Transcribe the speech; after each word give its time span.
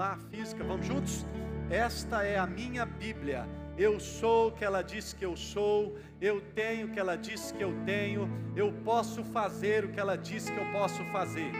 celular 0.00 0.18
física, 0.30 0.64
vamos 0.64 0.86
juntos? 0.86 1.26
Esta 1.68 2.22
é 2.22 2.38
a 2.38 2.46
minha 2.46 2.86
Bíblia. 2.86 3.46
Eu 3.76 4.00
sou 4.00 4.48
o 4.48 4.52
que 4.52 4.64
ela 4.64 4.80
disse 4.82 5.14
que 5.14 5.24
eu 5.26 5.36
sou, 5.36 5.98
eu 6.20 6.40
tenho 6.54 6.86
o 6.86 6.90
que 6.90 6.98
ela 6.98 7.16
disse 7.16 7.52
que 7.52 7.62
eu 7.62 7.74
tenho, 7.84 8.26
eu 8.56 8.72
posso 8.82 9.22
fazer 9.22 9.84
o 9.84 9.90
que 9.90 10.00
ela 10.00 10.16
disse 10.16 10.50
que 10.50 10.58
eu 10.58 10.72
posso 10.72 11.04
fazer. 11.12 11.52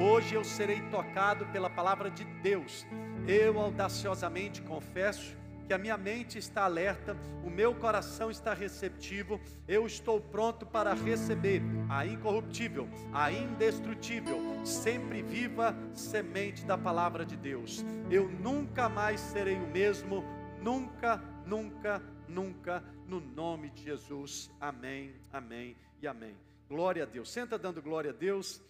Hoje 0.00 0.34
eu 0.34 0.42
serei 0.42 0.80
tocado 0.90 1.46
pela 1.46 1.70
palavra 1.70 2.10
de 2.10 2.24
Deus. 2.42 2.84
Eu 3.26 3.60
audaciosamente 3.60 4.62
confesso 4.62 5.36
que 5.66 5.74
a 5.74 5.78
minha 5.78 5.96
mente 5.96 6.38
está 6.38 6.64
alerta, 6.64 7.16
o 7.44 7.50
meu 7.50 7.74
coração 7.74 8.30
está 8.30 8.54
receptivo, 8.54 9.40
eu 9.66 9.86
estou 9.86 10.20
pronto 10.20 10.64
para 10.64 10.94
receber 10.94 11.60
a 11.88 12.06
incorruptível, 12.06 12.88
a 13.12 13.32
indestrutível, 13.32 14.38
sempre 14.64 15.22
viva 15.22 15.76
semente 15.92 16.64
da 16.64 16.78
palavra 16.78 17.26
de 17.26 17.36
Deus. 17.36 17.84
Eu 18.10 18.28
nunca 18.28 18.88
mais 18.88 19.20
serei 19.20 19.56
o 19.56 19.66
mesmo, 19.66 20.22
nunca, 20.62 21.16
nunca, 21.44 22.02
nunca, 22.28 22.84
no 23.06 23.20
nome 23.20 23.70
de 23.70 23.82
Jesus. 23.82 24.50
Amém, 24.60 25.14
amém 25.32 25.76
e 26.00 26.06
amém. 26.06 26.36
Glória 26.68 27.02
a 27.02 27.06
Deus. 27.06 27.30
Senta 27.30 27.58
dando 27.58 27.82
glória 27.82 28.10
a 28.10 28.14
Deus. 28.14 28.62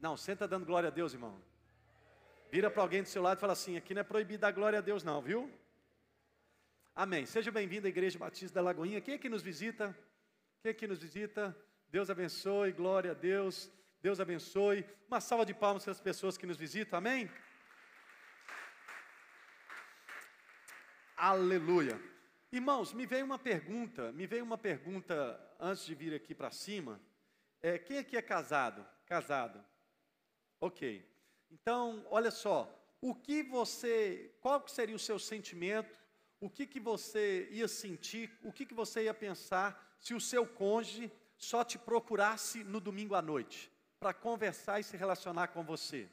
Não, 0.00 0.16
senta 0.16 0.46
dando 0.46 0.64
glória 0.64 0.88
a 0.88 0.92
Deus, 0.92 1.12
irmão. 1.12 1.47
Vira 2.50 2.70
para 2.70 2.82
alguém 2.82 3.02
do 3.02 3.08
seu 3.08 3.22
lado 3.22 3.38
e 3.38 3.40
fala 3.40 3.52
assim: 3.52 3.76
aqui 3.76 3.92
não 3.92 4.00
é 4.00 4.04
proibido 4.04 4.40
dar 4.40 4.52
glória 4.52 4.78
a 4.78 4.82
Deus, 4.82 5.04
não, 5.04 5.20
viu? 5.20 5.52
Amém. 6.94 7.26
Seja 7.26 7.50
bem-vindo 7.50 7.86
à 7.86 7.90
Igreja 7.90 8.18
Batista 8.18 8.54
da 8.54 8.62
Lagoinha. 8.62 9.00
Quem 9.00 9.14
aqui 9.14 9.28
nos 9.28 9.42
visita? 9.42 9.96
Quem 10.62 10.70
aqui 10.70 10.86
nos 10.86 10.98
visita? 10.98 11.54
Deus 11.90 12.08
abençoe, 12.08 12.72
glória 12.72 13.10
a 13.10 13.14
Deus. 13.14 13.70
Deus 14.00 14.18
abençoe. 14.18 14.84
Uma 15.06 15.20
salva 15.20 15.44
de 15.44 15.52
palmas 15.52 15.84
para 15.84 15.92
as 15.92 16.00
pessoas 16.00 16.38
que 16.38 16.46
nos 16.46 16.56
visitam. 16.56 16.98
Amém? 16.98 17.30
Aleluia. 21.16 22.00
Irmãos, 22.50 22.94
me 22.94 23.04
veio 23.04 23.26
uma 23.26 23.38
pergunta, 23.38 24.10
me 24.12 24.26
veio 24.26 24.42
uma 24.42 24.56
pergunta 24.56 25.38
antes 25.60 25.84
de 25.84 25.94
vir 25.94 26.14
aqui 26.14 26.34
para 26.34 26.50
cima. 26.50 26.98
É, 27.60 27.76
quem 27.76 27.98
aqui 27.98 28.16
é 28.16 28.22
casado? 28.22 28.86
Casado. 29.04 29.62
Ok. 30.58 31.17
Então, 31.50 32.06
olha 32.10 32.30
só, 32.30 32.74
o 33.00 33.14
que 33.14 33.42
você, 33.42 34.34
qual 34.40 34.66
seria 34.68 34.96
o 34.96 34.98
seu 34.98 35.18
sentimento, 35.18 35.96
o 36.40 36.48
que, 36.48 36.66
que 36.66 36.80
você 36.80 37.48
ia 37.50 37.68
sentir, 37.68 38.30
o 38.42 38.52
que, 38.52 38.66
que 38.66 38.74
você 38.74 39.04
ia 39.04 39.14
pensar 39.14 39.96
se 39.98 40.14
o 40.14 40.20
seu 40.20 40.46
cônjuge 40.46 41.10
só 41.36 41.64
te 41.64 41.78
procurasse 41.78 42.62
no 42.64 42.80
domingo 42.80 43.14
à 43.14 43.22
noite, 43.22 43.72
para 43.98 44.14
conversar 44.14 44.80
e 44.80 44.84
se 44.84 44.96
relacionar 44.96 45.48
com 45.48 45.64
você? 45.64 46.08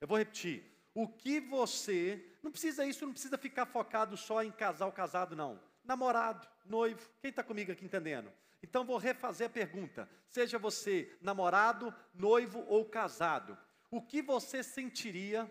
Eu 0.00 0.08
vou 0.08 0.18
repetir, 0.18 0.64
o 0.94 1.08
que 1.08 1.40
você, 1.40 2.24
não 2.42 2.50
precisa 2.50 2.84
isso, 2.84 3.04
não 3.04 3.12
precisa 3.12 3.38
ficar 3.38 3.66
focado 3.66 4.16
só 4.16 4.42
em 4.42 4.50
casal 4.50 4.92
casado, 4.92 5.36
não. 5.36 5.60
Namorado, 5.84 6.46
noivo, 6.64 7.08
quem 7.20 7.30
está 7.30 7.42
comigo 7.42 7.72
aqui 7.72 7.84
entendendo? 7.84 8.32
Então 8.62 8.84
vou 8.84 8.98
refazer 8.98 9.46
a 9.46 9.50
pergunta: 9.50 10.08
seja 10.28 10.58
você 10.58 11.16
namorado, 11.20 11.94
noivo 12.14 12.64
ou 12.66 12.84
casado, 12.84 13.56
o 13.90 14.00
que 14.00 14.22
você 14.22 14.62
sentiria, 14.62 15.50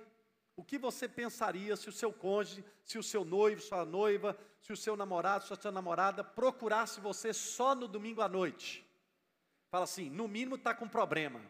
o 0.55 0.63
que 0.63 0.77
você 0.77 1.07
pensaria 1.07 1.75
se 1.75 1.89
o 1.89 1.91
seu 1.91 2.11
cônjuge, 2.11 2.63
se 2.83 2.97
o 2.97 3.03
seu 3.03 3.23
noivo, 3.25 3.61
sua 3.61 3.85
noiva, 3.85 4.37
se 4.61 4.73
o 4.73 4.77
seu 4.77 4.95
namorado, 4.95 5.45
sua, 5.45 5.55
sua 5.55 5.71
namorada 5.71 6.23
procurasse 6.23 6.99
você 6.99 7.33
só 7.33 7.75
no 7.75 7.87
domingo 7.87 8.21
à 8.21 8.29
noite? 8.29 8.85
Fala 9.69 9.83
assim, 9.83 10.09
no 10.09 10.27
mínimo 10.27 10.55
está 10.55 10.73
com 10.73 10.87
problema. 10.87 11.41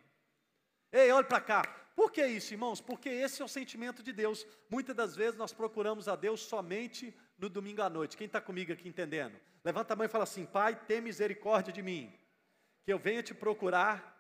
Ei, 0.92 1.12
olhe 1.12 1.28
para 1.28 1.40
cá. 1.40 1.62
Por 1.96 2.12
que 2.12 2.26
isso, 2.26 2.54
irmãos? 2.54 2.82
Porque 2.82 3.10
esse 3.10 3.42
é 3.42 3.46
o 3.46 3.48
sentimento 3.48 4.02
de 4.02 4.12
Deus. 4.12 4.46
Muitas 4.70 4.96
das 4.96 5.16
vezes 5.16 5.38
nós 5.38 5.54
procuramos 5.54 6.08
a 6.08 6.16
Deus 6.16 6.42
somente 6.42 7.14
no 7.38 7.50
domingo 7.50 7.82
à 7.82 7.90
noite. 7.90 8.18
Quem 8.18 8.26
está 8.26 8.42
comigo 8.42 8.72
aqui 8.72 8.88
entendendo? 8.88 9.40
Levanta 9.64 9.94
a 9.94 9.96
mão 9.98 10.06
e 10.06 10.10
fala 10.10 10.24
assim: 10.24 10.46
Pai, 10.46 10.76
tem 10.76 11.02
misericórdia 11.02 11.74
de 11.74 11.82
mim, 11.82 12.14
que 12.84 12.94
eu 12.94 12.98
venha 12.98 13.22
te 13.22 13.34
procurar 13.34 14.18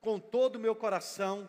com 0.00 0.18
todo 0.18 0.56
o 0.56 0.60
meu 0.60 0.74
coração, 0.74 1.48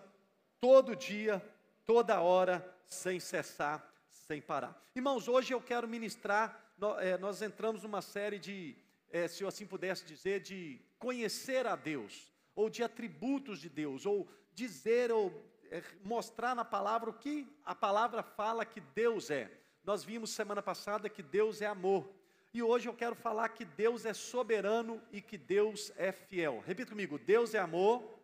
todo 0.59 0.95
dia, 0.95 1.41
toda 1.85 2.21
hora, 2.21 2.65
sem 2.87 3.19
cessar, 3.19 3.87
sem 4.09 4.41
parar. 4.41 4.79
Irmãos, 4.95 5.27
hoje 5.27 5.53
eu 5.53 5.61
quero 5.61 5.87
ministrar, 5.87 6.73
eh, 6.99 7.17
nós 7.17 7.41
entramos 7.41 7.83
numa 7.83 8.01
série 8.01 8.39
de, 8.39 8.75
eh, 9.11 9.27
se 9.27 9.43
eu 9.43 9.47
assim 9.47 9.65
pudesse 9.65 10.05
dizer, 10.05 10.41
de 10.41 10.81
conhecer 10.97 11.67
a 11.67 11.75
Deus, 11.75 12.31
ou 12.55 12.69
de 12.69 12.83
atributos 12.83 13.59
de 13.59 13.69
Deus, 13.69 14.05
ou 14.05 14.27
dizer 14.53 15.11
ou 15.11 15.31
é, 15.69 15.83
mostrar 16.03 16.55
na 16.55 16.65
palavra 16.65 17.09
o 17.09 17.13
que 17.13 17.47
a 17.63 17.75
palavra 17.75 18.23
fala 18.23 18.65
que 18.65 18.79
Deus 18.79 19.29
é. 19.29 19.51
Nós 19.83 20.03
vimos 20.03 20.31
semana 20.31 20.61
passada 20.61 21.09
que 21.09 21.21
Deus 21.21 21.61
é 21.61 21.65
amor. 21.65 22.09
E 22.53 22.63
hoje 22.63 22.89
eu 22.89 22.93
quero 22.93 23.15
falar 23.15 23.49
que 23.49 23.63
Deus 23.63 24.05
é 24.05 24.13
soberano 24.13 25.01
e 25.11 25.21
que 25.21 25.37
Deus 25.37 25.91
é 25.97 26.11
fiel. 26.11 26.63
Repita 26.65 26.91
comigo: 26.91 27.19
Deus 27.19 27.53
é 27.53 27.59
amor, 27.59 28.19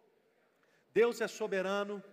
Deus 0.94 1.21
é 1.21 1.27
soberano, 1.27 2.03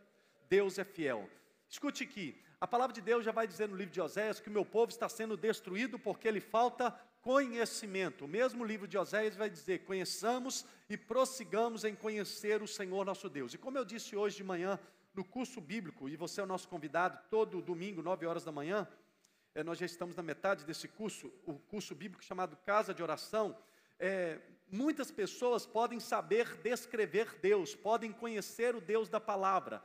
Deus 0.50 0.81
é 0.81 0.84
fiel. 0.84 1.31
Escute 1.69 2.03
aqui, 2.03 2.37
a 2.61 2.66
palavra 2.66 2.93
de 2.93 3.00
Deus 3.00 3.25
já 3.25 3.31
vai 3.31 3.47
dizer 3.47 3.69
no 3.69 3.77
livro 3.77 3.94
de 3.94 4.00
Oséias 4.00 4.41
que 4.41 4.49
o 4.49 4.53
meu 4.53 4.65
povo 4.65 4.91
está 4.91 5.09
sendo 5.09 5.37
destruído 5.37 5.97
porque 5.97 6.28
lhe 6.28 6.41
falta 6.41 6.91
conhecimento. 7.22 8.25
O 8.25 8.28
mesmo 8.28 8.65
livro 8.65 8.88
de 8.88 8.99
Oséias 8.99 9.37
vai 9.37 9.49
dizer: 9.49 9.84
conheçamos 9.84 10.66
e 10.88 10.97
prossigamos 10.97 11.84
em 11.84 11.94
conhecer 11.94 12.61
o 12.62 12.66
Senhor 12.66 13.06
nosso 13.06 13.28
Deus. 13.28 13.55
E 13.55 13.59
como 13.59 13.78
eu 13.78 13.84
disse 13.84 14.16
hoje 14.16 14.38
de 14.38 14.44
manhã 14.44 14.77
no 15.15 15.25
curso 15.25 15.61
bíblico, 15.61 16.09
e 16.09 16.16
você 16.16 16.41
é 16.41 16.44
o 16.44 16.49
nosso 16.49 16.69
convidado 16.69 17.17
todo 17.31 17.62
domingo, 17.62 18.03
9 18.03 18.27
horas 18.27 18.44
da 18.44 18.50
manhã, 18.50 18.88
é, 19.55 19.62
nós 19.62 19.78
já 19.78 19.87
estamos 19.87 20.17
na 20.17 20.22
metade 20.22 20.65
desse 20.65 20.88
curso, 20.88 21.32
o 21.47 21.55
curso 21.61 21.94
bíblico 21.94 22.25
chamado 22.25 22.56
Casa 22.56 22.93
de 22.93 23.03
Oração. 23.03 23.56
É, 23.99 24.41
muitas 24.69 25.12
pessoas 25.12 25.65
podem 25.65 26.00
saber 26.00 26.56
descrever 26.56 27.38
Deus, 27.41 27.75
podem 27.75 28.12
conhecer 28.12 28.75
o 28.75 28.81
Deus 28.81 29.09
da 29.09 29.21
palavra, 29.21 29.82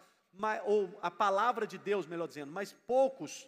ou 0.66 0.98
a 1.02 1.10
palavra 1.10 1.66
de 1.66 1.78
Deus, 1.78 2.06
melhor 2.06 2.28
dizendo, 2.28 2.52
mas 2.52 2.74
poucos 2.86 3.48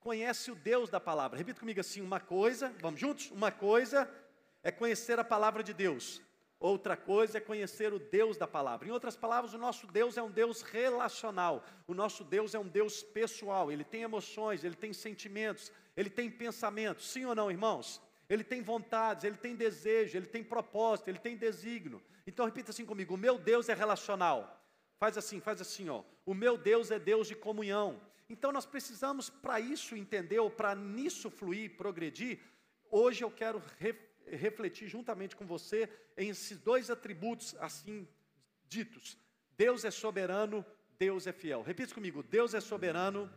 conhece 0.00 0.50
o 0.50 0.54
Deus 0.54 0.88
da 0.90 1.00
palavra. 1.00 1.38
Repita 1.38 1.60
comigo 1.60 1.80
assim: 1.80 2.00
uma 2.00 2.20
coisa, 2.20 2.72
vamos 2.80 3.00
juntos? 3.00 3.30
Uma 3.30 3.50
coisa 3.50 4.10
é 4.62 4.70
conhecer 4.70 5.18
a 5.18 5.24
palavra 5.24 5.62
de 5.62 5.72
Deus, 5.72 6.20
outra 6.58 6.96
coisa 6.96 7.38
é 7.38 7.40
conhecer 7.40 7.92
o 7.92 7.98
Deus 7.98 8.36
da 8.36 8.46
palavra. 8.46 8.88
Em 8.88 8.90
outras 8.90 9.16
palavras, 9.16 9.54
o 9.54 9.58
nosso 9.58 9.86
Deus 9.86 10.16
é 10.16 10.22
um 10.22 10.30
Deus 10.30 10.62
relacional, 10.62 11.64
o 11.86 11.94
nosso 11.94 12.24
Deus 12.24 12.54
é 12.54 12.58
um 12.58 12.68
Deus 12.68 13.02
pessoal, 13.02 13.70
ele 13.70 13.84
tem 13.84 14.02
emoções, 14.02 14.64
ele 14.64 14.76
tem 14.76 14.92
sentimentos, 14.92 15.72
ele 15.96 16.10
tem 16.10 16.30
pensamentos, 16.30 17.10
sim 17.10 17.24
ou 17.24 17.34
não, 17.34 17.50
irmãos? 17.50 18.00
Ele 18.28 18.44
tem 18.44 18.60
vontades, 18.60 19.24
ele 19.24 19.36
tem 19.36 19.56
desejo, 19.56 20.16
ele 20.16 20.26
tem 20.26 20.44
propósito, 20.44 21.08
ele 21.08 21.18
tem 21.18 21.36
desígnio. 21.36 22.02
Então 22.26 22.44
repita 22.44 22.70
assim 22.70 22.84
comigo: 22.84 23.14
o 23.14 23.18
meu 23.18 23.38
Deus 23.38 23.68
é 23.68 23.74
relacional. 23.74 24.57
Faz 24.98 25.16
assim, 25.16 25.40
faz 25.40 25.60
assim, 25.60 25.88
ó. 25.88 26.02
O 26.26 26.34
meu 26.34 26.58
Deus 26.58 26.90
é 26.90 26.98
Deus 26.98 27.28
de 27.28 27.36
comunhão. 27.36 28.00
Então 28.28 28.52
nós 28.52 28.66
precisamos, 28.66 29.30
para 29.30 29.60
isso 29.60 29.96
entender, 29.96 30.38
ou 30.38 30.50
para 30.50 30.74
nisso 30.74 31.30
fluir, 31.30 31.76
progredir, 31.76 32.40
hoje 32.90 33.22
eu 33.24 33.30
quero 33.30 33.62
re, 33.78 33.94
refletir 34.26 34.88
juntamente 34.88 35.34
com 35.34 35.46
você 35.46 35.88
em 36.16 36.28
esses 36.30 36.58
dois 36.58 36.90
atributos 36.90 37.54
assim 37.60 38.06
ditos. 38.66 39.16
Deus 39.56 39.84
é 39.84 39.90
soberano, 39.90 40.64
Deus 40.98 41.26
é 41.26 41.32
fiel. 41.32 41.62
Repita 41.62 41.94
comigo: 41.94 42.22
Deus 42.22 42.52
é 42.52 42.60
soberano, 42.60 43.32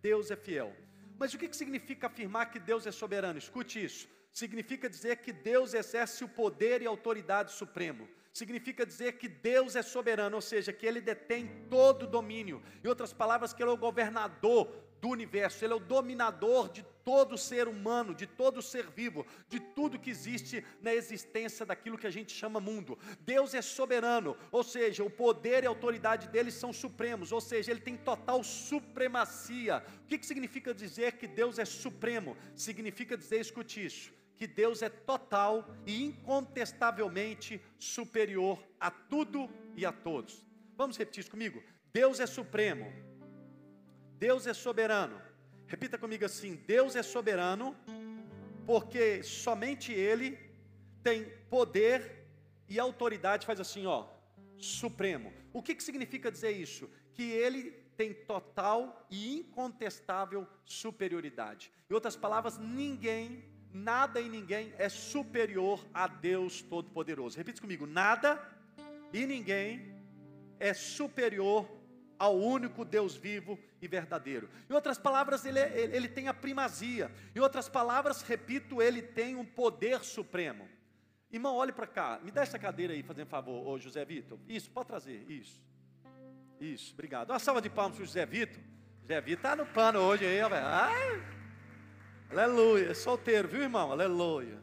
Deus 0.00 0.30
é 0.30 0.36
fiel. 0.36 0.76
Mas 1.18 1.32
o 1.32 1.38
que 1.38 1.52
significa 1.54 2.08
afirmar 2.08 2.50
que 2.50 2.58
Deus 2.58 2.86
é 2.86 2.92
soberano? 2.92 3.38
Escute 3.38 3.82
isso. 3.82 4.08
Significa 4.32 4.90
dizer 4.90 5.18
que 5.18 5.32
Deus 5.32 5.74
exerce 5.74 6.24
o 6.24 6.28
poder 6.28 6.82
e 6.82 6.86
autoridade 6.86 7.52
supremo 7.52 8.08
significa 8.32 8.86
dizer 8.86 9.18
que 9.18 9.28
Deus 9.28 9.76
é 9.76 9.82
soberano, 9.82 10.36
ou 10.36 10.42
seja, 10.42 10.72
que 10.72 10.86
Ele 10.86 11.00
detém 11.00 11.46
todo 11.68 12.04
o 12.04 12.06
domínio. 12.06 12.62
Em 12.82 12.88
outras 12.88 13.12
palavras, 13.12 13.52
que 13.52 13.62
Ele 13.62 13.70
é 13.70 13.74
o 13.74 13.76
governador 13.76 14.72
do 15.00 15.08
universo, 15.08 15.64
Ele 15.64 15.72
é 15.72 15.76
o 15.76 15.80
dominador 15.80 16.70
de 16.70 16.82
todo 17.04 17.36
ser 17.36 17.68
humano, 17.68 18.14
de 18.14 18.26
todo 18.26 18.62
ser 18.62 18.86
vivo, 18.86 19.26
de 19.48 19.58
tudo 19.60 19.98
que 19.98 20.08
existe 20.08 20.64
na 20.80 20.94
existência 20.94 21.66
daquilo 21.66 21.98
que 21.98 22.06
a 22.06 22.10
gente 22.10 22.32
chama 22.32 22.60
mundo. 22.60 22.98
Deus 23.20 23.52
é 23.52 23.60
soberano, 23.60 24.36
ou 24.50 24.62
seja, 24.62 25.04
o 25.04 25.10
poder 25.10 25.64
e 25.64 25.66
a 25.66 25.70
autoridade 25.70 26.28
dele 26.28 26.50
são 26.50 26.72
supremos, 26.72 27.32
ou 27.32 27.40
seja, 27.40 27.70
ele 27.70 27.80
tem 27.80 27.96
total 27.96 28.42
supremacia. 28.42 29.84
O 30.04 30.06
que, 30.06 30.18
que 30.18 30.26
significa 30.26 30.72
dizer 30.72 31.18
que 31.18 31.26
Deus 31.26 31.58
é 31.58 31.64
supremo? 31.64 32.36
Significa 32.54 33.16
dizer, 33.16 33.40
escute 33.40 33.84
isso 33.84 34.21
que 34.42 34.46
Deus 34.48 34.82
é 34.82 34.88
total 34.88 35.72
e 35.86 36.02
incontestavelmente 36.02 37.62
superior 37.78 38.58
a 38.80 38.90
tudo 38.90 39.48
e 39.76 39.86
a 39.86 39.92
todos. 39.92 40.44
Vamos 40.76 40.96
repetir 40.96 41.20
isso 41.20 41.30
comigo? 41.30 41.62
Deus 41.92 42.18
é 42.18 42.26
supremo, 42.26 42.92
Deus 44.18 44.48
é 44.48 44.52
soberano. 44.52 45.22
Repita 45.68 45.96
comigo 45.96 46.24
assim: 46.24 46.56
Deus 46.56 46.96
é 46.96 47.04
soberano, 47.04 47.76
porque 48.66 49.22
somente 49.22 49.92
Ele 49.92 50.36
tem 51.04 51.24
poder 51.48 52.26
e 52.68 52.80
autoridade, 52.80 53.46
faz 53.46 53.60
assim, 53.60 53.86
ó, 53.86 54.08
supremo. 54.58 55.32
O 55.52 55.62
que, 55.62 55.72
que 55.76 55.84
significa 55.84 56.32
dizer 56.32 56.50
isso? 56.50 56.90
Que 57.14 57.30
Ele 57.30 57.70
tem 57.96 58.12
total 58.12 59.06
e 59.08 59.38
incontestável 59.38 60.48
superioridade. 60.64 61.70
Em 61.88 61.94
outras 61.94 62.16
palavras, 62.16 62.58
ninguém, 62.58 63.51
nada 63.72 64.20
e 64.20 64.28
ninguém 64.28 64.72
é 64.78 64.88
superior 64.88 65.84
a 65.92 66.06
Deus 66.06 66.62
Todo-Poderoso. 66.62 67.36
Repita 67.36 67.60
comigo: 67.60 67.86
nada 67.86 68.40
e 69.12 69.26
ninguém 69.26 69.94
é 70.58 70.72
superior 70.72 71.68
ao 72.18 72.38
único 72.38 72.84
Deus 72.84 73.16
vivo 73.16 73.58
e 73.80 73.88
verdadeiro. 73.88 74.48
Em 74.70 74.72
outras 74.72 74.96
palavras, 74.96 75.44
ele, 75.44 75.58
é, 75.58 75.76
ele, 75.76 75.96
ele 75.96 76.08
tem 76.08 76.28
a 76.28 76.34
primazia. 76.34 77.10
Em 77.34 77.40
outras 77.40 77.68
palavras, 77.68 78.22
repito, 78.22 78.80
ele 78.80 79.02
tem 79.02 79.34
um 79.34 79.44
poder 79.44 80.04
supremo. 80.04 80.68
Irmão, 81.32 81.56
olhe 81.56 81.72
para 81.72 81.86
cá. 81.86 82.20
Me 82.22 82.30
dá 82.30 82.42
essa 82.42 82.58
cadeira 82.58 82.92
aí, 82.92 83.02
fazendo 83.02 83.26
favor, 83.26 83.66
ô 83.66 83.78
José 83.78 84.04
Vitor. 84.04 84.38
Isso, 84.46 84.70
pode 84.70 84.86
trazer. 84.86 85.28
Isso. 85.28 85.60
Isso, 86.60 86.92
obrigado. 86.92 87.30
Uma 87.30 87.40
salva 87.40 87.60
de 87.60 87.68
palmas 87.68 87.96
para 87.96 88.04
o 88.04 88.06
José 88.06 88.24
Vitor. 88.24 88.62
José 89.00 89.20
Vitor 89.20 89.38
está 89.38 89.56
no 89.56 89.66
pano 89.66 89.98
hoje 89.98 90.24
aí, 90.24 90.48
velho. 90.48 91.41
Aleluia. 92.32 92.94
Solteiro, 92.94 93.46
viu, 93.46 93.60
irmão? 93.60 93.92
Aleluia. 93.92 94.58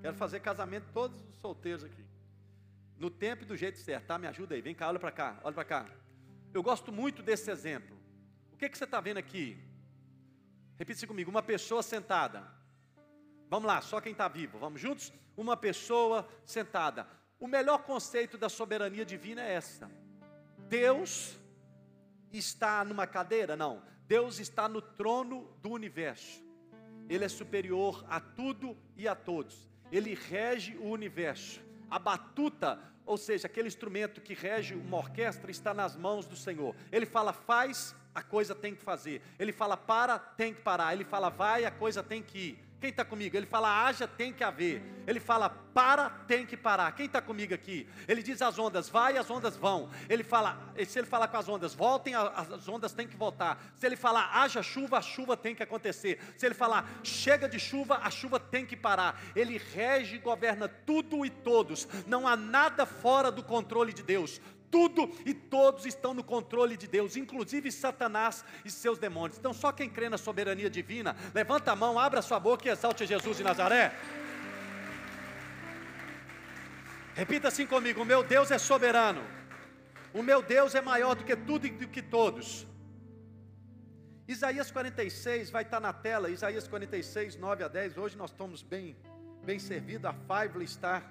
Quero 0.00 0.16
fazer 0.16 0.40
casamento 0.40 0.86
todos 0.92 1.16
os 1.30 1.36
solteiros 1.36 1.84
aqui. 1.84 2.04
No 2.98 3.10
tempo 3.10 3.44
e 3.44 3.46
do 3.46 3.56
jeito 3.56 3.78
certo, 3.78 4.06
tá? 4.06 4.18
Me 4.18 4.26
ajuda 4.26 4.56
aí. 4.56 4.60
Vem 4.60 4.74
cá, 4.74 4.88
olha 4.88 4.98
para 4.98 5.12
cá, 5.12 5.38
olha 5.44 5.54
para 5.54 5.64
cá. 5.64 5.86
Eu 6.52 6.64
gosto 6.64 6.90
muito 6.90 7.22
desse 7.22 7.48
exemplo. 7.48 7.96
O 8.52 8.56
que, 8.56 8.68
que 8.68 8.76
você 8.76 8.82
está 8.82 9.00
vendo 9.00 9.18
aqui? 9.18 9.56
Repita 10.76 11.06
comigo: 11.06 11.30
uma 11.30 11.44
pessoa 11.44 11.80
sentada. 11.80 12.42
Vamos 13.48 13.68
lá, 13.68 13.80
só 13.80 14.00
quem 14.00 14.10
está 14.10 14.26
vivo. 14.26 14.58
Vamos 14.58 14.80
juntos? 14.80 15.12
Uma 15.36 15.56
pessoa 15.56 16.28
sentada. 16.44 17.06
O 17.38 17.46
melhor 17.46 17.84
conceito 17.84 18.36
da 18.36 18.48
soberania 18.48 19.04
divina 19.04 19.42
é 19.42 19.52
essa. 19.52 19.88
Deus 20.68 21.38
está 22.32 22.84
numa 22.84 23.06
cadeira? 23.06 23.56
Não. 23.56 23.80
Deus 24.08 24.40
está 24.40 24.68
no 24.68 24.82
trono 24.82 25.56
do 25.62 25.70
universo. 25.70 26.42
Ele 27.08 27.24
é 27.24 27.28
superior 27.28 28.04
a 28.08 28.20
tudo 28.20 28.76
e 28.96 29.06
a 29.06 29.14
todos. 29.14 29.68
Ele 29.90 30.14
rege 30.14 30.76
o 30.78 30.88
universo. 30.88 31.60
A 31.90 31.98
batuta 31.98 32.78
ou 33.04 33.16
seja, 33.16 33.46
aquele 33.46 33.68
instrumento 33.68 34.20
que 34.20 34.34
rege 34.34 34.74
uma 34.74 34.96
orquestra 34.96 35.50
está 35.50 35.74
nas 35.74 35.96
mãos 35.96 36.26
do 36.26 36.36
Senhor. 36.36 36.74
Ele 36.90 37.04
fala, 37.04 37.32
faz, 37.32 37.94
a 38.14 38.22
coisa 38.22 38.54
tem 38.54 38.74
que 38.74 38.82
fazer. 38.82 39.20
Ele 39.38 39.52
fala, 39.52 39.76
para, 39.76 40.18
tem 40.18 40.54
que 40.54 40.60
parar. 40.60 40.92
Ele 40.92 41.04
fala, 41.04 41.28
vai, 41.28 41.64
a 41.64 41.70
coisa 41.70 42.02
tem 42.02 42.22
que 42.22 42.38
ir. 42.38 42.64
Quem 42.82 42.90
está 42.90 43.04
comigo? 43.04 43.36
Ele 43.36 43.46
fala, 43.46 43.86
haja, 43.86 44.08
tem 44.08 44.32
que 44.32 44.42
haver. 44.42 44.82
Ele 45.06 45.20
fala, 45.20 45.48
para, 45.48 46.10
tem 46.10 46.44
que 46.44 46.56
parar. 46.56 46.90
Quem 46.90 47.06
está 47.06 47.22
comigo 47.22 47.54
aqui? 47.54 47.88
Ele 48.08 48.24
diz 48.24 48.42
às 48.42 48.58
ondas, 48.58 48.88
vai, 48.88 49.16
as 49.16 49.30
ondas 49.30 49.56
vão. 49.56 49.88
Ele 50.08 50.24
fala, 50.24 50.58
se 50.84 50.98
ele 50.98 51.06
falar 51.06 51.28
com 51.28 51.36
as 51.36 51.48
ondas, 51.48 51.74
voltem, 51.74 52.16
as 52.16 52.68
ondas 52.68 52.92
têm 52.92 53.06
que 53.06 53.16
voltar. 53.16 53.56
Se 53.76 53.86
ele 53.86 53.94
falar, 53.94 54.36
haja 54.36 54.64
chuva, 54.64 54.98
a 54.98 55.00
chuva 55.00 55.36
tem 55.36 55.54
que 55.54 55.62
acontecer. 55.62 56.18
Se 56.36 56.44
ele 56.44 56.56
falar, 56.56 56.90
chega 57.04 57.48
de 57.48 57.60
chuva, 57.60 58.00
a 58.02 58.10
chuva 58.10 58.40
tem 58.40 58.66
que 58.66 58.76
parar. 58.76 59.22
Ele 59.36 59.58
rege 59.58 60.16
e 60.16 60.18
governa 60.18 60.66
tudo 60.66 61.24
e 61.24 61.30
todos. 61.30 61.86
Não 62.04 62.26
há 62.26 62.34
nada 62.34 62.84
fora 62.84 63.30
do 63.30 63.44
controle 63.44 63.92
de 63.92 64.02
Deus 64.02 64.40
tudo 64.72 65.12
e 65.26 65.34
todos 65.34 65.84
estão 65.84 66.14
no 66.14 66.24
controle 66.24 66.78
de 66.78 66.88
Deus, 66.88 67.14
inclusive 67.14 67.70
Satanás 67.70 68.42
e 68.64 68.70
seus 68.70 68.98
demônios. 68.98 69.38
Então, 69.38 69.52
só 69.52 69.70
quem 69.70 69.88
crê 69.88 70.08
na 70.08 70.16
soberania 70.16 70.70
divina, 70.70 71.14
levanta 71.34 71.70
a 71.70 71.76
mão, 71.76 71.98
abra 71.98 72.22
sua 72.22 72.40
boca 72.40 72.66
e 72.66 72.70
exalte 72.72 73.06
Jesus 73.06 73.36
de 73.36 73.44
Nazaré. 73.44 73.94
Repita 77.14 77.48
assim 77.48 77.66
comigo: 77.66 78.00
o 78.00 78.06
meu 78.06 78.24
Deus 78.24 78.50
é 78.50 78.58
soberano, 78.58 79.22
o 80.14 80.22
meu 80.22 80.40
Deus 80.42 80.74
é 80.74 80.80
maior 80.80 81.14
do 81.14 81.22
que 81.22 81.36
tudo 81.36 81.66
e 81.66 81.70
do 81.70 81.86
que 81.86 82.00
todos. 82.00 82.66
Isaías 84.26 84.70
46 84.70 85.50
vai 85.50 85.64
estar 85.64 85.80
na 85.80 85.92
tela, 85.92 86.30
Isaías 86.30 86.66
46, 86.66 87.36
9 87.36 87.64
a 87.64 87.68
10. 87.68 87.98
Hoje 87.98 88.16
nós 88.16 88.30
estamos 88.30 88.62
bem, 88.62 88.96
bem 89.44 89.58
servidos, 89.58 90.06
a 90.06 90.14
Fábula 90.14 90.64
está, 90.64 91.02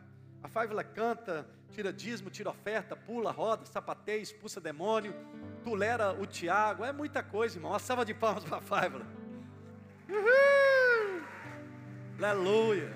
a 0.42 0.48
Fábula 0.48 0.84
canta, 0.84 1.48
tira 1.72 1.92
dízimo, 1.92 2.30
tira 2.30 2.50
oferta, 2.50 2.96
pula, 2.96 3.32
roda, 3.32 3.66
sapateia, 3.66 4.22
expulsa 4.22 4.60
demônio, 4.60 5.16
tolera 5.64 6.12
o 6.14 6.26
Tiago, 6.26 6.84
é 6.84 6.92
muita 6.92 7.24
coisa, 7.24 7.58
irmão. 7.58 7.72
Uma 7.72 7.80
salva 7.80 8.06
de 8.06 8.14
palmas 8.14 8.44
para 8.44 8.58
a 8.58 8.62
Fábula. 8.62 9.06
Aleluia. 12.22 12.94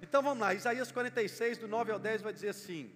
Então 0.00 0.22
vamos 0.22 0.38
lá, 0.38 0.54
Isaías 0.54 0.92
46, 0.92 1.58
do 1.58 1.66
9 1.66 1.92
ao 1.92 1.98
10, 1.98 2.22
vai 2.22 2.32
dizer 2.32 2.50
assim: 2.50 2.92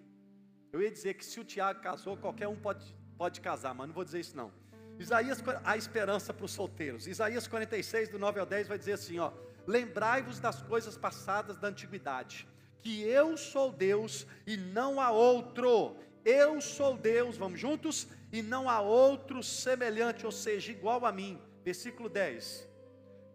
Eu 0.72 0.80
ia 0.80 0.90
dizer 0.90 1.14
que 1.14 1.24
se 1.24 1.40
o 1.40 1.44
Tiago 1.44 1.80
casou, 1.80 2.16
qualquer 2.16 2.46
um 2.46 2.56
pode, 2.56 2.94
pode 3.16 3.40
casar, 3.40 3.74
mas 3.74 3.88
não 3.88 3.94
vou 3.94 4.04
dizer 4.04 4.20
isso 4.20 4.36
não. 4.36 4.52
Isaías, 4.98 5.42
a 5.64 5.76
esperança 5.76 6.32
para 6.32 6.44
os 6.44 6.52
solteiros. 6.52 7.06
Isaías 7.06 7.48
46, 7.48 8.10
do 8.10 8.18
9 8.18 8.38
ao 8.38 8.46
10, 8.46 8.68
vai 8.68 8.78
dizer 8.78 8.92
assim: 8.92 9.18
ó, 9.18 9.32
Lembrai-vos 9.66 10.40
das 10.40 10.60
coisas 10.62 10.96
passadas 10.96 11.56
da 11.58 11.68
antiguidade 11.68 12.46
que 12.82 13.02
eu 13.02 13.36
sou 13.36 13.70
Deus 13.72 14.26
e 14.46 14.56
não 14.56 15.00
há 15.00 15.10
outro. 15.10 15.96
Eu 16.24 16.60
sou 16.60 16.96
Deus, 16.96 17.36
vamos 17.36 17.60
juntos? 17.60 18.06
E 18.32 18.42
não 18.42 18.68
há 18.68 18.80
outro 18.80 19.42
semelhante, 19.42 20.24
ou 20.24 20.32
seja, 20.32 20.70
igual 20.70 21.04
a 21.04 21.12
mim. 21.12 21.40
Versículo 21.64 22.08
10. 22.08 22.68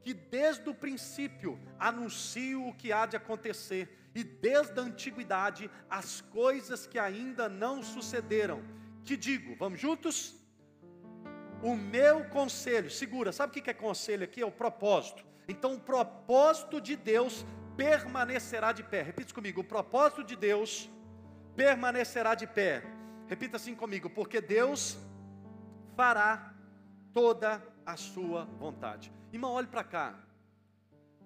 Que 0.04 0.14
desde 0.14 0.70
o 0.70 0.76
princípio 0.76 1.60
anuncio 1.80 2.68
o 2.68 2.74
que 2.74 2.92
há 2.92 3.06
de 3.06 3.18
acontecer, 3.18 3.90
e 4.14 4.24
desde 4.24 4.80
a 4.80 4.84
antiguidade 4.84 5.70
as 5.90 6.22
coisas 6.22 6.88
que 6.88 6.98
ainda 6.98 7.50
não 7.50 7.84
sucederam. 7.84 8.64
Que 9.04 9.18
digo, 9.18 9.56
vamos 9.58 9.80
juntos? 9.80 10.36
O 11.62 11.76
meu 11.76 12.26
conselho, 12.26 12.90
segura, 12.90 13.32
sabe 13.32 13.60
o 13.60 13.64
que 13.64 13.70
é 13.70 13.74
conselho 13.74 14.24
aqui? 14.24 14.42
É 14.42 14.46
o 14.46 14.52
propósito. 14.52 15.26
Então, 15.48 15.74
o 15.74 15.80
propósito 15.80 16.80
de 16.80 16.96
Deus 16.96 17.46
permanecerá 17.76 18.72
de 18.72 18.84
pé. 18.84 19.02
Repita 19.02 19.34
comigo: 19.34 19.62
o 19.62 19.64
propósito 19.64 20.24
de 20.24 20.36
Deus 20.36 20.90
permanecerá 21.56 22.36
de 22.36 22.48
pé. 22.48 22.84
Repita 23.28 23.58
assim 23.58 23.76
comigo: 23.76 24.10
porque 24.10 24.42
Deus 24.42 24.98
fará 25.96 26.54
toda 27.14 27.64
a 27.86 27.96
sua 27.96 28.46
vontade. 28.46 29.12
Irmão, 29.32 29.54
olhe 29.54 29.68
para 29.68 29.84
cá. 29.84 30.20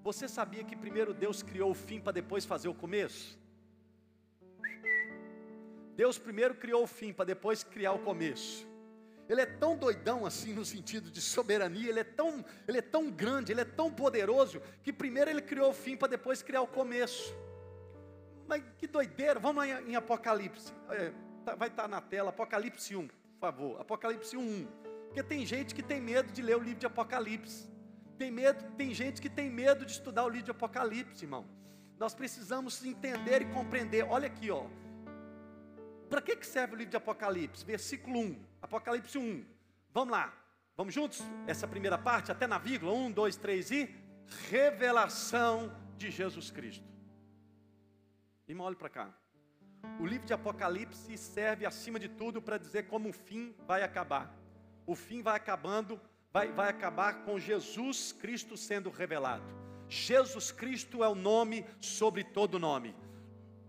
Você 0.03 0.27
sabia 0.27 0.63
que 0.63 0.75
primeiro 0.75 1.13
Deus 1.13 1.41
criou 1.43 1.71
o 1.71 1.75
fim 1.75 1.99
para 1.99 2.13
depois 2.13 2.45
fazer 2.45 2.69
o 2.69 2.73
começo? 2.73 3.37
Deus 5.95 6.17
primeiro 6.17 6.55
criou 6.55 6.83
o 6.83 6.87
fim 6.87 7.11
para 7.11 7.25
depois 7.25 7.63
criar 7.63 7.91
o 7.91 7.99
começo. 7.99 8.68
Ele 9.29 9.41
é 9.41 9.45
tão 9.45 9.77
doidão 9.77 10.25
assim 10.25 10.53
no 10.53 10.65
sentido 10.65 11.11
de 11.11 11.21
soberania, 11.21 11.87
ele 11.87 11.99
é 11.99 12.03
tão, 12.03 12.43
ele 12.67 12.79
é 12.79 12.81
tão 12.81 13.11
grande, 13.11 13.51
ele 13.51 13.61
é 13.61 13.65
tão 13.65 13.91
poderoso, 13.91 14.59
que 14.81 14.91
primeiro 14.91 15.29
ele 15.29 15.41
criou 15.41 15.69
o 15.69 15.73
fim 15.73 15.95
para 15.95 16.07
depois 16.07 16.41
criar 16.41 16.61
o 16.61 16.67
começo. 16.67 17.31
Mas 18.47 18.63
que 18.79 18.87
doideira, 18.87 19.39
vamos 19.39 19.67
lá 19.67 19.81
em, 19.83 19.95
Apocalipse, 19.95 20.73
é, 20.89 21.13
tá, 21.45 21.53
vai 21.53 21.67
estar 21.67 21.83
tá 21.83 21.87
na 21.87 22.01
tela, 22.01 22.31
Apocalipse 22.31 22.95
1, 22.95 23.07
por 23.07 23.39
favor, 23.39 23.79
Apocalipse 23.79 24.35
1, 24.35 24.67
porque 25.05 25.21
tem 25.21 25.45
gente 25.45 25.75
que 25.75 25.83
tem 25.83 26.01
medo 26.01 26.31
de 26.31 26.41
ler 26.41 26.57
o 26.57 26.59
livro 26.59 26.79
de 26.79 26.87
Apocalipse, 26.87 27.69
tem 28.17 28.31
medo, 28.31 28.63
tem 28.75 28.95
gente 28.95 29.21
que 29.21 29.29
tem 29.29 29.47
medo 29.47 29.85
de 29.85 29.91
estudar 29.91 30.25
o 30.25 30.29
livro 30.29 30.45
de 30.45 30.51
Apocalipse, 30.51 31.23
irmão. 31.23 31.45
Nós 31.99 32.15
precisamos 32.15 32.83
entender 32.83 33.43
e 33.43 33.45
compreender. 33.45 34.05
Olha 34.09 34.27
aqui, 34.27 34.49
ó. 34.49 34.65
Para 36.09 36.21
que 36.21 36.45
serve 36.45 36.73
o 36.73 36.77
livro 36.77 36.91
de 36.91 36.97
Apocalipse? 36.97 37.63
Versículo 37.63 38.19
1. 38.19 38.45
Apocalipse 38.61 39.17
1. 39.17 39.45
Vamos 39.93 40.11
lá. 40.11 40.33
Vamos 40.75 40.93
juntos? 40.93 41.21
Essa 41.45 41.67
primeira 41.67 41.97
parte, 41.97 42.31
até 42.31 42.47
na 42.47 42.57
vírgula. 42.57 42.93
1, 42.93 43.11
2, 43.11 43.35
3 43.35 43.71
e. 43.71 43.95
Revelação 44.49 45.75
de 45.97 46.09
Jesus 46.09 46.49
Cristo. 46.49 46.85
Irmão, 48.47 48.65
olhe 48.65 48.75
para 48.75 48.89
cá. 48.89 49.13
O 49.99 50.05
livro 50.05 50.25
de 50.25 50.33
Apocalipse 50.33 51.17
serve, 51.17 51.65
acima 51.65 51.99
de 51.99 52.09
tudo, 52.09 52.41
para 52.41 52.57
dizer 52.57 52.87
como 52.87 53.09
o 53.09 53.13
fim 53.13 53.53
vai 53.67 53.83
acabar. 53.83 54.35
O 54.85 54.95
fim 54.95 55.21
vai 55.21 55.35
acabando, 55.35 55.99
vai, 56.31 56.51
vai 56.51 56.69
acabar 56.69 57.23
com 57.23 57.39
Jesus 57.39 58.11
Cristo 58.11 58.57
sendo 58.57 58.89
revelado. 58.89 59.43
Jesus 59.87 60.51
Cristo 60.51 61.03
é 61.03 61.07
o 61.07 61.15
nome 61.15 61.65
sobre 61.79 62.23
todo 62.23 62.59
nome. 62.59 62.95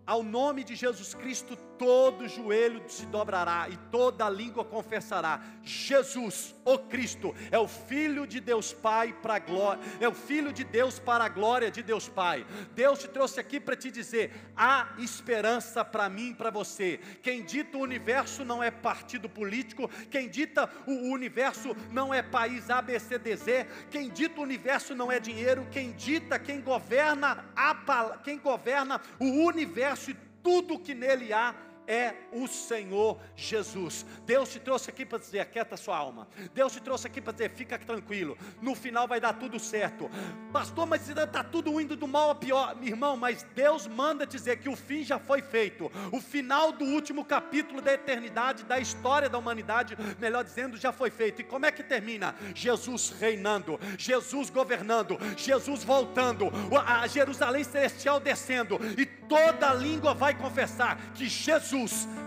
Ao 0.06 0.22
nome 0.22 0.64
de 0.64 0.74
Jesus 0.74 1.14
Cristo, 1.14 1.56
todo 1.80 2.28
joelho 2.28 2.82
se 2.88 3.06
dobrará 3.06 3.66
e 3.70 3.76
toda 3.90 4.28
língua 4.28 4.62
confessará: 4.62 5.40
Jesus, 5.62 6.54
o 6.62 6.78
Cristo, 6.78 7.34
é 7.50 7.58
o 7.58 7.66
Filho 7.66 8.26
de 8.26 8.38
Deus 8.38 8.70
Pai 8.70 9.14
para 9.22 9.38
glória, 9.38 9.82
é 9.98 10.06
o 10.06 10.12
Filho 10.12 10.52
de 10.52 10.62
Deus 10.62 10.98
para 10.98 11.24
a 11.24 11.28
glória 11.30 11.70
de 11.70 11.82
Deus 11.82 12.06
Pai. 12.06 12.46
Deus 12.74 12.98
te 12.98 13.08
trouxe 13.08 13.40
aqui 13.40 13.58
para 13.58 13.74
te 13.74 13.90
dizer: 13.90 14.30
há 14.54 14.90
esperança 14.98 15.82
para 15.82 16.06
mim 16.10 16.32
e 16.32 16.34
para 16.34 16.50
você. 16.50 17.00
Quem 17.22 17.42
dita 17.42 17.78
o 17.78 17.80
universo 17.80 18.44
não 18.44 18.62
é 18.62 18.70
partido 18.70 19.26
político, 19.26 19.88
quem 20.10 20.28
dita 20.28 20.68
o 20.86 21.10
universo 21.10 21.74
não 21.90 22.12
é 22.12 22.22
país 22.22 22.68
ABCDZ, 22.68 23.66
quem 23.90 24.10
dita 24.10 24.38
o 24.38 24.42
universo 24.42 24.94
não 24.94 25.10
é 25.10 25.18
dinheiro, 25.18 25.66
quem 25.70 25.92
dita, 25.92 26.38
quem 26.38 26.60
governa, 26.60 27.42
a, 27.56 28.18
quem 28.22 28.38
governa 28.38 29.00
o 29.18 29.46
universo 29.46 30.10
e 30.10 30.30
tudo 30.42 30.78
que 30.78 30.94
nele 30.94 31.32
há 31.32 31.54
é 31.90 32.14
o 32.32 32.46
Senhor 32.46 33.18
Jesus. 33.34 34.06
Deus 34.24 34.48
te 34.48 34.60
trouxe 34.60 34.88
aqui 34.88 35.04
para 35.04 35.18
dizer: 35.18 35.40
aquieta 35.40 35.76
sua 35.76 35.96
alma. 35.96 36.28
Deus 36.54 36.72
te 36.72 36.80
trouxe 36.80 37.08
aqui 37.08 37.20
para 37.20 37.32
dizer: 37.32 37.50
fica 37.50 37.76
tranquilo. 37.76 38.38
No 38.62 38.76
final 38.76 39.08
vai 39.08 39.20
dar 39.20 39.32
tudo 39.32 39.58
certo. 39.58 40.08
Pastor, 40.52 40.86
mas 40.86 41.08
está 41.08 41.42
tudo 41.42 41.80
indo 41.80 41.96
do 41.96 42.06
mal 42.06 42.30
a 42.30 42.34
pior. 42.34 42.76
Irmão, 42.80 43.16
mas 43.16 43.42
Deus 43.56 43.88
manda 43.88 44.24
dizer 44.24 44.58
que 44.58 44.68
o 44.68 44.76
fim 44.76 45.02
já 45.02 45.18
foi 45.18 45.42
feito. 45.42 45.90
O 46.12 46.20
final 46.20 46.70
do 46.70 46.84
último 46.84 47.24
capítulo 47.24 47.80
da 47.80 47.92
eternidade, 47.92 48.62
da 48.64 48.78
história 48.78 49.28
da 49.28 49.38
humanidade, 49.38 49.96
melhor 50.20 50.44
dizendo, 50.44 50.76
já 50.76 50.92
foi 50.92 51.10
feito. 51.10 51.40
E 51.40 51.44
como 51.44 51.66
é 51.66 51.72
que 51.72 51.82
termina? 51.82 52.36
Jesus 52.54 53.10
reinando, 53.18 53.80
Jesus 53.98 54.48
governando, 54.48 55.18
Jesus 55.36 55.82
voltando, 55.82 56.50
a 56.86 57.06
Jerusalém 57.08 57.64
celestial 57.64 58.20
descendo, 58.20 58.78
e 58.96 59.04
toda 59.04 59.74
língua 59.74 60.14
vai 60.14 60.34
confessar 60.34 60.96
que 61.14 61.28
Jesus 61.28 61.79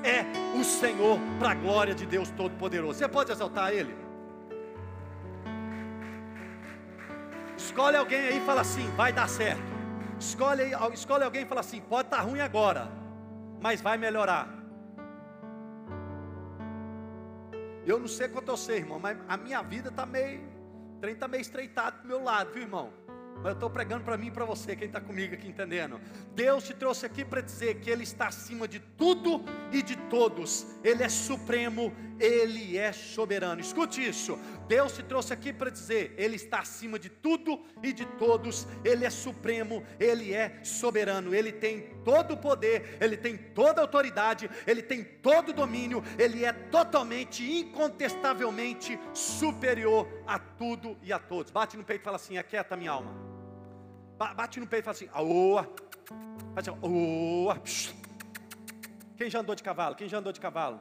é 0.03 0.57
o 0.57 0.63
Senhor, 0.63 1.19
para 1.39 1.51
a 1.51 1.55
glória 1.55 1.93
de 1.93 2.05
Deus 2.05 2.29
Todo-Poderoso. 2.31 2.99
Você 2.99 3.07
pode 3.07 3.31
exaltar 3.31 3.71
Ele? 3.71 3.95
Escolhe 7.57 7.97
alguém 7.97 8.19
aí 8.19 8.37
e 8.37 8.41
fala 8.41 8.61
assim: 8.61 8.87
vai 8.95 9.11
dar 9.11 9.27
certo. 9.27 9.61
Escolhe, 10.19 10.63
escolhe 10.93 11.23
alguém 11.23 11.43
e 11.43 11.45
fala 11.45 11.61
assim: 11.61 11.81
pode 11.81 12.07
estar 12.07 12.17
tá 12.17 12.23
ruim 12.23 12.39
agora, 12.39 12.91
mas 13.61 13.81
vai 13.81 13.97
melhorar. 13.97 14.47
Eu 17.85 17.99
não 17.99 18.07
sei 18.07 18.29
quanto 18.29 18.49
eu 18.49 18.57
sei, 18.57 18.77
irmão, 18.77 18.99
mas 18.99 19.17
a 19.27 19.35
minha 19.35 19.61
vida 19.61 19.89
está 19.89 20.05
meio, 20.05 20.41
o 20.95 20.99
trem 21.01 21.13
está 21.13 21.27
meio 21.27 21.41
estreitado 21.41 22.01
do 22.01 22.07
meu 22.07 22.23
lado, 22.23 22.51
viu, 22.53 22.63
irmão? 22.63 23.02
Mas 23.43 23.49
eu 23.49 23.55
estou 23.55 23.69
pregando 23.69 24.05
para 24.05 24.15
mim 24.15 24.27
e 24.27 24.31
para 24.31 24.45
você, 24.45 24.73
quem 24.73 24.87
está 24.87 25.01
comigo 25.01 25.33
aqui 25.33 25.49
entendendo. 25.49 25.99
Deus 26.33 26.63
te 26.63 26.73
trouxe 26.73 27.05
aqui 27.05 27.25
para 27.25 27.41
dizer 27.41 27.81
que 27.81 27.89
Ele 27.89 28.03
está 28.03 28.27
acima 28.27 28.69
de 28.69 28.79
tudo 28.79 29.43
e 29.69 29.81
de 29.81 29.97
todos. 30.09 30.65
Ele 30.81 31.03
é 31.03 31.09
supremo, 31.09 31.93
Ele 32.17 32.77
é 32.77 32.93
soberano. 32.93 33.59
Escute 33.59 34.01
isso. 34.01 34.39
Deus 34.65 34.93
te 34.93 35.03
trouxe 35.03 35.33
aqui 35.33 35.51
para 35.51 35.69
dizer: 35.69 36.15
Ele 36.17 36.37
está 36.37 36.59
acima 36.59 36.97
de 36.97 37.09
tudo 37.09 37.61
e 37.83 37.91
de 37.91 38.05
todos. 38.05 38.65
Ele 38.81 39.03
é 39.03 39.09
supremo, 39.09 39.83
Ele 39.99 40.33
é 40.33 40.63
soberano. 40.63 41.35
Ele 41.35 41.51
tem 41.51 41.81
todo 42.05 42.35
o 42.35 42.37
poder, 42.37 42.97
Ele 43.01 43.17
tem 43.17 43.35
toda 43.35 43.81
a 43.81 43.83
autoridade, 43.83 44.49
Ele 44.65 44.81
tem 44.81 45.03
todo 45.03 45.49
o 45.49 45.53
domínio. 45.53 46.01
Ele 46.17 46.45
é 46.45 46.53
totalmente, 46.53 47.43
incontestavelmente 47.43 48.97
superior 49.13 50.07
a 50.25 50.39
tudo 50.39 50.97
e 51.03 51.11
a 51.11 51.19
todos. 51.19 51.51
Bate 51.51 51.75
no 51.75 51.83
peito 51.83 51.99
e 51.99 52.05
fala 52.05 52.15
assim: 52.15 52.37
Aquieta 52.37 52.77
minha 52.77 52.91
alma. 52.91 53.32
Bate 54.33 54.59
no 54.59 54.67
peito 54.67 54.83
e 54.83 54.85
fala 54.85 54.95
assim, 54.95 55.09
aoa. 55.11 55.67
Faz 56.53 56.67
assim. 56.67 58.03
Quem 59.17 59.29
já 59.29 59.39
andou 59.39 59.55
de 59.55 59.63
cavalo? 59.63 59.95
Quem 59.95 60.07
já 60.07 60.19
andou 60.19 60.31
de 60.31 60.39
cavalo? 60.39 60.79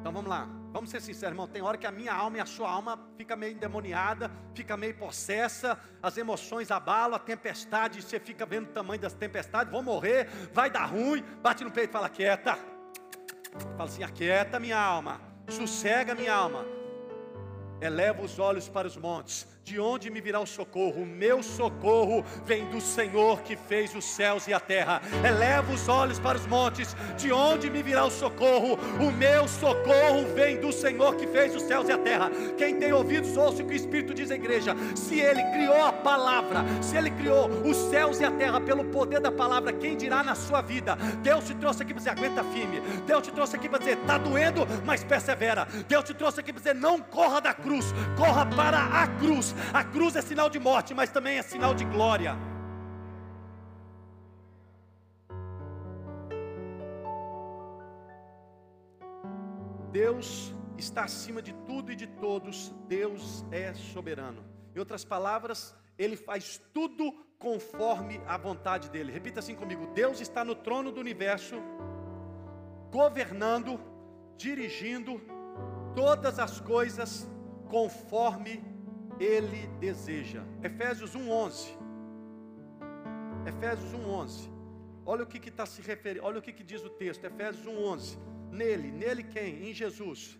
Então 0.00 0.12
vamos 0.12 0.28
lá. 0.28 0.48
Vamos 0.72 0.90
ser 0.90 1.00
sinceros, 1.00 1.32
irmão. 1.32 1.48
Tem 1.48 1.62
hora 1.62 1.78
que 1.78 1.86
a 1.86 1.92
minha 1.92 2.12
alma 2.12 2.38
e 2.38 2.40
a 2.40 2.46
sua 2.46 2.68
alma 2.68 2.98
fica 3.16 3.36
meio 3.36 3.54
endemoniada, 3.54 4.30
fica 4.54 4.76
meio 4.76 4.94
possessa, 4.96 5.78
as 6.02 6.16
emoções 6.16 6.70
abalam, 6.70 7.16
a 7.16 7.18
tempestade, 7.18 8.02
você 8.02 8.20
fica 8.20 8.44
vendo 8.44 8.66
o 8.66 8.72
tamanho 8.72 9.00
das 9.00 9.14
tempestades, 9.14 9.72
vou 9.72 9.82
morrer, 9.82 10.28
vai 10.52 10.68
dar 10.70 10.86
ruim. 10.86 11.24
Bate 11.42 11.64
no 11.64 11.70
peito 11.70 11.90
e 11.90 11.92
fala, 11.92 12.08
quieta. 12.08 12.58
Fala 13.76 13.84
assim, 13.84 14.02
aquieta 14.02 14.58
minha 14.58 14.78
alma, 14.78 15.20
sossega 15.48 16.14
minha 16.14 16.34
alma. 16.34 16.64
Eleva 17.80 18.22
os 18.22 18.38
olhos 18.38 18.68
para 18.68 18.86
os 18.86 18.96
montes 18.96 19.53
de 19.64 19.80
onde 19.80 20.10
me 20.10 20.20
virá 20.20 20.38
o 20.40 20.46
socorro? 20.46 21.02
O 21.02 21.06
meu 21.06 21.42
socorro 21.42 22.22
vem 22.44 22.66
do 22.66 22.82
Senhor 22.82 23.40
que 23.40 23.56
fez 23.56 23.94
os 23.94 24.04
céus 24.04 24.46
e 24.46 24.52
a 24.52 24.60
terra. 24.60 25.00
Eleva 25.26 25.72
os 25.72 25.88
olhos 25.88 26.18
para 26.18 26.36
os 26.36 26.46
montes, 26.46 26.94
de 27.16 27.32
onde 27.32 27.70
me 27.70 27.82
virá 27.82 28.04
o 28.04 28.10
socorro? 28.10 28.78
O 29.00 29.10
meu 29.10 29.48
socorro 29.48 30.26
vem 30.34 30.60
do 30.60 30.70
Senhor 30.70 31.16
que 31.16 31.26
fez 31.26 31.56
os 31.56 31.62
céus 31.62 31.88
e 31.88 31.92
a 31.92 31.98
terra. 31.98 32.30
Quem 32.58 32.78
tem 32.78 32.92
ouvidos, 32.92 33.38
ouça 33.38 33.62
o 33.62 33.66
que 33.66 33.72
o 33.72 33.76
Espírito 33.76 34.12
diz 34.12 34.30
à 34.30 34.34
igreja. 34.34 34.76
Se 34.94 35.18
Ele 35.18 35.42
criou 35.44 35.82
a 35.82 35.92
palavra, 35.94 36.62
se 36.82 36.98
Ele 36.98 37.10
criou 37.10 37.48
os 37.48 37.76
céus 37.90 38.20
e 38.20 38.24
a 38.24 38.30
terra 38.30 38.60
pelo 38.60 38.84
poder 38.84 39.20
da 39.20 39.32
palavra, 39.32 39.72
quem 39.72 39.96
dirá 39.96 40.22
na 40.22 40.34
sua 40.34 40.60
vida? 40.60 40.94
Deus 41.22 41.46
te 41.46 41.54
trouxe 41.54 41.82
aqui 41.82 41.94
para 41.94 42.00
dizer, 42.00 42.10
aguenta 42.10 42.44
firme. 42.44 42.82
Deus 43.06 43.22
te 43.22 43.32
trouxe 43.32 43.56
aqui 43.56 43.68
para 43.70 43.78
dizer, 43.78 43.96
está 43.96 44.18
doendo, 44.18 44.66
mas 44.84 45.02
persevera. 45.02 45.66
Deus 45.88 46.04
te 46.04 46.12
trouxe 46.12 46.40
aqui 46.40 46.52
para 46.52 46.60
dizer, 46.60 46.74
não 46.74 47.00
corra 47.00 47.40
da 47.40 47.54
cruz, 47.54 47.94
corra 48.18 48.44
para 48.44 48.78
a 48.78 49.06
cruz 49.06 49.53
a 49.72 49.84
cruz 49.84 50.16
é 50.16 50.22
sinal 50.22 50.48
de 50.50 50.58
morte, 50.58 50.94
mas 50.94 51.10
também 51.10 51.38
é 51.38 51.42
sinal 51.42 51.74
de 51.74 51.84
glória. 51.84 52.36
Deus 59.90 60.52
está 60.76 61.04
acima 61.04 61.40
de 61.40 61.52
tudo 61.66 61.92
e 61.92 61.96
de 61.96 62.06
todos, 62.06 62.74
Deus 62.88 63.44
é 63.52 63.72
soberano. 63.74 64.44
Em 64.74 64.78
outras 64.78 65.04
palavras, 65.04 65.74
Ele 65.96 66.16
faz 66.16 66.60
tudo 66.72 67.12
conforme 67.38 68.20
a 68.26 68.36
vontade 68.36 68.90
dEle. 68.90 69.12
Repita 69.12 69.38
assim 69.38 69.54
comigo: 69.54 69.86
Deus 69.94 70.20
está 70.20 70.44
no 70.44 70.54
trono 70.54 70.90
do 70.90 71.00
universo, 71.00 71.62
governando, 72.90 73.78
dirigindo 74.36 75.20
todas 75.94 76.38
as 76.40 76.60
coisas 76.60 77.28
conforme 77.68 78.73
ele 79.18 79.66
deseja. 79.78 80.42
Efésios 80.62 81.14
1:11. 81.14 81.76
Efésios 83.46 83.92
1:11. 83.92 84.50
Olha 85.06 85.24
o 85.24 85.26
que 85.26 85.48
está 85.48 85.66
se 85.66 85.82
referindo, 85.82 86.24
olha 86.24 86.38
o 86.38 86.42
que, 86.42 86.52
que 86.52 86.64
diz 86.64 86.82
o 86.82 86.90
texto, 86.90 87.24
Efésios 87.24 87.66
1:11. 87.66 88.18
Nele, 88.50 88.90
nele 88.90 89.22
quem? 89.22 89.68
Em 89.68 89.74
Jesus. 89.74 90.38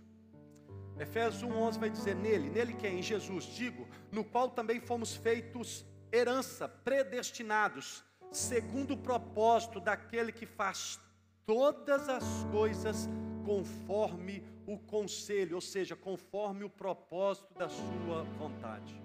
Efésios 0.98 1.42
1:11 1.42 1.78
vai 1.78 1.90
dizer 1.90 2.14
nele, 2.14 2.48
nele 2.48 2.72
quem? 2.74 2.98
Em 2.98 3.02
Jesus. 3.02 3.44
Digo, 3.44 3.86
no 4.10 4.24
qual 4.24 4.50
também 4.50 4.80
fomos 4.80 5.14
feitos 5.14 5.84
herança, 6.12 6.68
predestinados, 6.68 8.04
segundo 8.30 8.94
o 8.94 8.96
propósito 8.96 9.80
daquele 9.80 10.32
que 10.32 10.46
faz 10.46 11.00
todas 11.44 12.08
as 12.08 12.24
coisas 12.50 13.08
conforme 13.44 14.42
o 14.42 14.53
conselho, 14.78 15.56
ou 15.56 15.60
seja, 15.60 15.94
conforme 15.94 16.64
o 16.64 16.70
propósito 16.70 17.52
da 17.54 17.68
sua 17.68 18.22
vontade. 18.38 19.00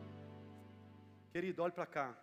Querido, 1.32 1.62
olhe 1.62 1.74
para 1.74 1.86
cá. 1.86 2.18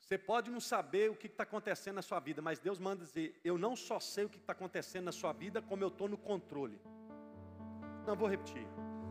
Você 0.00 0.18
pode 0.18 0.50
não 0.50 0.58
saber 0.60 1.10
o 1.10 1.14
que 1.14 1.28
está 1.28 1.44
acontecendo 1.44 1.96
na 1.96 2.02
sua 2.02 2.18
vida, 2.18 2.42
mas 2.42 2.58
Deus 2.58 2.78
manda 2.78 3.04
dizer: 3.04 3.38
Eu 3.44 3.56
não 3.56 3.76
só 3.76 4.00
sei 4.00 4.24
o 4.24 4.28
que 4.28 4.38
está 4.38 4.52
acontecendo 4.52 5.04
na 5.04 5.12
sua 5.12 5.32
vida, 5.32 5.62
como 5.62 5.84
eu 5.84 5.88
estou 5.88 6.08
no 6.08 6.18
controle. 6.18 6.80
Não 8.06 8.16
vou 8.16 8.28
repetir. 8.28 8.66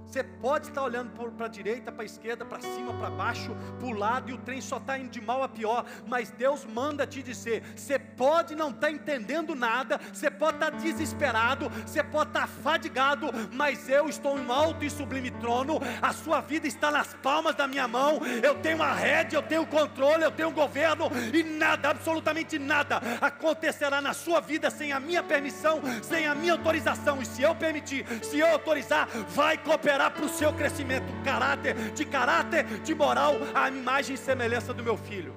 Você 0.10 0.24
pode 0.24 0.70
estar 0.70 0.82
olhando 0.82 1.12
para 1.34 1.46
a 1.46 1.50
direita, 1.50 1.92
para 1.92 2.02
a 2.02 2.06
esquerda, 2.06 2.44
para 2.44 2.60
cima, 2.60 2.92
para 2.94 3.12
baixo, 3.12 3.56
para 3.78 3.88
o 3.88 3.92
lado, 3.92 4.32
e 4.32 4.34
o 4.34 4.40
trem 4.40 4.60
só 4.60 4.78
está 4.78 4.98
indo 4.98 5.12
de 5.12 5.22
mal 5.22 5.44
a 5.44 5.48
pior, 5.48 5.86
mas 6.08 6.32
Deus 6.32 6.66
manda 6.66 7.06
te 7.06 7.22
dizer: 7.22 7.62
você 7.76 8.00
pode 8.00 8.56
não 8.56 8.70
estar 8.70 8.88
tá 8.88 8.92
entendendo 8.92 9.54
nada, 9.54 10.00
você 10.12 10.32
pode 10.32 10.58
estar 10.58 10.72
tá 10.72 10.78
desesperado, 10.78 11.70
você 11.86 12.04
pode 12.04 12.32
estar 12.32 12.42
tá 12.42 12.48
fadigado, 12.48 13.28
mas 13.54 13.88
eu 13.88 14.10
estou 14.10 14.36
em 14.36 14.48
um 14.48 14.52
alto 14.52 14.84
e 14.84 14.90
sublime 14.90 15.30
trono, 15.30 15.80
a 16.02 16.12
sua 16.12 16.42
vida 16.42 16.66
está 16.66 16.90
nas 16.90 17.14
palmas 17.14 17.54
da 17.54 17.68
minha 17.68 17.88
mão, 17.88 18.20
eu 18.42 18.56
tenho 18.56 18.82
a 18.82 18.92
rédea, 18.92 19.38
eu 19.38 19.44
tenho 19.44 19.62
o 19.62 19.68
controle, 19.68 20.24
eu 20.24 20.32
tenho 20.32 20.50
o 20.50 20.54
governo, 20.54 21.12
e 21.32 21.44
nada, 21.44 21.90
absolutamente 21.92 22.58
nada, 22.58 23.00
acontecerá 23.22 24.02
na 24.02 24.14
sua 24.14 24.40
vida 24.40 24.72
sem 24.72 24.92
a 24.92 25.00
minha 25.00 25.22
permissão, 25.22 25.80
sem 26.02 26.26
a 26.26 26.34
minha 26.34 26.54
autorização, 26.54 27.22
e 27.22 27.26
se 27.28 27.44
eu 27.44 27.54
permitir, 27.54 28.08
se 28.24 28.40
eu 28.40 28.48
autorizar, 28.48 29.08
vai 29.28 29.56
cooperar 29.56 29.99
para 30.08 30.24
o 30.24 30.30
seu 30.30 30.54
crescimento 30.54 31.12
caráter, 31.24 31.74
de 31.94 32.06
caráter, 32.06 32.64
de 32.82 32.94
moral, 32.94 33.38
a 33.56 33.68
imagem 33.70 34.14
e 34.14 34.18
semelhança 34.20 34.72
do 34.72 34.84
meu 34.84 34.96
filho. 34.96 35.34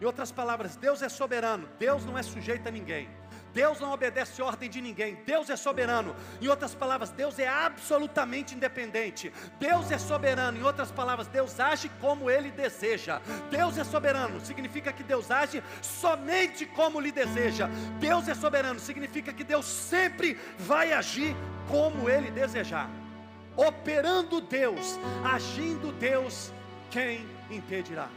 Em 0.00 0.04
outras 0.04 0.32
palavras, 0.32 0.74
Deus 0.74 1.00
é 1.00 1.08
soberano, 1.08 1.68
Deus 1.78 2.04
não 2.04 2.18
é 2.18 2.22
sujeito 2.24 2.66
a 2.66 2.72
ninguém. 2.72 3.08
Deus 3.58 3.80
não 3.80 3.90
obedece 3.92 4.40
ordem 4.40 4.70
de 4.70 4.80
ninguém, 4.80 5.16
Deus 5.26 5.50
é 5.50 5.56
soberano. 5.56 6.14
Em 6.40 6.46
outras 6.46 6.76
palavras, 6.76 7.10
Deus 7.10 7.40
é 7.40 7.48
absolutamente 7.48 8.54
independente. 8.54 9.32
Deus 9.58 9.90
é 9.90 9.98
soberano, 9.98 10.56
em 10.56 10.62
outras 10.62 10.92
palavras, 10.92 11.26
Deus 11.26 11.58
age 11.58 11.90
como 12.00 12.30
ele 12.30 12.52
deseja. 12.52 13.20
Deus 13.50 13.76
é 13.76 13.82
soberano, 13.82 14.40
significa 14.40 14.92
que 14.92 15.02
Deus 15.02 15.28
age 15.28 15.60
somente 15.82 16.66
como 16.66 17.00
lhe 17.00 17.10
deseja. 17.10 17.68
Deus 17.98 18.28
é 18.28 18.34
soberano, 18.34 18.78
significa 18.78 19.32
que 19.32 19.42
Deus 19.42 19.66
sempre 19.66 20.38
vai 20.56 20.92
agir 20.92 21.34
como 21.66 22.08
ele 22.08 22.30
desejar. 22.30 22.88
Operando 23.56 24.40
Deus, 24.40 24.96
agindo 25.24 25.90
Deus, 25.94 26.52
quem 26.92 27.26
impedirá? 27.50 28.08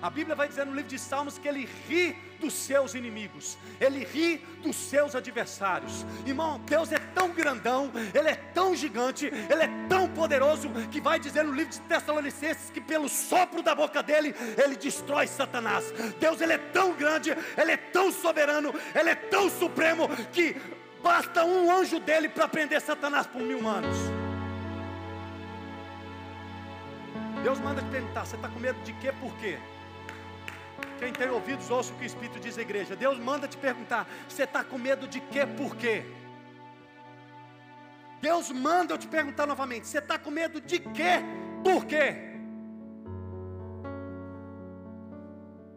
A 0.00 0.10
Bíblia 0.10 0.36
vai 0.36 0.46
dizer 0.46 0.64
no 0.64 0.74
livro 0.74 0.90
de 0.90 0.98
Salmos 0.98 1.38
que 1.38 1.48
ele 1.48 1.68
ri 1.88 2.16
dos 2.42 2.52
seus 2.52 2.94
inimigos, 2.94 3.56
Ele 3.80 4.04
ri 4.04 4.38
dos 4.62 4.76
seus 4.76 5.14
adversários. 5.14 6.04
Irmão, 6.26 6.60
Deus 6.66 6.90
é 6.92 6.98
tão 6.98 7.30
grandão, 7.30 7.90
Ele 8.12 8.28
é 8.28 8.34
tão 8.34 8.74
gigante, 8.74 9.26
Ele 9.26 9.62
é 9.62 9.70
tão 9.88 10.08
poderoso, 10.08 10.68
que 10.90 11.00
vai 11.00 11.18
dizer 11.18 11.44
no 11.44 11.52
livro 11.52 11.72
de 11.72 11.80
Tessalonicenses 11.82 12.68
que 12.70 12.80
pelo 12.80 13.08
sopro 13.08 13.62
da 13.62 13.74
boca 13.74 14.02
dele, 14.02 14.34
Ele 14.62 14.76
destrói 14.76 15.26
Satanás. 15.26 15.84
Deus, 16.18 16.40
Ele 16.40 16.54
é 16.54 16.58
tão 16.58 16.92
grande, 16.92 17.30
Ele 17.56 17.70
é 17.70 17.76
tão 17.76 18.10
soberano, 18.12 18.74
Ele 18.94 19.10
é 19.10 19.14
tão 19.14 19.48
supremo, 19.48 20.08
que 20.32 20.56
basta 21.02 21.44
um 21.44 21.70
anjo 21.70 22.00
dele 22.00 22.28
para 22.28 22.48
prender 22.48 22.80
Satanás 22.80 23.26
por 23.26 23.40
mil 23.40 23.66
anos. 23.66 23.96
Deus 27.42 27.58
manda 27.60 27.82
te 27.82 27.88
perguntar: 27.88 28.24
você 28.24 28.36
está 28.36 28.48
com 28.48 28.58
medo 28.58 28.80
de 28.82 28.92
quê? 28.94 29.12
Por 29.20 29.32
quê? 29.36 29.58
Quem 31.02 31.12
tem 31.12 31.28
ouvidos, 31.30 31.68
ouça 31.68 31.92
o 31.92 31.96
que 31.96 32.04
o 32.04 32.06
Espírito 32.06 32.38
diz 32.38 32.56
à 32.56 32.62
igreja. 32.62 32.94
Deus 32.94 33.18
manda 33.18 33.48
te 33.48 33.56
perguntar: 33.56 34.08
você 34.28 34.44
está 34.44 34.62
com 34.62 34.78
medo 34.78 35.08
de 35.08 35.18
quê? 35.18 35.44
Por 35.44 35.74
quê? 35.74 36.04
Deus 38.20 38.52
manda 38.52 38.94
eu 38.94 38.98
te 38.98 39.08
perguntar 39.08 39.44
novamente: 39.44 39.88
você 39.88 39.98
está 39.98 40.16
com 40.16 40.30
medo 40.30 40.60
de 40.60 40.78
quê? 40.78 41.14
Por 41.64 41.84
quê? 41.86 42.06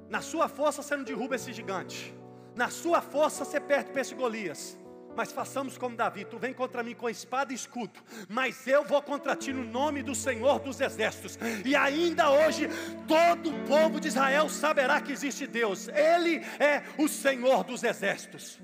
Na 0.08 0.22
sua 0.22 0.48
força 0.48 0.84
você 0.84 0.96
não 0.96 1.04
derruba 1.04 1.36
esse 1.38 1.52
gigante. 1.52 2.14
Na 2.54 2.70
sua 2.70 3.02
força 3.02 3.44
você 3.44 3.60
perde 3.60 3.90
para 3.90 4.02
esse 4.02 4.14
Golias. 4.14 4.78
Mas 5.16 5.32
façamos 5.32 5.78
como 5.78 5.96
Davi: 5.96 6.26
tu 6.26 6.38
vem 6.38 6.54
contra 6.54 6.84
mim 6.84 6.94
com 6.94 7.10
espada 7.10 7.54
e 7.54 7.56
escudo, 7.56 8.00
mas 8.28 8.68
eu 8.68 8.84
vou 8.84 9.02
contra 9.02 9.36
ti 9.36 9.54
no 9.54 9.64
nome 9.64 10.04
do 10.04 10.14
Senhor 10.14 10.60
dos 10.60 10.82
Exércitos. 10.82 11.40
E 11.64 11.76
ainda 11.76 12.30
hoje, 12.30 12.68
todo 13.08 13.50
o 13.50 13.64
povo 13.66 14.00
de 14.00 14.10
Israel 14.10 14.50
saberá 14.50 15.00
que 15.02 15.12
existe 15.12 15.48
Deus, 15.48 15.88
Ele 15.88 16.38
é 16.60 16.84
o 16.98 17.08
Senhor 17.08 17.64
dos 17.64 17.84
Exércitos. 17.84 18.60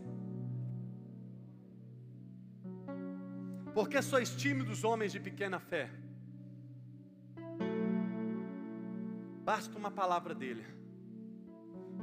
Porque 3.73 4.01
sois 4.01 4.35
tímidos, 4.35 4.83
homens 4.83 5.13
de 5.13 5.19
pequena 5.19 5.59
fé? 5.59 5.89
Basta 9.43 9.77
uma 9.77 9.89
palavra 9.89 10.35
dEle, 10.35 10.65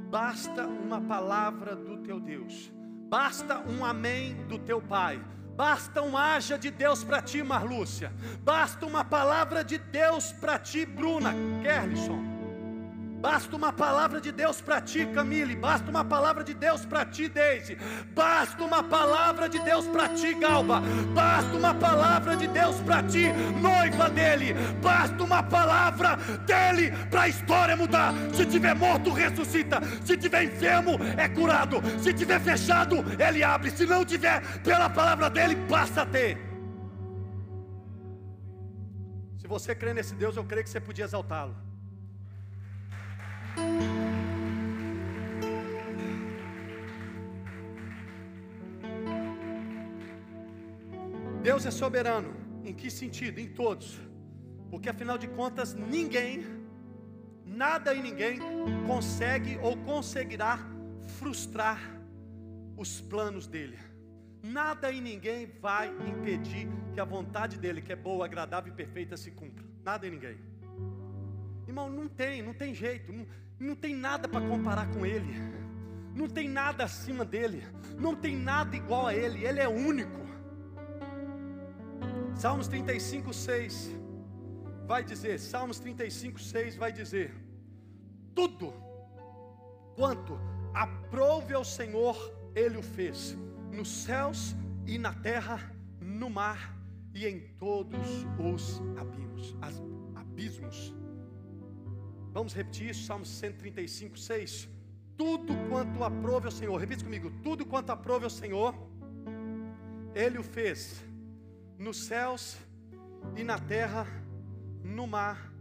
basta 0.09 0.65
uma 0.65 0.99
palavra 0.99 1.75
do 1.75 1.99
teu 1.99 2.19
Deus 2.19 2.71
Basta 3.09 3.57
um 3.67 3.83
amém 3.83 4.35
do 4.47 4.59
teu 4.59 4.79
pai. 4.79 5.19
Basta 5.55 6.01
um 6.01 6.15
haja 6.15 6.59
de 6.59 6.69
Deus 6.69 7.03
para 7.03 7.21
ti, 7.21 7.41
Marlúcia. 7.41 8.13
Basta 8.43 8.85
uma 8.85 9.03
palavra 9.03 9.63
de 9.63 9.79
Deus 9.79 10.31
para 10.31 10.59
ti, 10.59 10.85
Bruna 10.85 11.33
Kerlison. 11.63 12.28
Basta 13.19 13.53
uma 13.53 13.73
palavra 13.73 14.21
de 14.21 14.31
Deus 14.31 14.61
para 14.61 14.79
ti, 14.79 15.05
Camille. 15.07 15.53
Basta 15.53 15.89
uma 15.89 16.05
palavra 16.05 16.41
de 16.41 16.53
Deus 16.53 16.85
para 16.85 17.05
ti, 17.05 17.27
Deise. 17.27 17.77
Basta 18.15 18.63
uma 18.63 18.81
palavra 18.81 19.49
de 19.49 19.59
Deus 19.59 19.85
para 19.87 20.07
ti, 20.09 20.33
Galba. 20.35 20.81
Basta 21.13 21.53
uma 21.57 21.73
palavra 21.73 22.37
de 22.37 22.47
Deus 22.47 22.77
para 22.77 23.03
ti, 23.03 23.25
noiva 23.61 24.09
dele. 24.09 24.53
Basta 24.81 25.21
uma 25.21 25.43
palavra 25.43 26.15
dele 26.45 26.91
para 27.09 27.23
a 27.23 27.27
história 27.27 27.75
mudar. 27.75 28.13
Se 28.33 28.45
tiver 28.45 28.73
morto, 28.73 29.11
ressuscita. 29.11 29.81
Se 30.05 30.15
tiver 30.15 30.45
enfermo, 30.45 30.97
é 31.17 31.27
curado. 31.27 31.81
Se 32.01 32.13
tiver 32.13 32.39
fechado, 32.39 33.03
ele 33.21 33.43
abre. 33.43 33.69
Se 33.71 33.85
não 33.85 34.05
tiver, 34.05 34.41
pela 34.61 34.89
palavra 34.89 35.29
dele, 35.29 35.57
passa 35.67 36.03
a 36.03 36.05
ter. 36.05 36.37
Se 39.37 39.45
você 39.45 39.75
crê 39.75 39.93
nesse 39.93 40.15
Deus, 40.15 40.37
eu 40.37 40.45
creio 40.45 40.63
que 40.63 40.69
você 40.69 40.79
podia 40.79 41.03
exaltá-lo. 41.03 41.68
Deus 51.49 51.65
é 51.65 51.71
soberano. 51.71 52.31
Em 52.63 52.73
que 52.73 52.91
sentido? 52.91 53.39
Em 53.39 53.47
todos. 53.47 53.99
Porque 54.69 54.87
afinal 54.87 55.17
de 55.17 55.27
contas, 55.27 55.73
ninguém, 55.73 56.45
nada 57.43 57.93
e 57.93 58.01
ninguém 58.01 58.39
consegue 58.85 59.57
ou 59.61 59.75
conseguirá 59.77 60.59
frustrar 61.17 61.79
os 62.77 63.01
planos 63.01 63.47
dele. 63.47 63.79
Nada 64.43 64.91
e 64.91 65.01
ninguém 65.01 65.47
vai 65.59 65.87
impedir 66.07 66.67
que 66.93 66.99
a 66.99 67.05
vontade 67.05 67.57
dele, 67.57 67.81
que 67.81 67.91
é 67.91 67.95
boa, 67.95 68.25
agradável 68.25 68.71
e 68.71 68.75
perfeita, 68.75 69.17
se 69.17 69.31
cumpra. 69.31 69.65
Nada 69.83 70.05
e 70.07 70.11
ninguém. 70.11 70.37
Irmão, 71.67 71.89
não 71.89 72.07
tem, 72.07 72.41
não 72.41 72.53
tem 72.53 72.73
jeito. 72.73 73.11
Não, 73.11 73.25
não 73.59 73.75
tem 73.75 73.95
nada 73.95 74.27
para 74.27 74.47
comparar 74.47 74.87
com 74.91 75.05
Ele, 75.05 75.35
não 76.15 76.27
tem 76.27 76.47
nada 76.47 76.85
acima 76.85 77.25
dele, 77.25 77.63
não 77.97 78.15
tem 78.15 78.35
nada 78.35 78.75
igual 78.75 79.07
a 79.07 79.13
Ele, 79.13 79.45
Ele 79.45 79.59
é 79.59 79.67
único. 79.67 80.19
Salmos 82.35 82.67
35, 82.67 83.33
6 83.33 83.95
vai 84.87 85.03
dizer, 85.03 85.39
Salmos 85.39 85.79
35, 85.79 86.39
6 86.39 86.75
vai 86.77 86.91
dizer: 86.91 87.35
tudo 88.33 88.73
quanto 89.95 90.39
aprove 90.73 91.53
ao 91.53 91.65
Senhor, 91.65 92.15
Ele 92.55 92.77
o 92.77 92.81
fez, 92.81 93.37
nos 93.71 93.89
céus 93.89 94.55
e 94.85 94.97
na 94.97 95.13
terra, 95.13 95.75
no 95.99 96.29
mar 96.29 96.75
e 97.13 97.27
em 97.27 97.39
todos 97.57 98.25
os 98.39 98.81
abismos. 98.97 99.55
abismos. 100.15 100.98
Vamos 102.31 102.53
repetir 102.53 102.89
isso, 102.89 103.05
Salmo 103.05 103.25
135, 103.25 104.17
6. 104.17 104.69
Tudo 105.17 105.53
quanto 105.67 106.03
aprove 106.03 106.45
ao 106.45 106.51
Senhor, 106.51 106.77
repita 106.77 107.03
comigo: 107.03 107.31
tudo 107.43 107.65
quanto 107.65 107.91
aprove 107.91 108.23
ao 108.25 108.29
Senhor, 108.29 108.73
Ele 110.13 110.37
o 110.37 110.43
fez, 110.43 111.03
nos 111.77 112.05
céus 112.05 112.57
e 113.35 113.43
na 113.43 113.57
terra, 113.57 114.05
no 114.83 115.07
mar 115.07 115.51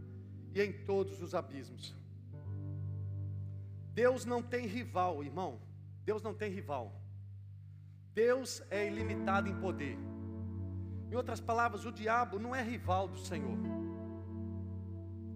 e 0.55 0.63
em 0.63 0.73
todos 0.73 1.23
os 1.23 1.35
abismos. 1.35 1.97
Deus 3.95 4.25
não 4.25 4.43
tem 4.43 4.67
rival, 4.67 5.25
irmão. 5.25 5.61
Deus 6.05 6.23
não 6.23 6.33
tem 6.33 6.51
rival. 6.51 6.93
Deus 8.15 8.63
é 8.71 8.87
ilimitado 8.87 9.49
em 9.49 9.57
poder. 9.57 9.99
Em 11.11 11.15
outras 11.15 11.41
palavras, 11.41 11.85
o 11.85 11.93
diabo 11.93 12.39
não 12.39 12.55
é 12.55 12.63
rival 12.63 13.09
do 13.09 13.19
Senhor. 13.19 13.59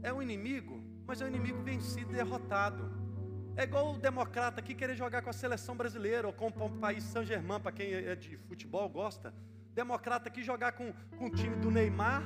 É 0.02 0.12
um 0.12 0.22
inimigo 0.22 0.81
mas 1.12 1.20
é 1.20 1.27
um 1.27 1.29
inimigo 1.29 1.62
vencido 1.62 2.11
derrotado. 2.11 2.90
É 3.55 3.64
igual 3.64 3.92
o 3.92 3.98
democrata 3.98 4.61
aqui 4.61 4.75
querer 4.75 4.96
jogar 4.96 5.20
com 5.20 5.29
a 5.29 5.33
seleção 5.35 5.77
brasileira 5.77 6.27
ou 6.27 6.33
com 6.33 6.46
o 6.46 6.70
país 6.70 7.05
Saint-Germain, 7.05 7.61
para 7.61 7.70
quem 7.70 7.92
é 7.92 8.16
de 8.16 8.38
futebol 8.38 8.88
gosta. 8.88 9.35
Democrata 9.75 10.31
aqui 10.31 10.42
jogar 10.42 10.72
com, 10.72 10.90
com 11.18 11.27
o 11.27 11.31
time 11.31 11.55
do 11.57 11.70
Neymar, 11.70 12.22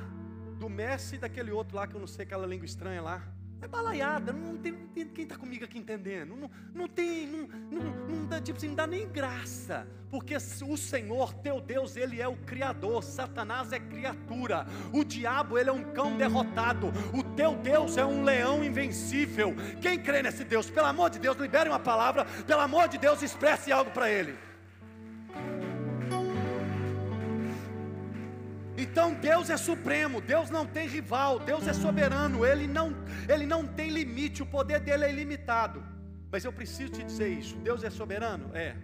do 0.57 0.69
Messi 0.69 1.15
e 1.15 1.17
daquele 1.17 1.51
outro 1.51 1.75
lá 1.75 1.85
que 1.85 1.95
eu 1.95 1.99
não 1.99 2.07
sei 2.07 2.23
aquela 2.23 2.47
língua 2.47 2.65
estranha 2.65 3.01
lá. 3.01 3.21
É 3.61 3.67
balaiada, 3.67 4.31
não 4.31 4.57
tem, 4.57 4.73
tem 4.93 5.07
quem 5.07 5.23
está 5.23 5.35
comigo 5.35 5.65
aqui 5.65 5.79
entendendo. 5.79 6.35
Não, 6.35 6.51
não 6.73 6.87
tem, 6.87 7.25
não, 7.27 7.47
não, 7.71 8.07
não 8.07 8.25
dá, 8.27 8.39
tipo 8.39 8.57
assim, 8.57 8.67
não 8.67 8.75
dá 8.75 8.85
nem 8.85 9.07
graça. 9.07 9.87
Porque 10.11 10.35
o 10.35 10.77
Senhor, 10.77 11.33
teu 11.33 11.59
Deus, 11.59 11.97
Ele 11.97 12.21
é 12.21 12.27
o 12.27 12.35
Criador, 12.37 13.03
Satanás 13.03 13.73
é 13.73 13.79
criatura, 13.79 14.65
o 14.93 15.03
diabo, 15.03 15.57
ele 15.57 15.69
é 15.69 15.73
um 15.73 15.83
cão 15.91 16.15
derrotado, 16.15 16.93
o 17.13 17.21
teu 17.35 17.55
Deus 17.55 17.97
é 17.97 18.05
um 18.05 18.23
leão 18.23 18.63
invencível. 18.63 19.53
Quem 19.81 19.99
crê 19.99 20.21
nesse 20.21 20.45
Deus, 20.45 20.69
pelo 20.69 20.87
amor 20.87 21.09
de 21.09 21.19
Deus, 21.19 21.35
libere 21.37 21.67
uma 21.67 21.79
palavra, 21.79 22.23
pelo 22.45 22.61
amor 22.61 22.87
de 22.87 22.97
Deus, 22.97 23.21
expresse 23.21 23.69
algo 23.69 23.91
para 23.91 24.09
Ele. 24.09 24.46
Então 28.77 29.15
Deus 29.15 29.49
é 29.49 29.57
supremo, 29.57 30.21
Deus 30.21 30.51
não 30.51 30.65
tem 30.65 30.87
rival, 30.87 31.39
Deus 31.39 31.67
é 31.67 31.73
soberano, 31.73 32.45
Ele 32.45 32.67
não, 32.67 32.95
Ele 33.27 33.45
não 33.45 33.65
tem 33.65 33.89
limite, 33.89 34.43
o 34.43 34.45
poder 34.45 34.79
dele 34.79 35.05
é 35.05 35.09
ilimitado. 35.09 35.83
Mas 36.31 36.45
eu 36.45 36.53
preciso 36.53 36.91
te 36.91 37.03
dizer 37.03 37.29
isso: 37.29 37.55
Deus 37.57 37.83
é 37.83 37.89
soberano? 37.89 38.55
É. 38.55 38.75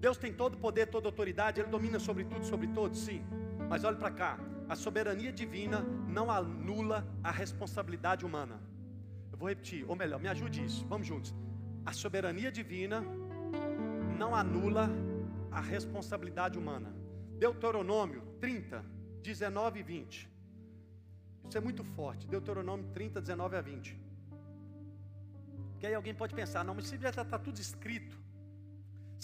Deus 0.00 0.16
tem 0.16 0.32
todo 0.32 0.56
poder, 0.56 0.86
toda 0.86 1.08
autoridade, 1.08 1.60
Ele 1.60 1.68
domina 1.68 1.98
sobre 1.98 2.24
tudo, 2.24 2.44
sobre 2.44 2.68
todos, 2.68 3.00
sim. 3.00 3.22
Mas 3.68 3.84
olhe 3.84 3.96
para 3.96 4.10
cá, 4.10 4.38
a 4.68 4.74
soberania 4.74 5.32
divina 5.32 5.80
não 6.08 6.30
anula 6.30 7.06
a 7.22 7.30
responsabilidade 7.30 8.24
humana. 8.24 8.60
Eu 9.30 9.36
vou 9.36 9.48
repetir, 9.48 9.84
ou 9.86 9.96
melhor, 9.96 10.18
me 10.20 10.28
ajude 10.28 10.64
isso, 10.64 10.86
vamos 10.86 11.06
juntos. 11.06 11.34
A 11.84 11.92
soberania 11.92 12.50
divina 12.50 13.04
não 14.18 14.34
anula 14.34 14.88
a 15.50 15.60
responsabilidade 15.60 16.58
humana. 16.58 16.94
Deuteronômio 17.38 18.22
30, 18.40 18.84
19 19.32 19.80
e 19.80 19.82
20. 19.82 20.30
Isso 21.48 21.58
é 21.58 21.60
muito 21.60 21.82
forte. 21.96 22.26
Deuteronômio 22.26 22.86
30, 22.92 23.20
19 23.20 23.56
a 23.56 23.60
20. 23.60 23.98
Porque 25.70 25.86
aí 25.86 25.94
alguém 25.94 26.14
pode 26.14 26.34
pensar, 26.34 26.64
não, 26.64 26.74
mas 26.74 26.86
se 26.88 26.96
já 26.98 27.10
está 27.10 27.38
tudo 27.38 27.58
escrito. 27.58 28.23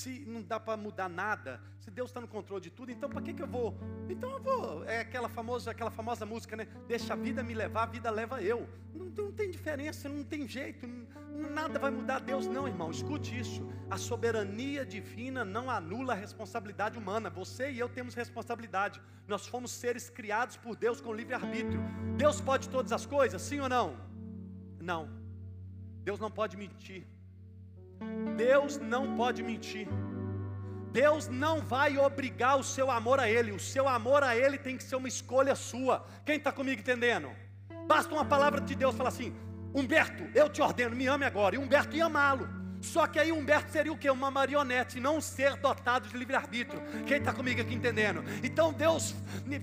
Se 0.00 0.24
não 0.26 0.42
dá 0.42 0.58
para 0.58 0.78
mudar 0.78 1.10
nada, 1.10 1.60
se 1.78 1.90
Deus 1.90 2.08
está 2.08 2.20
no 2.22 2.28
controle 2.28 2.62
de 2.62 2.70
tudo, 2.70 2.90
então 2.90 3.08
para 3.10 3.20
que, 3.20 3.34
que 3.34 3.42
eu 3.42 3.46
vou? 3.46 3.76
Então 4.08 4.30
eu 4.30 4.40
vou. 4.40 4.84
É 4.84 5.00
aquela 5.00 5.28
famosa, 5.28 5.70
aquela 5.70 5.90
famosa 5.90 6.24
música, 6.24 6.56
né? 6.56 6.66
Deixa 6.88 7.12
a 7.12 7.16
vida 7.16 7.42
me 7.42 7.52
levar, 7.52 7.82
a 7.82 7.86
vida 7.86 8.10
leva 8.10 8.42
eu. 8.42 8.66
Não, 8.94 9.06
não 9.06 9.30
tem 9.30 9.50
diferença, 9.50 10.08
não 10.08 10.24
tem 10.24 10.48
jeito, 10.48 10.86
não, 10.86 11.50
nada 11.50 11.78
vai 11.78 11.90
mudar 11.90 12.20
Deus, 12.20 12.46
não, 12.46 12.66
irmão. 12.66 12.90
Escute 12.90 13.38
isso. 13.38 13.62
A 13.90 13.98
soberania 13.98 14.86
divina 14.86 15.44
não 15.44 15.70
anula 15.70 16.14
a 16.14 16.16
responsabilidade 16.16 16.96
humana. 16.96 17.28
Você 17.28 17.70
e 17.70 17.78
eu 17.78 17.88
temos 17.88 18.14
responsabilidade. 18.14 19.02
Nós 19.28 19.46
fomos 19.46 19.70
seres 19.70 20.08
criados 20.08 20.56
por 20.56 20.76
Deus 20.76 20.98
com 21.00 21.12
livre-arbítrio. 21.12 21.82
Deus 22.16 22.40
pode 22.40 22.70
todas 22.70 22.92
as 22.92 23.04
coisas, 23.04 23.42
sim 23.42 23.60
ou 23.60 23.68
não? 23.68 23.96
Não. 24.80 25.10
Deus 26.02 26.18
não 26.18 26.30
pode 26.30 26.56
mentir. 26.56 27.06
Deus 28.36 28.78
não 28.78 29.16
pode 29.16 29.42
mentir. 29.42 29.88
Deus 30.92 31.28
não 31.28 31.60
vai 31.60 31.98
obrigar 31.98 32.58
o 32.58 32.64
seu 32.64 32.90
amor 32.90 33.20
a 33.20 33.28
Ele, 33.30 33.52
o 33.52 33.60
seu 33.60 33.86
amor 33.86 34.22
a 34.22 34.36
Ele 34.36 34.58
tem 34.58 34.76
que 34.76 34.82
ser 34.82 34.96
uma 34.96 35.08
escolha 35.08 35.54
sua. 35.54 36.04
Quem 36.24 36.36
está 36.36 36.50
comigo 36.50 36.80
entendendo? 36.80 37.30
Basta 37.86 38.12
uma 38.12 38.24
palavra 38.24 38.60
de 38.60 38.74
Deus 38.74 38.96
falar 38.96 39.10
assim: 39.10 39.34
Humberto, 39.74 40.24
eu 40.34 40.48
te 40.48 40.60
ordeno, 40.60 40.96
me 40.96 41.06
ame 41.06 41.24
agora. 41.24 41.54
E 41.54 41.58
Humberto 41.58 41.96
ia 41.96 42.06
amá-lo. 42.06 42.59
Só 42.80 43.06
que 43.06 43.18
aí 43.18 43.30
Humberto 43.30 43.70
seria 43.70 43.92
o 43.92 43.98
que? 43.98 44.10
Uma 44.10 44.30
marionete, 44.30 44.98
não 44.98 45.20
ser 45.20 45.56
dotado 45.56 46.08
de 46.08 46.16
livre-arbítrio. 46.16 46.80
Quem 47.06 47.18
está 47.18 47.32
comigo 47.32 47.60
aqui 47.60 47.74
entendendo? 47.74 48.24
Então 48.42 48.72
Deus 48.72 49.14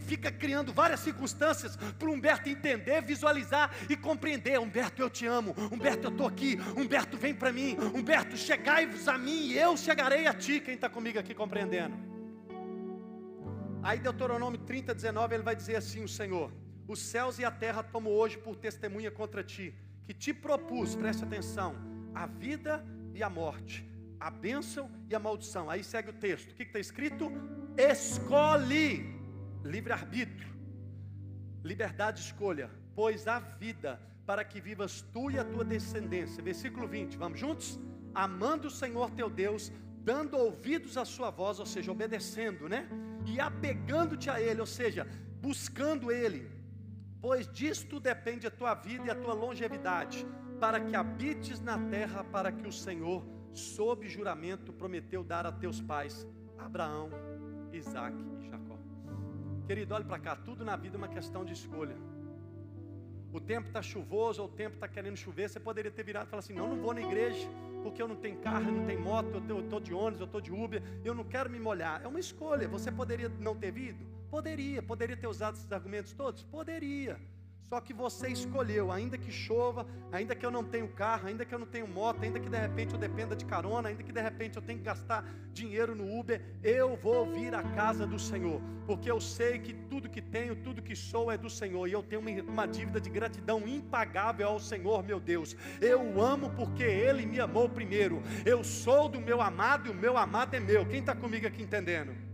fica 0.06 0.32
criando 0.32 0.72
várias 0.72 1.00
circunstâncias 1.00 1.76
para 1.76 2.10
Humberto 2.10 2.48
entender, 2.48 3.02
visualizar 3.02 3.72
e 3.90 3.98
compreender. 3.98 4.60
Humberto, 4.60 5.02
eu 5.02 5.10
te 5.10 5.26
amo. 5.26 5.56
Humberto, 5.72 6.08
eu 6.08 6.12
estou 6.12 6.28
aqui. 6.28 6.58
Humberto, 6.76 7.18
vem 7.18 7.34
para 7.34 7.52
mim. 7.52 7.76
Humberto, 7.94 8.38
chegai-vos 8.38 9.08
a 9.08 9.18
mim 9.18 9.48
e 9.48 9.58
eu 9.58 9.76
chegarei 9.76 10.28
a 10.28 10.34
ti. 10.34 10.60
Quem 10.60 10.76
está 10.76 10.90
comigo 10.90 11.18
aqui 11.18 11.34
compreendendo? 11.34 11.96
Aí 13.82 14.00
Deuteronômio 14.00 14.60
30, 14.60 14.94
19, 14.94 15.34
ele 15.34 15.44
vai 15.44 15.56
dizer 15.56 15.78
assim: 15.78 16.04
o 16.04 16.08
Senhor, 16.08 16.52
os 16.88 17.00
céus 17.00 17.40
e 17.40 17.46
a 17.46 17.52
terra 17.52 17.82
tomo 17.82 18.10
hoje 18.10 18.38
por 18.38 18.56
testemunha 18.56 19.10
contra 19.10 19.44
ti, 19.44 19.74
que 20.06 20.14
te 20.14 20.34
propus, 20.34 20.96
preste 20.96 21.24
atenção, 21.24 21.76
a 22.14 22.26
vida 22.26 22.84
e 22.84 22.97
e 23.18 23.24
a 23.24 23.30
morte, 23.30 23.84
a 24.20 24.30
bênção 24.30 24.90
e 25.10 25.16
a 25.16 25.20
maldição. 25.20 25.70
Aí 25.70 25.84
segue 25.84 26.12
o 26.12 26.14
texto. 26.14 26.52
O 26.52 26.56
que 26.56 26.64
está 26.64 26.80
escrito? 26.80 27.32
Escolhe 27.76 29.16
livre-arbítrio, 29.64 30.54
liberdade 31.64 32.22
de 32.22 32.28
escolha, 32.28 32.70
pois 32.96 33.28
a 33.28 33.40
vida 33.40 34.00
para 34.26 34.44
que 34.44 34.62
vivas 34.62 35.02
tu 35.14 35.32
e 35.32 35.40
a 35.40 35.44
tua 35.44 35.66
descendência. 35.66 36.44
Versículo 36.44 36.88
20, 36.88 37.18
vamos 37.18 37.40
juntos? 37.40 37.80
Amando 38.14 38.68
o 38.68 38.72
Senhor 38.72 39.10
teu 39.12 39.30
Deus, 39.30 39.72
dando 40.04 40.38
ouvidos 40.38 40.98
à 40.98 41.06
sua 41.06 41.30
voz, 41.30 41.60
ou 41.60 41.66
seja, 41.66 41.92
obedecendo, 41.92 42.70
né? 42.70 42.88
E 43.26 43.40
apegando-te 43.40 44.30
a 44.30 44.40
Ele, 44.40 44.62
ou 44.62 44.68
seja, 44.68 45.08
buscando 45.42 46.12
Ele, 46.12 46.50
pois 47.20 47.52
disto 47.52 48.00
depende 48.00 48.46
a 48.46 48.52
tua 48.52 48.74
vida 48.74 49.08
e 49.08 49.10
a 49.10 49.16
tua 49.16 49.34
longevidade 49.34 50.26
para 50.60 50.80
que 50.80 50.96
habites 50.96 51.60
na 51.62 51.78
terra, 51.90 52.24
para 52.24 52.52
que 52.52 52.68
o 52.68 52.72
Senhor, 52.72 53.24
sob 53.54 54.08
juramento, 54.08 54.74
prometeu 54.74 55.24
dar 55.24 55.46
a 55.46 55.52
teus 55.52 55.82
pais, 55.82 56.28
Abraão, 56.58 57.10
Isaac 57.72 58.16
e 58.40 58.46
Jacó. 58.46 58.78
Querido, 59.66 59.94
olhe 59.94 60.06
para 60.06 60.20
cá, 60.20 60.36
tudo 60.36 60.66
na 60.66 60.76
vida 60.76 60.96
é 60.96 61.00
uma 61.00 61.08
questão 61.08 61.46
de 61.46 61.54
escolha. 61.54 61.96
O 63.32 63.40
tempo 63.40 63.68
está 63.68 63.82
chuvoso, 63.82 64.42
ou 64.42 64.48
o 64.48 64.52
tempo 64.52 64.76
está 64.76 64.88
querendo 64.88 65.18
chover, 65.18 65.50
você 65.50 65.60
poderia 65.60 65.92
ter 65.92 66.04
virado 66.04 66.28
e 66.28 66.30
falar 66.30 66.40
assim: 66.40 66.54
não, 66.54 66.68
não 66.70 66.78
vou 66.78 66.94
na 66.94 67.02
igreja, 67.02 67.48
porque 67.84 68.02
eu 68.02 68.08
não 68.08 68.16
tenho 68.16 68.38
carro, 68.38 68.72
não 68.72 68.86
tenho 68.86 69.02
moto, 69.02 69.44
eu 69.48 69.60
estou 69.60 69.80
de 69.80 69.94
ônibus, 69.94 70.22
eu 70.22 70.26
estou 70.26 70.42
de 70.42 70.52
Uber, 70.52 70.82
eu 71.04 71.14
não 71.14 71.24
quero 71.24 71.50
me 71.50 71.60
molhar. 71.60 72.02
É 72.04 72.08
uma 72.08 72.20
escolha. 72.20 72.68
Você 72.68 72.92
poderia 72.92 73.30
não 73.40 73.56
ter 73.56 73.72
vindo? 73.72 74.06
Poderia. 74.30 74.82
Poderia 74.82 75.18
ter 75.18 75.28
usado 75.28 75.56
esses 75.56 75.72
argumentos 75.72 76.14
todos? 76.14 76.42
Poderia. 76.44 77.20
Só 77.70 77.82
que 77.82 77.94
você 77.94 78.30
escolheu, 78.30 78.94
ainda 78.94 79.18
que 79.18 79.30
chova, 79.30 79.86
ainda 80.10 80.34
que 80.34 80.46
eu 80.46 80.50
não 80.50 80.64
tenho 80.64 80.88
carro, 80.88 81.28
ainda 81.28 81.44
que 81.44 81.54
eu 81.54 81.60
não 81.60 81.68
tenho 81.68 81.86
moto, 81.86 82.24
ainda 82.24 82.40
que 82.40 82.48
de 82.50 82.58
repente 82.58 82.94
eu 82.94 83.00
dependa 83.00 83.36
de 83.36 83.44
carona, 83.44 83.90
ainda 83.90 84.04
que 84.04 84.12
de 84.14 84.22
repente 84.22 84.56
eu 84.56 84.62
tenha 84.62 84.80
que 84.80 84.86
gastar 84.86 85.26
dinheiro 85.52 85.94
no 85.94 86.18
Uber, 86.18 86.42
eu 86.64 86.96
vou 86.96 87.30
vir 87.30 87.54
à 87.54 87.62
casa 87.62 88.08
do 88.08 88.18
Senhor, 88.18 88.62
porque 88.86 89.12
eu 89.12 89.20
sei 89.20 89.60
que 89.60 89.74
tudo 89.74 90.08
que 90.08 90.22
tenho, 90.22 90.56
tudo 90.56 90.82
que 90.82 90.96
sou 90.96 91.30
é 91.30 91.38
do 91.38 91.50
Senhor, 91.50 91.86
e 91.90 91.92
eu 91.92 92.02
tenho 92.02 92.22
uma 92.48 92.66
dívida 92.66 93.02
de 93.02 93.10
gratidão 93.10 93.68
impagável 93.68 94.48
ao 94.48 94.60
Senhor, 94.62 95.04
meu 95.04 95.20
Deus. 95.20 95.54
Eu 95.82 96.22
amo 96.22 96.50
porque 96.52 96.84
Ele 96.84 97.26
me 97.26 97.42
amou 97.42 97.68
primeiro. 97.68 98.24
Eu 98.46 98.64
sou 98.64 99.10
do 99.10 99.20
meu 99.20 99.42
amado 99.42 99.88
e 99.88 99.92
o 99.92 99.94
meu 99.94 100.18
amado 100.18 100.56
é 100.56 100.60
meu. 100.62 100.86
Quem 100.86 101.02
está 101.02 101.14
comigo 101.14 101.46
aqui 101.46 101.64
entendendo? 101.64 102.27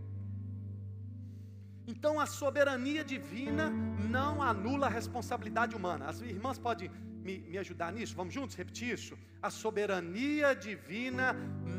Então 1.86 2.18
a 2.18 2.26
soberania 2.26 3.04
divina 3.04 3.70
não 4.10 4.42
anula 4.42 4.86
a 4.86 4.90
responsabilidade 4.90 5.76
humana. 5.76 6.06
As 6.06 6.20
irmãs 6.20 6.58
podem 6.58 6.90
me, 7.22 7.38
me, 7.40 7.58
ajudar 7.58 7.92
nisso? 7.92 8.16
Vamos 8.16 8.32
juntos 8.32 8.56
repetir 8.56 8.94
isso? 8.94 9.18
A 9.42 9.50
soberania 9.50 10.54
divina 10.54 11.34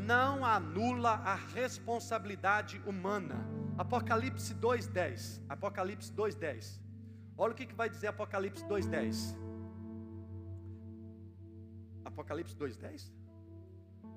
não 0.06 0.44
anula 0.44 1.10
a 1.10 1.34
responsabilidade 1.34 2.80
humana. 2.86 3.36
Apocalipse 3.76 4.54
2,10. 4.54 5.40
Apocalipse 5.48 6.12
2,10. 6.12 6.80
Olha 7.36 7.52
o 7.52 7.56
que, 7.56 7.66
que 7.66 7.74
vai 7.74 7.90
dizer 7.90 8.06
Apocalipse 8.06 8.64
2,10. 8.64 9.36
Apocalipse 12.04 12.56
2,10? 12.56 13.10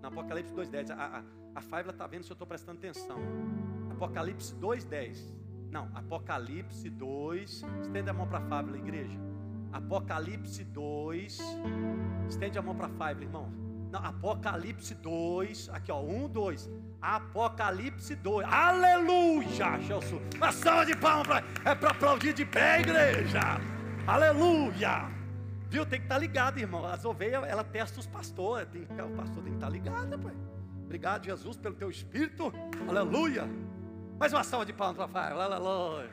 Na 0.02 0.08
Apocalipse 0.08 0.54
2,10. 0.54 0.92
A, 0.92 1.18
a, 1.18 1.24
a 1.56 1.62
Fábio 1.62 1.90
está 1.90 2.06
vendo 2.06 2.24
se 2.24 2.32
eu 2.32 2.36
estou 2.36 2.48
prestando 2.48 2.78
atenção. 2.78 3.18
Apocalipse 3.92 4.56
2,10. 4.56 5.39
Não, 5.72 5.90
Apocalipse 5.94 6.90
2. 6.90 7.66
Estende 7.82 8.10
a 8.10 8.14
mão 8.14 8.28
para 8.28 8.40
a 8.40 8.42
Fábio, 8.42 8.76
igreja. 8.76 9.18
Apocalipse 9.72 10.64
2. 10.64 11.40
Estende 12.28 12.58
a 12.58 12.62
mão 12.62 12.76
para 12.76 12.88
a 12.88 12.90
Fábio, 12.90 13.24
irmão. 13.24 13.52
Não, 13.92 14.04
Apocalipse 14.04 14.96
2. 14.96 15.70
Aqui, 15.70 15.92
ó. 15.92 16.02
1, 16.02 16.28
2. 16.30 16.70
Apocalipse 17.02 18.16
2. 18.16 18.48
Aleluia, 18.52 19.80
Jesus. 19.82 20.22
Uma 20.36 20.52
salva 20.52 20.86
de 20.86 20.96
palmas. 20.96 21.28
Pra, 21.28 21.44
é 21.72 21.76
para 21.76 21.92
aplaudir 21.92 22.34
de 22.34 22.46
pé, 22.46 22.82
igreja. 22.82 23.40
Aleluia. 24.08 25.10
Viu? 25.70 25.86
Tem 25.86 26.00
que 26.00 26.06
estar 26.06 26.16
tá 26.16 26.22
ligado, 26.22 26.58
irmão. 26.58 26.86
As 26.86 27.06
ovelhas, 27.06 27.44
ela 27.48 27.64
testa 27.64 28.00
os 28.00 28.08
pastores. 28.08 28.68
Tem, 28.70 28.84
o 28.84 29.16
pastor 29.16 29.44
tem 29.44 29.52
que 29.52 29.58
estar 29.58 29.68
tá 29.68 29.70
ligado, 29.70 30.18
pai. 30.18 30.36
Obrigado, 30.84 31.26
Jesus, 31.26 31.56
pelo 31.58 31.76
teu 31.76 31.90
espírito. 31.92 32.52
Aleluia. 32.88 33.48
Mais 34.20 34.34
uma 34.34 34.44
salva 34.44 34.66
de 34.66 34.74
palmas 34.74 34.98
para 34.98 35.08
Fábio. 35.08 35.40
Aleluia. 35.40 36.10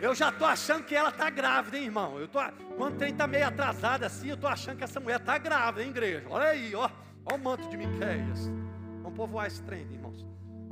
Eu 0.00 0.14
já 0.14 0.28
estou 0.28 0.46
achando 0.46 0.84
que 0.84 0.94
ela 0.94 1.08
está 1.08 1.28
grávida, 1.28 1.76
hein, 1.76 1.86
irmão? 1.86 2.20
Eu 2.20 2.28
tô, 2.28 2.38
quando 2.76 2.98
tem 2.98 3.10
está 3.10 3.26
meio 3.26 3.48
atrasado 3.48 4.04
assim, 4.04 4.28
eu 4.28 4.36
estou 4.36 4.48
achando 4.48 4.78
que 4.78 4.84
essa 4.84 5.00
mulher 5.00 5.18
está 5.18 5.36
grávida, 5.38 5.82
hein, 5.82 5.90
igreja? 5.90 6.24
Olha 6.30 6.50
aí, 6.50 6.72
ó. 6.72 6.88
Olha 7.24 7.36
o 7.36 7.38
manto 7.38 7.68
de 7.68 7.76
Miqueias. 7.76 8.46
Vamos 9.02 9.16
povoar 9.16 9.48
esse 9.48 9.60
trem, 9.64 9.82
irmãos. 9.90 10.24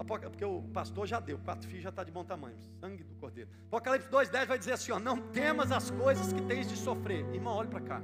Porque 0.06 0.44
o 0.44 0.62
pastor 0.72 1.08
já 1.08 1.18
deu, 1.18 1.38
quatro 1.40 1.66
filhos 1.66 1.82
já 1.82 1.90
está 1.90 2.04
de 2.04 2.12
bom 2.12 2.24
tamanho. 2.24 2.56
Sangue 2.80 3.02
do 3.02 3.16
cordeiro. 3.16 3.50
Apocalipse 3.66 4.08
2,10 4.08 4.46
vai 4.46 4.58
dizer 4.58 4.72
assim: 4.72 4.92
ó, 4.92 5.00
não 5.00 5.20
temas 5.20 5.72
as 5.72 5.90
coisas 5.90 6.32
que 6.32 6.40
tens 6.42 6.68
de 6.68 6.76
sofrer. 6.76 7.26
Irmão, 7.34 7.56
olhe 7.56 7.68
para 7.68 7.80
cá. 7.80 8.00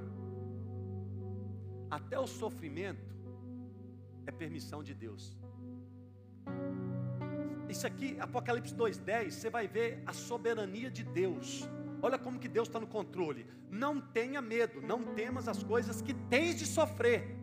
Até 1.89 2.19
o 2.19 2.27
sofrimento 2.27 3.15
é 4.27 4.33
permissão 4.33 4.83
de 4.83 4.93
Deus. 4.93 5.39
Isso 7.69 7.87
aqui, 7.87 8.17
Apocalipse 8.21 8.75
2,10, 8.75 9.31
você 9.31 9.51
vai 9.51 9.67
ver 9.67 10.03
a 10.07 10.13
soberania 10.13 10.91
de 10.91 11.03
Deus. 11.03 11.69
Olha 12.03 12.19
como 12.19 12.39
que 12.39 12.49
Deus 12.49 12.69
está 12.69 12.79
no 12.79 12.87
controle. 12.87 13.47
Não 13.71 14.01
tenha 14.01 14.43
medo, 14.43 14.83
não 14.83 15.03
temas 15.15 15.49
as 15.49 15.63
coisas 15.63 16.03
que 16.03 16.13
tens 16.13 16.59
de 16.59 16.67
sofrer. 16.67 17.37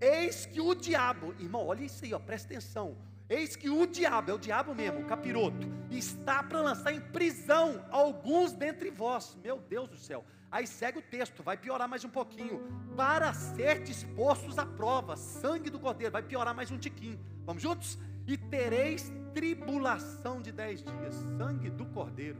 Eis 0.00 0.46
que 0.46 0.60
o 0.60 0.74
diabo, 0.74 1.34
irmão, 1.38 1.66
olha 1.66 1.82
isso 1.82 2.04
aí, 2.04 2.14
ó, 2.14 2.18
presta 2.18 2.48
atenção. 2.48 2.96
Eis 3.28 3.56
que 3.56 3.68
o 3.68 3.86
diabo, 3.86 4.30
é 4.30 4.34
o 4.34 4.38
diabo 4.38 4.72
mesmo, 4.72 5.00
o 5.00 5.04
capiroto, 5.04 5.66
está 5.90 6.42
para 6.44 6.60
lançar 6.60 6.92
em 6.92 7.00
prisão 7.00 7.84
alguns 7.90 8.52
dentre 8.52 8.88
vós. 8.88 9.36
Meu 9.42 9.58
Deus 9.58 9.88
do 9.88 9.96
céu. 9.96 10.24
Aí 10.50 10.64
segue 10.66 10.98
o 11.00 11.02
texto, 11.02 11.42
vai 11.42 11.56
piorar 11.56 11.88
mais 11.88 12.04
um 12.04 12.08
pouquinho. 12.08 12.60
Para 12.96 13.32
ser 13.34 13.82
dispostos 13.82 14.58
à 14.58 14.64
prova, 14.64 15.16
sangue 15.16 15.70
do 15.70 15.80
cordeiro, 15.80 16.12
vai 16.12 16.22
piorar 16.22 16.54
mais 16.54 16.70
um 16.70 16.78
tiquinho. 16.78 17.18
Vamos 17.44 17.62
juntos? 17.62 17.98
E 18.26 18.36
tereis 18.36 19.12
tribulação 19.34 20.40
de 20.40 20.50
dez 20.50 20.82
dias, 20.82 21.14
sangue 21.36 21.70
do 21.70 21.86
cordeiro. 21.86 22.38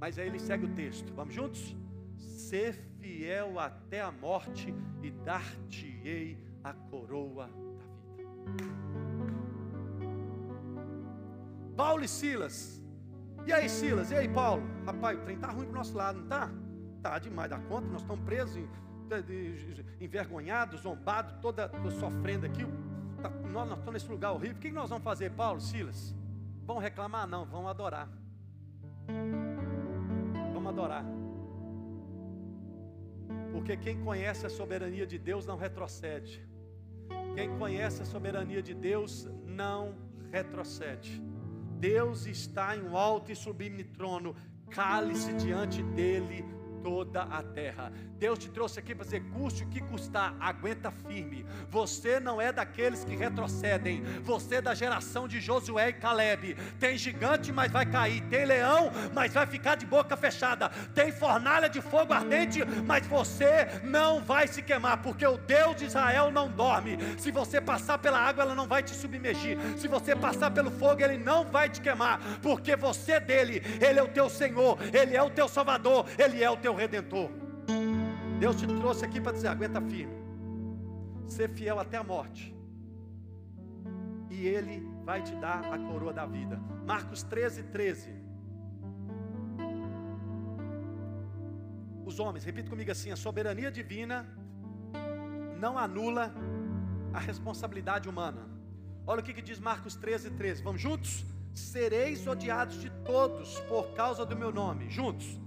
Mas 0.00 0.18
aí 0.18 0.28
ele 0.28 0.38
segue 0.38 0.66
o 0.66 0.74
texto, 0.74 1.12
vamos 1.14 1.34
juntos? 1.34 1.76
Ser 2.16 2.74
fiel 3.00 3.58
até 3.58 4.00
a 4.00 4.10
morte 4.10 4.74
e 5.02 5.10
dar-te-ei 5.10 6.38
a 6.62 6.72
coroa 6.72 7.46
da 7.46 8.52
vida. 8.52 8.78
Paulo 11.76 12.04
e 12.04 12.08
Silas. 12.08 12.82
E 13.46 13.52
aí, 13.52 13.68
Silas? 13.68 14.10
E 14.10 14.16
aí, 14.16 14.28
Paulo? 14.28 14.62
Rapaz, 14.84 15.18
o 15.18 15.22
trem 15.22 15.38
tá 15.38 15.48
ruim 15.48 15.66
pro 15.66 15.76
nosso 15.76 15.96
lado, 15.96 16.20
não 16.20 16.26
tá? 16.26 16.50
Tá 17.00 17.18
demais 17.18 17.48
da 17.48 17.58
conta, 17.60 17.86
nós 17.86 18.02
estamos 18.02 18.24
presos 18.24 18.60
envergonhado, 20.00 20.76
zombado, 20.76 21.40
toda 21.40 21.70
sofrendo 21.98 22.46
aqui. 22.46 22.64
Tá, 23.22 23.28
nós, 23.28 23.68
estamos 23.70 23.92
nesse 23.92 24.10
lugar 24.10 24.32
horrível. 24.32 24.56
O 24.56 24.60
que 24.60 24.70
nós 24.70 24.90
vamos 24.90 25.04
fazer, 25.04 25.30
Paulo, 25.32 25.60
Silas? 25.60 26.14
Vão 26.64 26.78
reclamar? 26.78 27.26
Não, 27.26 27.44
vão 27.44 27.66
adorar. 27.66 28.08
Vamos 30.52 30.68
adorar. 30.68 31.04
Porque 33.52 33.76
quem 33.76 34.02
conhece 34.02 34.46
a 34.46 34.50
soberania 34.50 35.06
de 35.06 35.18
Deus 35.18 35.46
não 35.46 35.56
retrocede. 35.56 36.46
Quem 37.34 37.56
conhece 37.58 38.02
a 38.02 38.04
soberania 38.04 38.62
de 38.62 38.74
Deus 38.74 39.28
não 39.44 39.94
retrocede. 40.30 41.22
Deus 41.78 42.26
está 42.26 42.76
em 42.76 42.82
um 42.82 42.96
alto 42.96 43.30
e 43.30 43.36
sublime 43.36 43.84
trono, 43.84 44.34
cale-se 44.70 45.32
diante 45.34 45.82
dele 45.82 46.44
toda 46.82 47.22
a 47.22 47.42
terra. 47.42 47.92
Deus 48.18 48.38
te 48.38 48.48
trouxe 48.48 48.80
aqui 48.80 48.94
para 48.94 49.04
dizer: 49.04 49.22
custe 49.32 49.64
o 49.64 49.68
que 49.68 49.80
custar, 49.80 50.34
aguenta 50.40 50.90
firme. 50.90 51.46
Você 51.70 52.18
não 52.18 52.40
é 52.40 52.52
daqueles 52.52 53.04
que 53.04 53.14
retrocedem, 53.14 54.02
você 54.22 54.56
é 54.56 54.62
da 54.62 54.74
geração 54.74 55.28
de 55.28 55.40
Josué 55.40 55.90
e 55.90 55.92
Caleb. 55.92 56.56
Tem 56.78 56.98
gigante, 56.98 57.52
mas 57.52 57.70
vai 57.70 57.86
cair, 57.86 58.22
tem 58.22 58.44
leão, 58.44 58.90
mas 59.14 59.32
vai 59.32 59.46
ficar 59.46 59.76
de 59.76 59.86
boca 59.86 60.16
fechada, 60.16 60.68
tem 60.94 61.12
fornalha 61.12 61.68
de 61.68 61.80
fogo 61.80 62.12
ardente, 62.12 62.64
mas 62.84 63.06
você 63.06 63.68
não 63.84 64.20
vai 64.20 64.48
se 64.48 64.62
queimar, 64.62 65.02
porque 65.02 65.26
o 65.26 65.38
Deus 65.38 65.76
de 65.76 65.86
Israel 65.86 66.30
não 66.30 66.50
dorme. 66.50 66.98
Se 67.18 67.30
você 67.30 67.60
passar 67.60 67.98
pela 67.98 68.18
água, 68.18 68.42
ela 68.42 68.54
não 68.54 68.66
vai 68.66 68.82
te 68.82 68.94
submergir. 68.94 69.58
Se 69.76 69.86
você 69.88 70.16
passar 70.16 70.50
pelo 70.50 70.70
fogo, 70.70 71.02
ele 71.02 71.18
não 71.18 71.44
vai 71.44 71.68
te 71.68 71.80
queimar, 71.80 72.20
porque 72.42 72.76
você 72.76 73.12
é 73.12 73.20
dele, 73.20 73.62
ele 73.80 73.98
é 73.98 74.02
o 74.02 74.08
teu 74.08 74.28
Senhor, 74.28 74.78
ele 74.92 75.16
é 75.16 75.22
o 75.22 75.30
teu 75.30 75.48
Salvador, 75.48 76.06
ele 76.18 76.42
é 76.42 76.50
o 76.50 76.56
teu 76.56 76.67
redentor. 76.74 77.30
Deus 78.38 78.56
te 78.56 78.66
trouxe 78.66 79.04
aqui 79.04 79.20
para 79.20 79.32
dizer: 79.32 79.48
aguenta 79.48 79.80
firme, 79.80 80.14
ser 81.26 81.48
fiel 81.50 81.78
até 81.78 81.96
a 81.96 82.04
morte, 82.04 82.54
e 84.30 84.46
Ele 84.46 84.86
vai 85.04 85.22
te 85.22 85.34
dar 85.36 85.64
a 85.72 85.78
coroa 85.78 86.12
da 86.12 86.26
vida. 86.26 86.60
Marcos 86.86 87.22
13, 87.22 87.64
13. 87.64 88.28
Os 92.04 92.18
homens, 92.18 92.44
repita 92.44 92.70
comigo 92.70 92.90
assim: 92.90 93.10
a 93.10 93.16
soberania 93.16 93.70
divina 93.70 94.26
não 95.58 95.76
anula 95.76 96.32
a 97.12 97.18
responsabilidade 97.18 98.08
humana. 98.08 98.48
Olha 99.06 99.20
o 99.20 99.22
que, 99.22 99.32
que 99.32 99.42
diz 99.42 99.58
Marcos 99.58 99.94
13, 99.96 100.30
13. 100.30 100.62
Vamos 100.62 100.80
juntos? 100.80 101.24
Sereis 101.54 102.26
odiados 102.26 102.80
de 102.80 102.90
todos 103.04 103.58
por 103.62 103.94
causa 103.94 104.24
do 104.24 104.36
meu 104.36 104.52
nome. 104.52 104.88
Juntos. 104.88 105.38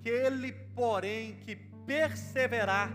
Aquele, 0.00 0.52
porém, 0.74 1.36
que 1.44 1.54
perseverar 1.54 2.90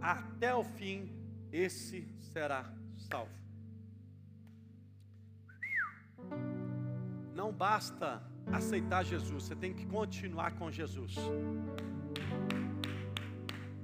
até 0.00 0.54
o 0.54 0.64
fim, 0.64 1.12
esse 1.52 2.08
será 2.32 2.64
salvo. 2.96 3.30
Não 7.34 7.52
basta 7.52 8.22
aceitar 8.50 9.04
Jesus, 9.04 9.44
você 9.44 9.54
tem 9.54 9.74
que 9.74 9.84
continuar 9.84 10.52
com 10.52 10.70
Jesus. 10.70 11.14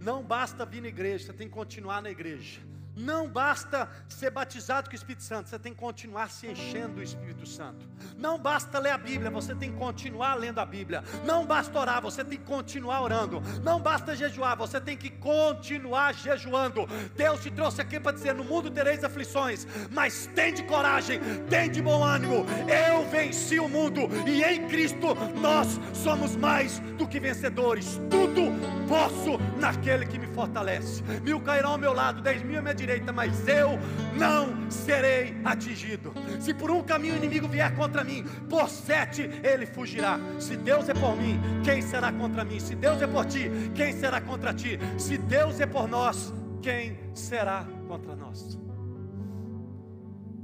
Não 0.00 0.24
basta 0.24 0.64
vir 0.64 0.80
na 0.80 0.88
igreja, 0.88 1.26
você 1.26 1.32
tem 1.34 1.48
que 1.48 1.54
continuar 1.54 2.00
na 2.00 2.10
igreja. 2.10 2.58
Não 2.96 3.28
basta 3.28 3.88
ser 4.08 4.30
batizado 4.30 4.88
com 4.88 4.92
o 4.92 4.96
Espírito 4.96 5.22
Santo, 5.22 5.48
você 5.48 5.58
tem 5.58 5.72
que 5.72 5.78
continuar 5.78 6.30
se 6.30 6.46
enchendo 6.46 6.96
do 6.96 7.02
Espírito 7.02 7.46
Santo. 7.46 7.86
Não 8.18 8.38
basta 8.38 8.78
ler 8.78 8.90
a 8.90 8.98
Bíblia, 8.98 9.30
você 9.30 9.54
tem 9.54 9.72
que 9.72 9.78
continuar 9.78 10.34
lendo 10.34 10.58
a 10.58 10.66
Bíblia. 10.66 11.02
Não 11.24 11.46
basta 11.46 11.78
orar, 11.78 12.02
você 12.02 12.22
tem 12.22 12.38
que 12.38 12.44
continuar 12.44 13.00
orando. 13.02 13.42
Não 13.62 13.80
basta 13.80 14.14
jejuar, 14.14 14.56
você 14.56 14.80
tem 14.80 14.96
que 14.96 15.08
continuar 15.08 16.14
jejuando. 16.14 16.86
Deus 17.16 17.42
te 17.42 17.50
trouxe 17.50 17.80
aqui 17.80 17.98
para 17.98 18.12
dizer: 18.12 18.34
no 18.34 18.44
mundo 18.44 18.70
tereis 18.70 19.02
aflições, 19.02 19.66
mas 19.90 20.26
tem 20.34 20.52
de 20.52 20.62
coragem, 20.64 21.20
tem 21.48 21.70
de 21.70 21.80
bom 21.80 22.04
ânimo. 22.04 22.44
Eu 22.68 23.08
venci 23.08 23.58
o 23.58 23.68
mundo 23.68 24.02
e 24.26 24.42
em 24.42 24.68
Cristo 24.68 25.14
nós 25.40 25.80
somos 25.94 26.36
mais 26.36 26.78
do 26.98 27.08
que 27.08 27.18
vencedores. 27.18 27.98
Tudo 28.10 28.52
posso 28.86 29.38
naquele 29.58 30.06
que 30.06 30.18
me 30.18 30.26
fortalece. 30.32 31.02
Mil 31.22 31.40
cairão 31.40 31.72
ao 31.72 31.78
meu 31.78 31.92
lado, 31.92 32.22
dez 32.22 32.42
mil 32.42 32.58
à 32.58 32.62
minha 32.62 32.74
direita, 32.74 33.12
mas 33.12 33.46
eu 33.46 33.78
não 34.18 34.70
serei 34.70 35.36
atingido. 35.44 36.12
Se 36.40 36.52
por 36.52 36.70
um 36.70 36.82
caminho 36.82 37.14
o 37.14 37.16
inimigo 37.16 37.48
vier 37.48 37.74
contra 37.74 38.02
mim, 38.02 38.24
por 38.48 38.68
sete 38.68 39.22
ele 39.42 39.66
fugirá. 39.66 40.18
Se 40.38 40.56
Deus 40.56 40.88
é 40.88 40.94
por 40.94 41.16
mim, 41.16 41.40
quem 41.64 41.82
será 41.82 42.12
contra 42.12 42.44
mim? 42.44 42.58
Se 42.58 42.74
Deus 42.74 43.00
é 43.00 43.06
por 43.06 43.24
ti, 43.26 43.50
quem 43.74 43.92
será 43.92 44.20
contra 44.20 44.52
ti? 44.52 44.78
Se 44.98 45.18
Deus 45.18 45.60
é 45.60 45.66
por 45.66 45.88
nós, 45.88 46.32
quem 46.60 46.98
será 47.14 47.66
contra 47.86 48.14
nós? 48.16 48.58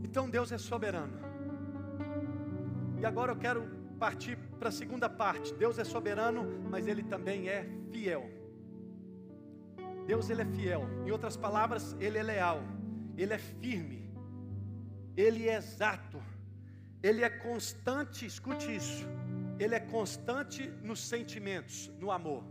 Então 0.02 0.28
Deus 0.28 0.50
é 0.52 0.58
soberano. 0.58 1.18
E 3.00 3.06
agora 3.06 3.32
eu 3.32 3.36
quero 3.36 3.62
partir 3.98 4.36
para 4.58 4.68
a 4.68 4.72
segunda 4.72 5.08
parte. 5.08 5.54
Deus 5.54 5.78
é 5.78 5.84
soberano, 5.84 6.46
mas 6.70 6.86
Ele 6.86 7.02
também 7.02 7.48
é 7.48 7.68
fiel. 7.92 8.28
Deus 10.10 10.30
ele 10.30 10.42
é 10.46 10.48
fiel. 10.56 10.82
Em 11.06 11.10
outras 11.10 11.36
palavras, 11.36 11.84
ele 12.00 12.16
é 12.16 12.22
leal. 12.22 12.60
Ele 13.14 13.34
é 13.34 13.40
firme. 13.60 14.00
Ele 15.24 15.42
é 15.46 15.56
exato. 15.56 16.18
Ele 17.02 17.22
é 17.28 17.28
constante, 17.28 18.24
escute 18.24 18.74
isso. 18.74 19.04
Ele 19.62 19.74
é 19.74 19.80
constante 19.96 20.62
nos 20.88 21.00
sentimentos, 21.12 21.76
no 22.00 22.10
amor. 22.10 22.42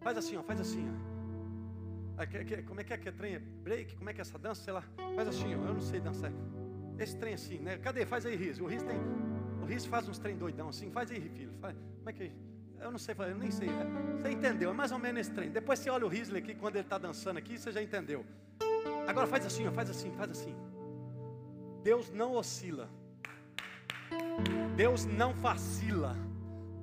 Faz 0.00 0.16
assim, 0.16 0.36
ó, 0.38 0.42
faz 0.42 0.60
assim, 0.60 0.84
ó. 0.90 0.96
Como 2.68 2.80
é 2.80 2.84
que 2.84 2.94
é 2.94 2.96
que 2.96 3.08
é 3.10 3.12
trem? 3.12 3.38
Break? 3.38 3.96
Como 3.96 4.08
é 4.08 4.14
que 4.14 4.20
é 4.20 4.24
essa 4.28 4.38
dança? 4.38 4.62
Sei 4.62 4.72
lá. 4.72 4.82
Faz 5.16 5.28
assim, 5.28 5.54
ó. 5.54 5.58
Eu 5.68 5.74
não 5.74 5.80
sei 5.82 6.00
dançar. 6.00 6.32
Esse 6.98 7.16
trem 7.18 7.34
assim, 7.34 7.58
né? 7.58 7.76
Cadê? 7.76 8.06
Faz 8.06 8.24
aí, 8.24 8.36
Riz. 8.36 8.58
O 8.58 8.66
Riz 8.66 8.82
tem. 8.82 8.98
O 9.62 9.66
Riz 9.66 9.84
faz 9.84 10.08
uns 10.08 10.18
trem 10.18 10.36
doidão 10.38 10.68
assim. 10.70 10.90
Faz 10.90 11.10
aí, 11.10 11.20
filho. 11.20 11.52
Faz. 11.60 11.76
Como 11.98 12.08
é 12.08 12.12
que 12.12 12.22
é? 12.22 12.32
Eu 12.84 12.90
não 12.90 12.98
sei, 12.98 13.14
eu 13.18 13.38
nem 13.38 13.50
sei. 13.50 13.70
Você 14.20 14.30
entendeu? 14.30 14.68
É 14.68 14.72
mais 14.74 14.92
ou 14.92 14.98
menos 14.98 15.22
esse 15.22 15.30
trem. 15.30 15.50
Depois 15.50 15.78
você 15.78 15.88
olha 15.88 16.04
o 16.04 16.08
Risley 16.08 16.42
aqui, 16.42 16.54
quando 16.54 16.76
ele 16.76 16.84
está 16.84 16.98
dançando 16.98 17.38
aqui, 17.38 17.56
você 17.58 17.72
já 17.72 17.82
entendeu. 17.82 18.26
Agora 19.08 19.26
faz 19.26 19.46
assim, 19.46 19.70
faz 19.70 19.88
assim, 19.88 20.12
faz 20.12 20.30
assim. 20.30 20.54
Deus 21.82 22.10
não 22.10 22.34
oscila. 22.34 22.90
Deus 24.76 25.06
não 25.06 25.32
vacila. 25.32 26.14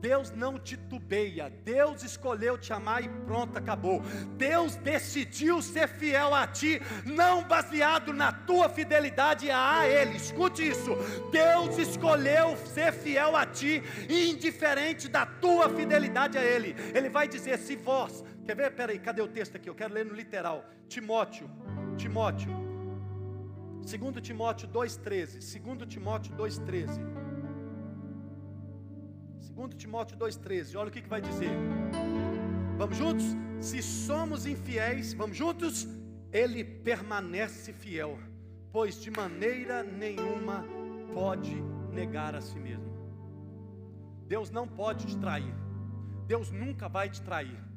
Deus 0.02 0.32
não 0.32 0.58
titubeia, 0.58 1.50
Deus 1.64 2.04
escolheu 2.04 2.58
te 2.58 2.74
amar 2.74 3.04
e 3.04 3.08
pronto, 3.08 3.58
acabou. 3.58 4.02
Deus 4.36 4.76
decidiu 4.76 5.62
ser 5.62 5.88
fiel 5.88 6.34
a 6.34 6.48
ti, 6.48 6.82
não 7.06 7.44
baseado 7.44 8.12
na 8.12 8.32
tua 8.32 8.68
fidelidade 8.68 9.52
a 9.52 9.88
Ele. 9.88 10.18
Escute 10.18 10.68
isso: 10.68 10.96
Deus 11.32 11.78
escolheu 11.78 12.58
ser 12.58 12.92
fiel 12.92 13.36
a 13.36 13.46
ti, 13.46 13.84
indiferente 14.10 15.08
da 15.08 15.26
tua 15.26 15.70
fidelidade 15.70 16.38
a 16.38 16.44
Ele. 16.44 16.76
Ele 16.96 17.08
vai 17.08 17.28
dizer: 17.28 17.60
se 17.60 17.76
vós, 17.76 18.24
quer 18.44 18.56
ver? 18.56 18.72
Peraí, 18.72 18.98
cadê 18.98 19.22
o 19.22 19.28
texto 19.28 19.56
aqui? 19.56 19.70
Eu 19.70 19.76
quero 19.76 19.94
ler 19.94 20.06
no 20.06 20.16
literal. 20.16 20.66
Timóteo, 20.88 21.50
Timóteo, 21.96 22.52
2 23.86 24.22
Timóteo 24.22 24.68
2,13. 24.68 25.62
2 25.78 25.88
Timóteo 25.88 26.36
2,13. 26.36 27.31
2 29.56 29.76
Timóteo 29.76 30.18
2,13, 30.18 30.78
olha 30.78 30.90
o 30.90 30.92
que, 30.92 31.02
que 31.02 31.10
vai 31.10 31.22
dizer. 31.22 31.52
Vamos 32.78 32.98
juntos? 32.98 33.26
Se 33.60 33.82
somos 33.82 34.46
infiéis, 34.46 35.14
vamos 35.14 35.38
juntos? 35.38 35.88
Ele 36.32 36.64
permanece 36.64 37.74
fiel, 37.74 38.18
pois 38.72 39.00
de 39.02 39.12
maneira 39.12 39.84
nenhuma 39.84 40.66
pode 41.14 41.62
negar 41.92 42.34
a 42.34 42.42
si 42.42 42.58
mesmo. 42.58 42.92
Deus 44.26 44.50
não 44.50 44.66
pode 44.68 45.06
te 45.06 45.18
trair, 45.18 45.54
Deus 46.26 46.50
nunca 46.50 46.88
vai 46.88 47.10
te 47.10 47.22
trair. 47.22 47.70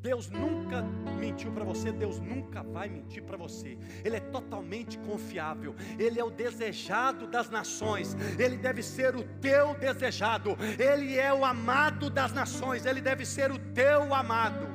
Deus 0.00 0.30
nunca 0.30 0.82
mentiu 1.18 1.50
para 1.50 1.64
você, 1.64 1.90
Deus 1.90 2.20
nunca 2.20 2.62
vai 2.62 2.88
mentir 2.88 3.22
para 3.24 3.36
você. 3.36 3.76
Ele 4.04 4.16
é 4.16 4.20
totalmente 4.20 4.96
confiável. 4.98 5.74
Ele 5.98 6.20
é 6.20 6.24
o 6.24 6.30
desejado 6.30 7.26
das 7.26 7.50
nações. 7.50 8.16
Ele 8.38 8.56
deve 8.56 8.82
ser 8.82 9.16
o 9.16 9.24
teu 9.40 9.74
desejado. 9.74 10.56
Ele 10.78 11.16
é 11.16 11.34
o 11.34 11.44
amado 11.44 12.08
das 12.10 12.32
nações. 12.32 12.86
Ele 12.86 13.00
deve 13.00 13.26
ser 13.26 13.50
o 13.50 13.58
teu 13.58 14.14
amado. 14.14 14.68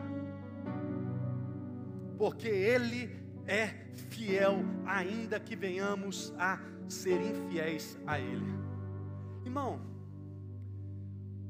Porque 2.17 2.47
ele 2.47 3.09
é 3.47 3.67
fiel, 4.09 4.63
ainda 4.85 5.39
que 5.39 5.55
venhamos 5.55 6.33
a 6.37 6.59
ser 6.87 7.19
infiéis 7.21 7.97
a 8.05 8.19
ele. 8.19 8.53
Irmão, 9.45 9.81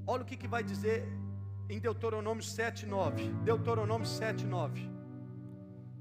olha 0.05 0.21
o 0.21 0.25
que, 0.25 0.37
que 0.37 0.47
vai 0.47 0.63
dizer 0.63 1.07
em 1.69 1.79
Deuteronômio 1.79 2.43
7:9. 2.43 3.31
Deuteronômio 3.43 4.07
7:9. 4.07 4.89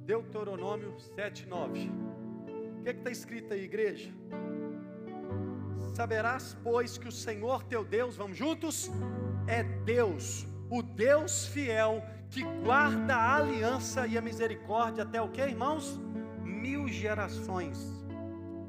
Deuteronômio 0.05 0.95
7:9. 1.17 1.91
O 2.79 2.83
que 2.83 2.89
é 2.89 2.93
está 2.93 3.11
escrito 3.11 3.55
aí, 3.55 3.63
igreja? 3.63 4.11
Saberás, 5.95 6.57
pois, 6.63 6.99
que 6.99 7.09
o 7.09 7.13
Senhor 7.13 7.63
teu 7.65 7.85
Deus, 7.85 8.17
vamos 8.17 8.37
juntos, 8.37 8.91
é 9.47 9.63
Deus, 9.63 10.47
o 10.71 10.83
Deus 10.83 11.47
fiel 11.47 12.03
que 12.31 12.43
guarda 12.65 13.15
a 13.15 13.37
aliança 13.37 14.07
e 14.07 14.17
a 14.17 14.23
misericórdia 14.23 15.05
até 15.05 15.21
o 15.21 15.29
que, 15.29 15.41
irmãos? 15.41 16.01
Mil 16.43 16.89
gerações 16.89 18.03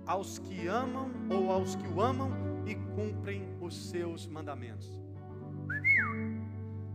aos 0.05 0.37
que 0.37 0.67
amam 0.67 1.09
ou 1.29 1.51
aos 1.51 1.75
que 1.75 1.87
o 1.87 2.01
amam 2.01 2.31
e 2.65 2.75
cumprem 2.75 3.47
os 3.61 3.89
seus 3.89 4.27
mandamentos. 4.27 5.02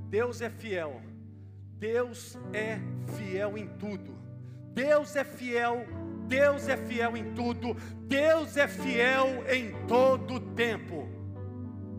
Deus 0.08 0.40
é 0.40 0.50
fiel. 0.50 1.00
Deus 1.78 2.36
é 2.52 2.78
fiel 3.16 3.56
em 3.56 3.66
tudo. 3.66 4.16
Deus 4.74 5.14
é 5.16 5.24
fiel. 5.24 5.86
Deus 6.26 6.68
é 6.68 6.76
fiel 6.76 7.16
em 7.16 7.34
tudo. 7.34 7.74
Deus 8.06 8.56
é 8.56 8.66
fiel 8.66 9.44
em 9.48 9.72
todo 9.86 10.40
tempo. 10.40 11.08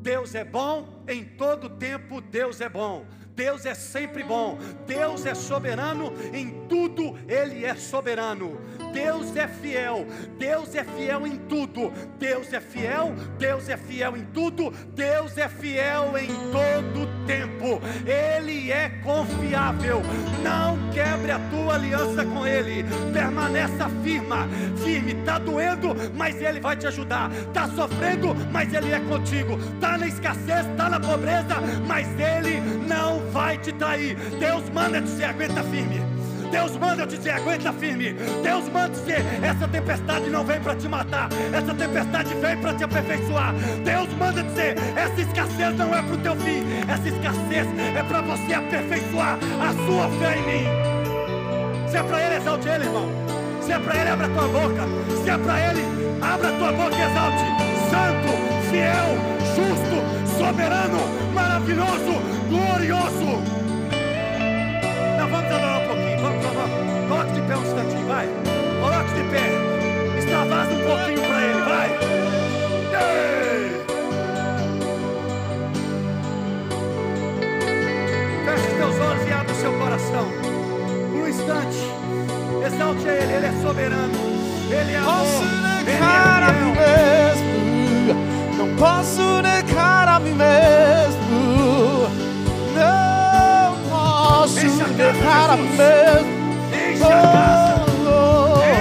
Deus 0.01 0.33
é 0.33 0.43
bom 0.43 1.03
em 1.07 1.23
todo 1.23 1.69
tempo. 1.69 2.19
Deus 2.21 2.61
é 2.61 2.69
bom. 2.69 3.05
Deus 3.39 3.65
é 3.65 3.73
sempre 3.73 4.21
bom, 4.21 4.57
Deus 4.85 5.25
é 5.25 5.33
soberano, 5.33 6.11
em 6.33 6.67
tudo 6.67 7.17
Ele 7.25 7.63
é 7.63 7.73
soberano. 7.73 8.59
Deus 8.93 9.35
é 9.35 9.47
fiel, 9.47 10.05
Deus 10.37 10.75
é 10.75 10.83
fiel 10.83 11.27
em 11.27 11.37
tudo. 11.37 11.91
Deus 12.17 12.51
é 12.53 12.59
fiel, 12.59 13.13
Deus 13.37 13.69
é 13.69 13.77
fiel 13.77 14.17
em 14.17 14.25
tudo, 14.25 14.71
Deus 14.93 15.37
é 15.37 15.47
fiel 15.47 16.17
em 16.17 16.27
todo 16.51 17.07
tempo. 17.25 17.81
Ele 18.05 18.71
é 18.71 18.89
confiável. 19.03 20.01
Não 20.43 20.77
quebre 20.91 21.31
a 21.31 21.39
tua 21.49 21.75
aliança 21.75 22.25
com 22.25 22.45
Ele. 22.45 22.85
Permaneça 23.13 23.89
firma, 24.03 24.47
firme. 24.83 25.13
Está 25.13 25.37
doendo, 25.39 25.95
mas 26.15 26.41
Ele 26.41 26.59
vai 26.59 26.75
te 26.75 26.87
ajudar. 26.87 27.31
Está 27.31 27.67
sofrendo, 27.69 28.35
mas 28.51 28.73
Ele 28.73 28.91
é 28.91 28.99
contigo. 28.99 29.57
Está 29.75 29.97
na 29.97 30.07
escassez, 30.07 30.65
está 30.65 30.89
na 30.89 30.99
pobreza, 30.99 31.55
mas 31.87 32.07
Ele 32.19 32.59
não 32.87 33.19
vai 33.31 33.57
te 33.57 33.71
trair. 33.73 34.15
Deus 34.39 34.69
manda 34.69 35.01
dizer: 35.01 35.25
aguenta 35.25 35.63
firme. 35.63 36.18
Deus 36.51 36.75
manda 36.77 37.03
eu 37.03 37.07
dizer, 37.07 37.31
aguenta 37.31 37.71
firme. 37.73 38.13
Deus 38.43 38.67
manda 38.69 38.89
dizer, 38.89 39.23
essa 39.41 39.67
tempestade 39.67 40.29
não 40.29 40.43
vem 40.43 40.59
para 40.59 40.75
te 40.75 40.87
matar, 40.87 41.29
essa 41.53 41.73
tempestade 41.73 42.33
vem 42.35 42.57
para 42.57 42.73
te 42.73 42.83
aperfeiçoar. 42.83 43.53
Deus 43.83 44.09
manda 44.17 44.43
dizer, 44.43 44.75
essa 44.95 45.21
escassez 45.21 45.77
não 45.77 45.93
é 45.95 46.01
para 46.01 46.13
o 46.13 46.17
teu 46.17 46.35
fim, 46.37 46.63
essa 46.87 47.07
escassez 47.07 47.67
é 47.95 48.03
para 48.03 48.21
você 48.21 48.53
aperfeiçoar 48.53 49.37
a 49.61 49.73
sua 49.85 50.09
fé 50.19 50.37
em 50.37 50.45
mim. 50.45 50.89
Se 51.89 51.97
é 51.97 52.03
para 52.03 52.21
Ele, 52.21 52.35
exalte 52.35 52.67
Ele, 52.67 52.85
irmão. 52.85 53.09
Se 53.61 53.71
é 53.71 53.79
para 53.79 53.95
Ele, 53.95 54.09
abra 54.09 54.29
tua 54.29 54.47
boca. 54.47 54.81
Se 55.23 55.29
é 55.29 55.37
para 55.37 55.59
Ele, 55.69 55.83
abra 56.21 56.51
tua 56.51 56.71
boca 56.71 56.95
e 56.95 57.01
exalte. 57.01 57.45
Santo, 57.89 58.69
fiel, 58.69 59.09
justo, 59.55 60.37
soberano, 60.37 60.99
maravilhoso, 61.33 62.21
glorioso. 62.47 63.58
Vamos 65.29 65.45
adorar 65.45 65.81
um 65.81 65.87
pouquinho. 65.87 66.19
Vamos, 66.21 66.43
vamos. 66.43 67.07
Coloque 67.09 67.31
de 67.33 67.41
pé 67.41 67.57
um 67.57 67.61
instantinho, 67.61 68.07
vai. 68.07 68.27
Coloque 68.79 69.13
de 69.13 69.23
pé. 69.29 69.51
Extravasa 70.17 70.71
um 70.71 70.81
pouquinho 70.85 71.21
para 71.21 71.41
Ele, 71.41 71.61
vai. 71.61 71.89
Ei! 72.99 73.85
Feche 78.45 78.67
os 78.67 78.73
teus 78.73 78.99
olhos 78.99 79.27
e 79.27 79.31
abre 79.31 79.51
o 79.51 79.55
seu 79.55 79.73
coração. 79.73 80.27
Por 81.11 81.21
um 81.21 81.27
instante. 81.27 81.77
Exalte 82.65 83.07
a 83.07 83.13
Ele, 83.13 83.33
Ele 83.33 83.45
é 83.45 83.53
soberano. 83.61 84.19
Ele 84.69 84.91
é 84.91 84.97
amor. 84.97 85.13
Posso 85.13 85.43
Ele 85.43 85.85
negar 85.85 86.43
a 86.43 86.51
mim 86.53 86.71
é 86.71 86.79
mesmo. 87.35 87.49
Não 88.57 88.75
posso 88.75 89.41
negar 89.41 90.07
a 90.07 90.19
mim 90.19 90.33
mesmo. 90.33 92.09
Não 92.75 93.18
posso 94.49 94.65
Enche 94.65 94.81
a 94.81 94.85
casa, 94.85 95.57
negar 96.71 97.03
a 97.03 97.21
casa. 97.21 97.89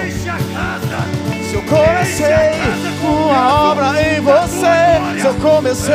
Enche 0.06 0.30
a 0.30 0.38
casa. 0.54 0.98
Se 1.48 1.54
eu 1.54 1.62
comecei 1.62 2.26
uma 3.02 3.70
obra 3.70 3.88
em 4.02 4.20
você, 4.20 5.20
se 5.20 5.26
eu 5.26 5.34
comecei 5.34 5.94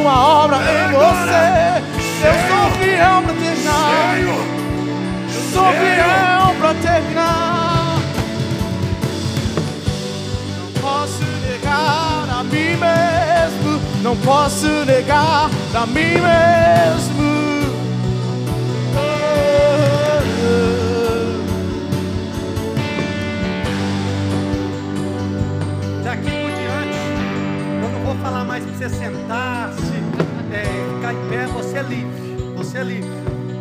uma 0.00 0.44
obra 0.44 0.56
em 0.58 0.92
você, 0.92 1.82
eu 2.26 2.34
sou 2.48 2.70
fiel 2.78 3.22
pra 3.22 3.34
terminar. 3.34 4.18
Eu 5.34 5.42
sou 5.52 5.72
fiel 5.72 6.54
pra 6.60 6.74
terminar. 6.74 7.98
Não 10.56 10.68
posso 10.82 11.24
negar 11.48 12.26
a 12.38 12.44
mim 12.44 12.76
mesmo. 12.76 13.80
Não 14.02 14.16
posso 14.16 14.66
negar 14.84 15.50
a 15.74 15.86
mim 15.86 16.20
mesmo. 16.20 16.63
Você 28.84 28.96
sentar-se, 28.96 29.94
é, 30.52 30.94
ficar 30.94 31.14
em 31.14 31.28
pé, 31.30 31.46
você 31.46 31.78
é 31.78 31.82
livre, 31.82 32.54
você 32.54 32.78
é 32.78 32.84
livre. 32.84 33.10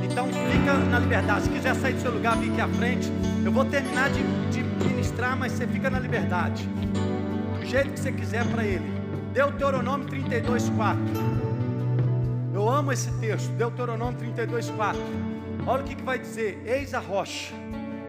Então 0.03 0.27
fica 0.27 0.73
na 0.73 0.99
liberdade. 0.99 1.43
Se 1.43 1.49
quiser 1.49 1.75
sair 1.75 1.93
do 1.93 2.01
seu 2.01 2.11
lugar, 2.11 2.37
fique 2.37 2.59
à 2.59 2.67
frente. 2.67 3.09
Eu 3.45 3.51
vou 3.51 3.63
terminar 3.63 4.09
de, 4.09 4.21
de 4.51 4.63
ministrar, 4.85 5.37
mas 5.37 5.53
você 5.53 5.65
fica 5.65 5.89
na 5.89 5.97
liberdade. 5.97 6.67
Do 7.57 7.65
jeito 7.65 7.91
que 7.91 7.99
você 8.01 8.11
quiser 8.11 8.45
para 8.47 8.65
ele. 8.65 8.85
Deuteronômio 9.33 10.05
32, 10.07 10.69
4. 10.69 11.01
Eu 12.53 12.69
amo 12.69 12.91
esse 12.91 13.09
texto, 13.19 13.49
Deuteronômio 13.53 14.19
32, 14.19 14.71
4. 14.71 15.01
Olha 15.65 15.83
o 15.83 15.85
que, 15.85 15.95
que 15.95 16.03
vai 16.03 16.19
dizer: 16.19 16.61
Eis 16.65 16.93
a 16.93 16.99
rocha, 16.99 17.53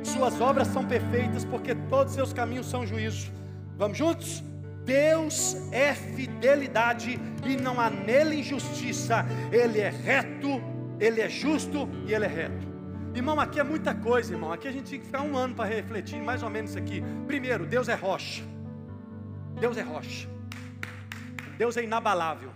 suas 0.02 0.40
obras 0.40 0.66
são 0.66 0.84
perfeitas, 0.84 1.44
porque 1.44 1.76
todos 1.88 2.12
seus 2.12 2.32
caminhos 2.32 2.66
são 2.66 2.84
juízo. 2.84 3.30
Vamos 3.78 3.96
juntos? 3.96 4.42
Deus 4.84 5.56
é 5.72 5.94
fidelidade 5.94 7.18
e 7.44 7.56
não 7.56 7.80
há 7.80 7.88
nele 7.88 8.40
injustiça. 8.40 9.24
Ele 9.50 9.80
é 9.80 9.88
reto, 9.90 10.62
ele 11.00 11.20
é 11.20 11.28
justo 11.28 11.88
e 12.06 12.12
ele 12.12 12.24
é 12.26 12.28
reto. 12.28 12.74
Irmão, 13.14 13.38
aqui 13.38 13.60
é 13.60 13.62
muita 13.62 13.94
coisa, 13.94 14.32
irmão. 14.32 14.52
Aqui 14.52 14.68
a 14.68 14.72
gente 14.72 14.90
tem 14.90 14.98
que 15.00 15.06
ficar 15.06 15.22
um 15.22 15.36
ano 15.36 15.54
para 15.54 15.64
refletir 15.64 16.20
mais 16.20 16.42
ou 16.42 16.50
menos 16.50 16.70
isso 16.70 16.78
aqui. 16.78 17.02
Primeiro, 17.26 17.64
Deus 17.64 17.88
é 17.88 17.94
rocha. 17.94 18.42
Deus 19.60 19.76
é 19.76 19.82
rocha. 19.82 20.28
Deus 21.56 21.76
é 21.76 21.84
inabalável. 21.84 22.50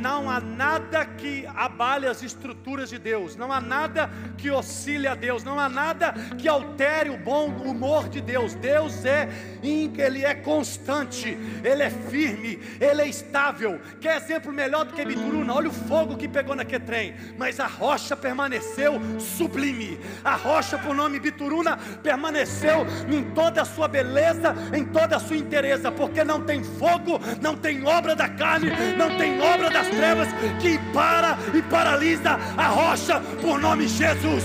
Não 0.00 0.30
há 0.30 0.40
nada 0.40 1.04
que 1.04 1.46
abale 1.54 2.06
as 2.06 2.22
estruturas 2.22 2.88
de 2.88 2.98
Deus, 2.98 3.36
não 3.36 3.52
há 3.52 3.60
nada 3.60 4.10
que 4.38 4.50
oscile 4.50 5.06
a 5.06 5.14
Deus, 5.14 5.44
não 5.44 5.60
há 5.60 5.68
nada 5.68 6.14
que 6.38 6.48
altere 6.48 7.10
o 7.10 7.18
bom 7.18 7.48
humor 7.48 8.08
de 8.08 8.20
Deus. 8.20 8.54
Deus 8.54 9.04
é, 9.04 9.28
ele 9.62 10.24
é 10.24 10.34
constante, 10.34 11.36
ele 11.62 11.82
é 11.82 11.90
firme, 11.90 12.58
ele 12.80 13.02
é 13.02 13.08
estável. 13.08 13.78
Quer 14.00 14.16
exemplo 14.16 14.50
melhor 14.52 14.86
do 14.86 14.94
que 14.94 15.04
Bituruna? 15.04 15.52
Olha 15.54 15.68
o 15.68 15.72
fogo 15.72 16.16
que 16.16 16.26
pegou 16.26 16.56
naquele 16.56 16.84
trem, 16.84 17.14
mas 17.36 17.60
a 17.60 17.66
rocha 17.66 18.16
permaneceu 18.16 19.00
sublime. 19.18 20.00
A 20.24 20.34
rocha, 20.34 20.78
por 20.78 20.94
nome 20.94 21.20
Bituruna, 21.20 21.76
permaneceu 22.02 22.86
em 23.08 23.22
toda 23.34 23.62
a 23.62 23.64
sua 23.64 23.86
beleza, 23.86 24.54
em 24.74 24.84
toda 24.84 25.16
a 25.16 25.20
sua 25.20 25.36
inteireza, 25.36 25.92
porque 25.92 26.24
não 26.24 26.42
tem 26.42 26.64
fogo, 26.64 27.20
não 27.40 27.54
tem 27.54 27.86
obra 27.86 28.16
da 28.16 28.28
carne, 28.28 28.70
não 28.96 29.16
tem 29.18 29.40
obra 29.42 29.68
das 29.68 29.89
trevas 29.90 30.28
que 30.60 30.78
para 30.92 31.36
e 31.54 31.62
paralisa 31.62 32.38
a 32.56 32.66
rocha 32.68 33.20
por 33.40 33.60
nome 33.60 33.86
Jesus. 33.88 34.44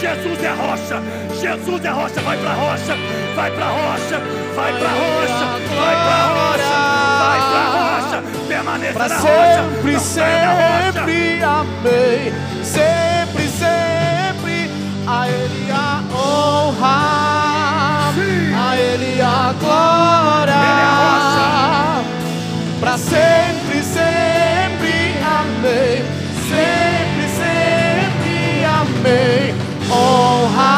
Jesus 0.00 0.42
é 0.42 0.50
rocha, 0.50 1.02
Jesus 1.40 1.84
é 1.84 1.88
rocha, 1.90 2.20
vai 2.20 2.38
pra 2.38 2.52
rocha, 2.54 2.96
vai 3.34 3.50
pra 3.50 3.66
rocha, 3.66 4.20
vai 4.54 4.72
pra 4.78 4.88
rocha, 4.88 5.46
vai 5.76 5.94
pra 5.96 6.24
rocha, 6.26 6.78
vai 7.18 7.40
pra 7.50 7.62
rocha, 7.78 8.22
permaneça 8.46 8.92
Pra 8.94 9.08
na 9.08 9.16
rocha, 9.16 9.64
sempre, 9.74 9.94
rocha. 9.94 10.04
sempre, 10.04 11.42
amém. 11.42 12.32
Sempre, 12.62 13.48
sempre, 13.48 14.70
a 15.06 15.28
Ele 15.28 15.70
a 15.70 16.02
honra, 16.14 18.12
Sim. 18.14 18.54
a 18.54 18.76
Ele 18.76 19.20
a 19.20 19.54
glória. 19.58 20.52
Ele 20.52 20.80
é 20.80 20.84
a 20.84 21.37
amém. 29.08 29.54
Honra, 29.90 30.76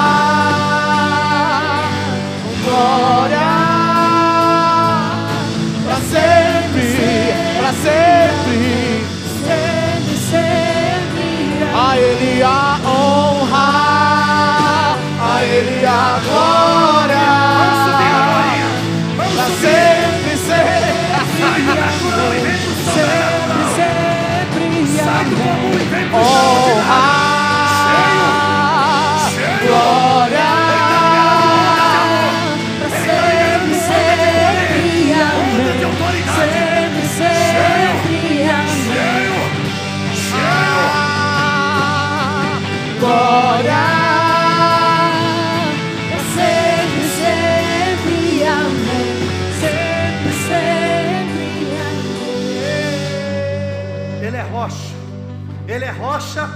glória. 2.64 3.50
Pra 5.84 5.96
sempre, 5.96 6.88
pra 7.58 7.72
sempre. 7.72 8.60
Sempre, 9.46 10.16
sempre, 10.30 11.26
A 11.74 11.76
Ele 11.98 12.42
a 12.42 12.78
honra, 12.86 13.68
a 15.20 15.42
Ele 15.42 15.86
a 15.86 16.20
glória. 16.24 17.26
Subir. 17.84 18.14
sempre, 19.60 20.34
sempre. 20.36 20.90
Sempre, 24.40 24.86
sempre, 24.86 26.14
honra, 26.14 27.19
Ele 55.70 55.84
é 55.84 55.90
rocha 55.92 56.48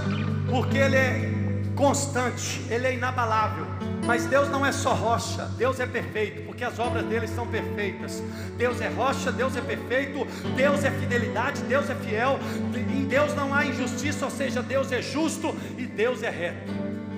porque 0.49 0.77
ele 0.77 0.97
é 0.97 1.31
constante, 1.73 2.61
ele 2.69 2.85
é 2.85 2.95
inabalável. 2.95 3.65
Mas 4.05 4.25
Deus 4.25 4.49
não 4.49 4.65
é 4.65 4.73
só 4.73 4.93
rocha, 4.93 5.45
Deus 5.57 5.79
é 5.79 5.87
perfeito, 5.87 6.41
porque 6.45 6.65
as 6.65 6.77
obras 6.79 7.05
dele 7.05 7.25
são 7.25 7.47
perfeitas. 7.47 8.21
Deus 8.57 8.81
é 8.81 8.89
rocha, 8.89 9.31
Deus 9.31 9.55
é 9.55 9.61
perfeito, 9.61 10.27
Deus 10.57 10.83
é 10.83 10.91
fidelidade, 10.91 11.61
Deus 11.61 11.89
é 11.89 11.95
fiel. 11.95 12.37
Em 12.75 13.05
Deus 13.05 13.33
não 13.33 13.53
há 13.53 13.65
injustiça, 13.65 14.25
ou 14.25 14.31
seja, 14.31 14.61
Deus 14.61 14.91
é 14.91 15.01
justo 15.01 15.55
e 15.77 15.85
Deus 15.85 16.21
é 16.21 16.29
reto. 16.29 16.73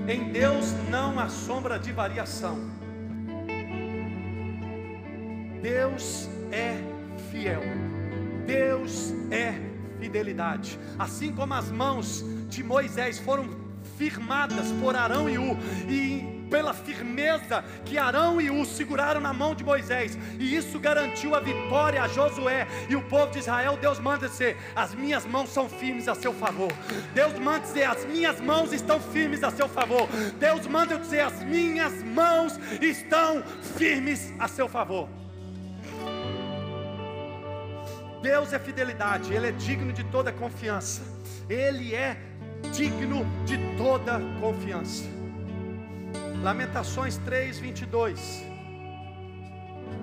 Em 0.08 0.32
Deus 0.32 0.76
não 0.92 1.20
há 1.20 1.28
sombra 1.30 1.80
de 1.80 1.92
variação. 1.92 2.60
Deus 5.64 6.30
é 6.52 6.78
fiel. 7.32 7.64
Deus 8.46 9.16
é 9.32 9.67
fidelidade. 10.00 10.80
Assim 10.98 11.32
como 11.34 11.54
as 11.54 11.72
mãos 11.72 12.24
de 12.48 12.64
Moisés 12.64 13.20
foram 13.20 13.50
firmadas 13.98 14.72
por 14.82 14.96
Arão 14.96 15.30
e 15.30 15.38
U, 15.38 15.58
e 15.90 16.38
pela 16.50 16.74
firmeza 16.74 17.64
que 17.86 17.98
Arão 17.98 18.40
e 18.40 18.50
U 18.50 18.66
seguraram 18.66 19.20
na 19.20 19.34
mão 19.34 19.54
de 19.54 19.64
Moisés, 19.64 20.18
e 20.40 20.56
isso 20.56 20.80
garantiu 20.80 21.36
a 21.36 21.40
vitória 21.40 22.02
a 22.02 22.08
Josué 22.08 22.68
e 22.90 22.96
o 22.96 23.02
povo 23.04 23.32
de 23.32 23.40
Israel. 23.40 23.78
Deus 23.80 24.00
manda 24.00 24.28
dizer: 24.28 24.58
As 24.76 24.94
minhas 24.94 25.26
mãos 25.26 25.50
são 25.50 25.70
firmes 25.70 26.08
a 26.08 26.16
seu 26.16 26.34
favor. 26.34 26.72
Deus 27.14 27.38
manda 27.40 27.60
dizer: 27.60 27.84
As 27.84 28.06
minhas 28.06 28.40
mãos 28.40 28.74
estão 28.74 29.00
firmes 29.00 29.44
a 29.44 29.52
seu 29.52 29.68
favor. 29.68 30.08
Deus 30.40 30.66
manda 30.68 30.98
dizer: 30.98 31.22
As 31.22 31.44
minhas 31.44 32.04
mãos 32.04 32.60
estão 32.82 33.44
firmes 33.76 34.34
a 34.40 34.48
seu 34.48 34.68
favor. 34.68 35.10
Deus 38.22 38.54
é 38.54 38.60
fidelidade, 38.60 39.34
Ele 39.34 39.48
é 39.48 39.52
digno 39.52 39.94
de 39.94 40.04
toda 40.06 40.32
confiança. 40.32 41.02
Ele 41.50 41.94
é 41.94 42.18
digno 42.74 43.26
de 43.46 43.58
toda 43.78 44.20
confiança. 44.40 45.06
Lamentações 46.42 47.18
3, 47.18 47.60
22. 47.60 48.46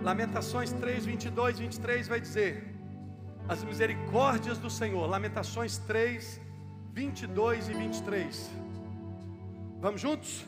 Lamentações 0.03 0.73
3, 0.73 1.07
22, 1.07 1.59
23 1.59 2.09
vai 2.09 2.21
dizer: 2.21 2.75
As 3.49 3.63
misericórdias 3.65 4.59
do 4.59 4.71
Senhor. 4.71 5.07
Lamentações 5.07 5.79
3, 5.79 6.41
22 6.93 7.69
e 7.69 7.75
23. 7.75 8.51
Vamos 9.81 10.01
juntos? 10.01 10.47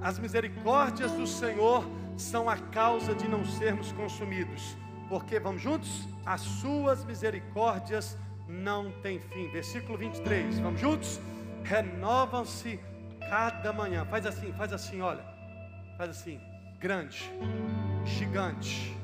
As 0.00 0.18
misericórdias 0.18 1.12
do 1.12 1.26
Senhor 1.26 1.84
são 2.16 2.48
a 2.48 2.56
causa 2.56 3.14
de 3.14 3.28
não 3.28 3.44
sermos 3.44 3.92
consumidos. 3.92 4.76
Porque, 5.08 5.40
vamos 5.40 5.62
juntos? 5.62 6.06
As 6.24 6.40
suas 6.40 7.04
misericórdias 7.04 8.16
não 8.46 8.90
têm 9.02 9.18
fim. 9.18 9.50
Versículo 9.50 9.96
23, 9.96 10.58
vamos 10.58 10.80
juntos? 10.80 11.20
Renovam-se 11.64 12.78
cada 13.28 13.72
manhã. 13.72 14.04
Faz 14.04 14.26
assim, 14.26 14.52
faz 14.52 14.72
assim, 14.72 15.00
olha. 15.00 15.24
Faz 15.96 16.10
assim. 16.10 16.40
Grande, 16.78 17.28
gigante, 18.04 18.96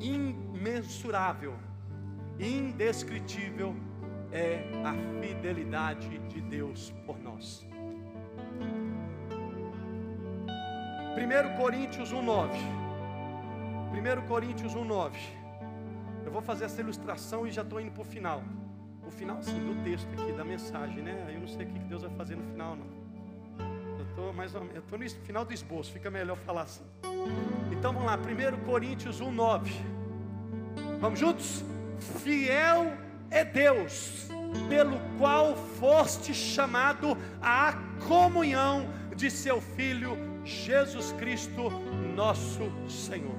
imensurável, 0.00 1.54
indescritível 2.38 3.76
é 4.32 4.62
a 4.82 4.94
fidelidade 5.20 6.18
de 6.20 6.40
Deus 6.40 6.94
por 7.04 7.18
nós. 7.18 7.66
1 11.16 11.56
Coríntios 11.56 12.12
1,9. 12.12 12.85
1 13.92 14.26
Coríntios 14.26 14.74
1,9. 14.74 15.12
Eu 16.24 16.32
vou 16.32 16.42
fazer 16.42 16.64
essa 16.64 16.80
ilustração 16.80 17.46
e 17.46 17.50
já 17.50 17.62
estou 17.62 17.80
indo 17.80 17.92
para 17.92 18.02
o 18.02 18.04
final. 18.04 18.42
O 19.06 19.10
final, 19.10 19.40
sim, 19.42 19.58
do 19.60 19.82
texto 19.84 20.08
aqui, 20.12 20.32
da 20.32 20.44
mensagem, 20.44 21.02
né? 21.02 21.30
Eu 21.32 21.40
não 21.40 21.48
sei 21.48 21.64
o 21.64 21.68
que 21.68 21.78
Deus 21.80 22.02
vai 22.02 22.10
fazer 22.12 22.36
no 22.36 22.42
final, 22.42 22.74
não. 22.74 22.86
Eu 23.98 24.04
estou 24.04 24.32
mais 24.32 24.54
ou 24.54 24.60
menos, 24.62 24.76
eu 24.76 24.82
estou 24.82 24.98
no 24.98 25.08
final 25.08 25.44
do 25.44 25.52
esboço, 25.52 25.92
fica 25.92 26.10
melhor 26.10 26.36
falar 26.36 26.62
assim. 26.62 26.84
Então 27.70 27.92
vamos 27.92 28.06
lá, 28.06 28.18
1 28.18 28.64
Coríntios 28.64 29.20
1,9. 29.20 29.70
Vamos 31.00 31.20
juntos? 31.20 31.64
Fiel 32.22 32.92
é 33.30 33.44
Deus, 33.44 34.28
pelo 34.68 34.98
qual 35.18 35.54
foste 35.54 36.34
chamado 36.34 37.16
à 37.40 37.74
comunhão 38.06 38.88
de 39.14 39.30
seu 39.30 39.60
Filho 39.60 40.16
Jesus 40.44 41.12
Cristo, 41.12 41.70
nosso 42.14 42.70
Senhor. 42.88 43.34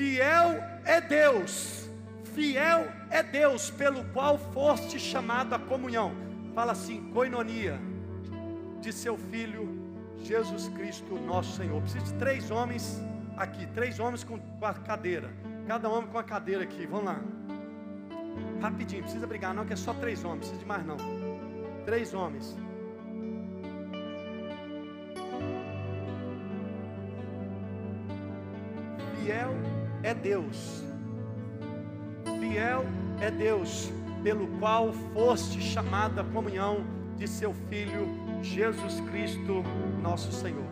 Fiel 0.00 0.64
é 0.86 0.98
Deus, 0.98 1.86
fiel 2.32 2.88
é 3.10 3.22
Deus, 3.22 3.70
pelo 3.70 4.02
qual 4.14 4.38
foste 4.38 4.98
chamado 4.98 5.54
à 5.54 5.58
comunhão. 5.58 6.12
Fala 6.54 6.72
assim, 6.72 7.10
coinonia 7.12 7.78
de 8.80 8.94
seu 8.94 9.18
Filho 9.18 9.68
Jesus 10.22 10.68
Cristo, 10.68 11.16
nosso 11.16 11.54
Senhor. 11.54 11.78
Preciso 11.82 12.06
de 12.06 12.14
três 12.14 12.50
homens 12.50 12.98
aqui, 13.36 13.66
três 13.74 14.00
homens 14.00 14.24
com 14.24 14.40
a 14.62 14.72
cadeira, 14.72 15.28
cada 15.66 15.86
homem 15.90 16.08
com 16.08 16.16
a 16.16 16.24
cadeira 16.24 16.62
aqui. 16.62 16.86
Vamos 16.86 17.04
lá, 17.04 17.20
rapidinho, 18.62 19.02
precisa 19.02 19.26
brigar 19.26 19.52
não, 19.52 19.66
que 19.66 19.74
é 19.74 19.76
só 19.76 19.92
três 19.92 20.24
homens, 20.24 20.48
precisa 20.48 20.60
de 20.60 20.66
mais 20.66 20.86
não. 20.86 20.96
Três 21.84 22.14
homens. 22.14 22.56
Fiel 29.18 29.69
é 30.10 30.14
Deus. 30.14 30.82
Fiel 32.40 32.84
é 33.20 33.30
Deus, 33.30 33.92
pelo 34.24 34.48
qual 34.58 34.92
foste 35.14 35.60
chamado 35.60 36.20
à 36.20 36.24
comunhão 36.24 36.84
de 37.16 37.28
seu 37.28 37.54
Filho 37.68 38.08
Jesus 38.42 39.00
Cristo, 39.02 39.62
nosso 40.02 40.32
Senhor. 40.32 40.66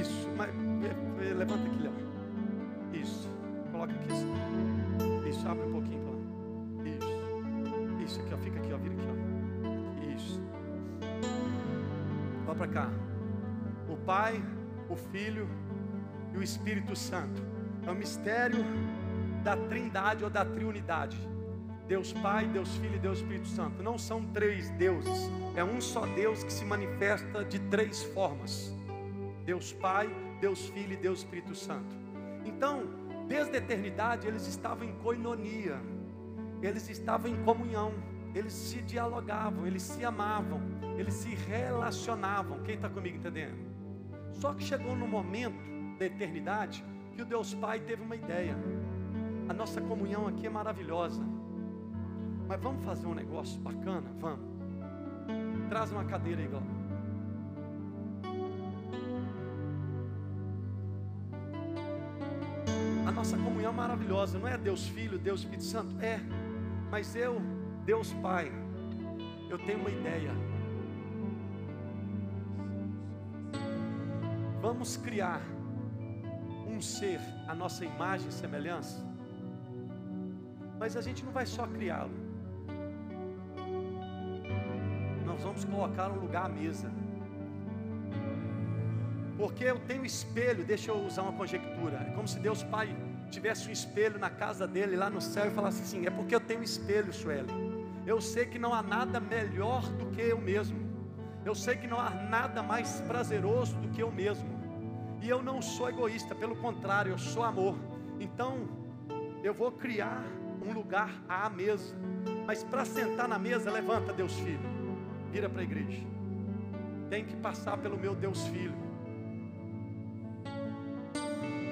Isso, 0.00 0.30
mas, 0.36 0.48
eh, 0.48 1.28
eh, 1.28 1.34
levanta 1.34 1.66
aqui, 1.66 1.82
Léo. 1.82 1.92
Isso, 2.92 3.28
coloca 3.72 3.92
aqui. 3.92 4.12
Isso, 4.12 5.28
isso 5.28 5.48
abre 5.48 5.66
um 5.66 5.72
pouquinho 5.72 6.00
para 6.02 6.12
lá. 6.12 6.20
Isso, 6.88 8.04
isso 8.04 8.20
aqui, 8.20 8.34
ó, 8.34 8.38
fica 8.38 8.58
aqui, 8.60 8.72
ó, 8.72 8.76
vira 8.76 8.94
aqui, 8.94 9.06
ó. 9.10 10.14
Isso. 10.14 10.40
Vá 12.46 12.54
para 12.54 12.68
cá. 12.68 12.90
O 13.88 13.96
Pai, 13.96 14.40
o 14.88 14.94
Filho 14.94 15.48
e 16.36 16.40
o 16.40 16.42
Espírito 16.42 16.94
Santo. 16.94 17.42
É 17.86 17.90
o 17.90 17.94
mistério 17.94 18.64
da 19.42 19.56
Trindade 19.56 20.22
ou 20.24 20.30
da 20.30 20.44
Triunidade. 20.44 21.16
Deus 21.88 22.12
Pai, 22.12 22.46
Deus 22.48 22.76
Filho 22.76 22.96
e 22.96 22.98
Deus 22.98 23.18
Espírito 23.18 23.48
Santo. 23.48 23.82
Não 23.82 23.96
são 23.96 24.24
três 24.26 24.70
deuses, 24.70 25.30
é 25.54 25.62
um 25.62 25.80
só 25.80 26.04
Deus 26.06 26.42
que 26.42 26.52
se 26.52 26.64
manifesta 26.64 27.44
de 27.44 27.58
três 27.70 28.02
formas: 28.02 28.74
Deus 29.44 29.72
Pai, 29.72 30.10
Deus 30.40 30.68
Filho 30.68 30.94
e 30.94 30.96
Deus 30.96 31.20
Espírito 31.20 31.54
Santo. 31.54 31.94
Então, 32.44 32.82
desde 33.28 33.54
a 33.54 33.58
eternidade, 33.58 34.26
eles 34.26 34.46
estavam 34.48 34.84
em 34.88 34.92
coinonia, 34.96 35.80
eles 36.60 36.90
estavam 36.90 37.30
em 37.30 37.36
comunhão, 37.44 37.94
eles 38.34 38.52
se 38.52 38.82
dialogavam, 38.82 39.64
eles 39.64 39.82
se 39.82 40.04
amavam, 40.04 40.60
eles 40.98 41.14
se 41.14 41.36
relacionavam. 41.36 42.64
Quem 42.64 42.74
está 42.74 42.88
comigo 42.88 43.16
entendendo? 43.16 43.56
Só 44.32 44.52
que 44.52 44.64
chegou 44.64 44.96
no 44.96 45.06
momento 45.06 45.75
da 45.98 46.06
eternidade 46.06 46.84
que 47.14 47.22
o 47.22 47.24
Deus 47.24 47.54
Pai 47.54 47.80
teve 47.80 48.02
uma 48.02 48.14
ideia. 48.14 48.56
A 49.48 49.54
nossa 49.54 49.80
comunhão 49.80 50.26
aqui 50.26 50.46
é 50.46 50.50
maravilhosa. 50.50 51.22
Mas 52.46 52.60
vamos 52.60 52.84
fazer 52.84 53.06
um 53.06 53.14
negócio 53.14 53.60
bacana? 53.60 54.10
Vamos. 54.20 54.46
Traz 55.68 55.90
uma 55.90 56.04
cadeira 56.04 56.42
aí. 56.42 56.48
A 63.06 63.10
nossa 63.10 63.36
comunhão 63.38 63.72
é 63.72 63.74
maravilhosa, 63.74 64.38
não 64.38 64.46
é 64.46 64.58
Deus 64.58 64.86
Filho, 64.88 65.18
Deus 65.18 65.40
Espírito 65.40 65.64
Santo? 65.64 65.98
É. 66.00 66.20
Mas 66.90 67.16
eu, 67.16 67.40
Deus 67.84 68.12
Pai, 68.14 68.52
eu 69.48 69.58
tenho 69.58 69.80
uma 69.80 69.90
ideia. 69.90 70.32
Vamos 74.60 74.96
criar 74.96 75.40
um 76.76 76.80
ser 76.80 77.20
à 77.48 77.54
nossa 77.54 77.84
imagem 77.84 78.28
e 78.28 78.32
semelhança. 78.32 79.04
Mas 80.78 80.96
a 80.96 81.00
gente 81.00 81.24
não 81.24 81.32
vai 81.32 81.46
só 81.46 81.66
criá-lo. 81.66 82.26
vamos 85.46 85.64
colocar 85.64 86.10
um 86.10 86.18
lugar 86.18 86.46
à 86.46 86.48
mesa. 86.48 86.90
Porque 89.36 89.64
eu 89.64 89.78
tenho 89.80 90.04
espelho, 90.04 90.64
deixa 90.64 90.90
eu 90.90 90.98
usar 91.04 91.22
uma 91.22 91.32
conjectura. 91.32 91.98
É 92.08 92.12
como 92.14 92.26
se 92.26 92.38
Deus 92.38 92.62
Pai 92.62 92.96
tivesse 93.30 93.68
um 93.68 93.72
espelho 93.72 94.18
na 94.18 94.30
casa 94.30 94.66
dele 94.66 94.96
lá 94.96 95.10
no 95.10 95.20
céu 95.20 95.46
e 95.46 95.50
falasse 95.50 95.82
assim: 95.82 96.06
é 96.06 96.10
porque 96.10 96.34
eu 96.34 96.40
tenho 96.40 96.62
espelho, 96.62 97.12
Sueli. 97.12 97.52
Eu 98.06 98.20
sei 98.20 98.46
que 98.46 98.58
não 98.58 98.72
há 98.72 98.82
nada 98.82 99.20
melhor 99.20 99.82
do 99.92 100.06
que 100.06 100.20
eu 100.20 100.40
mesmo. 100.40 100.78
Eu 101.44 101.54
sei 101.54 101.76
que 101.76 101.86
não 101.86 102.00
há 102.00 102.10
nada 102.10 102.62
mais 102.62 103.00
prazeroso 103.02 103.76
do 103.76 103.88
que 103.88 104.02
eu 104.02 104.10
mesmo. 104.10 104.55
E 105.26 105.28
eu 105.28 105.42
não 105.42 105.60
sou 105.60 105.88
egoísta, 105.88 106.36
pelo 106.36 106.54
contrário, 106.54 107.10
eu 107.10 107.18
sou 107.18 107.42
amor. 107.42 107.76
Então, 108.20 108.68
eu 109.42 109.52
vou 109.52 109.72
criar 109.72 110.24
um 110.64 110.72
lugar 110.72 111.10
à 111.28 111.50
mesa. 111.50 111.96
Mas 112.46 112.62
para 112.62 112.84
sentar 112.84 113.26
na 113.26 113.36
mesa, 113.36 113.68
levanta 113.68 114.12
Deus 114.12 114.34
Filho. 114.38 114.60
Vira 115.32 115.48
para 115.48 115.62
a 115.62 115.64
igreja. 115.64 116.00
Tem 117.10 117.24
que 117.24 117.34
passar 117.34 117.76
pelo 117.76 117.98
meu 117.98 118.14
Deus 118.14 118.46
Filho. 118.46 118.76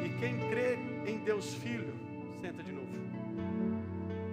E 0.05 0.09
quem 0.19 0.37
crê 0.51 0.75
em 1.07 1.19
Deus 1.19 1.55
Filho, 1.55 1.95
senta 2.41 2.61
de 2.61 2.73
novo. 2.73 2.89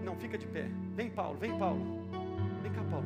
Não, 0.04 0.16
fica 0.16 0.36
de 0.36 0.48
pé. 0.48 0.68
Vem, 0.96 1.12
Paulo, 1.12 1.38
vem, 1.38 1.56
Paulo. 1.60 2.10
Vem 2.64 2.72
cá, 2.72 2.84
Paulo. 2.90 3.06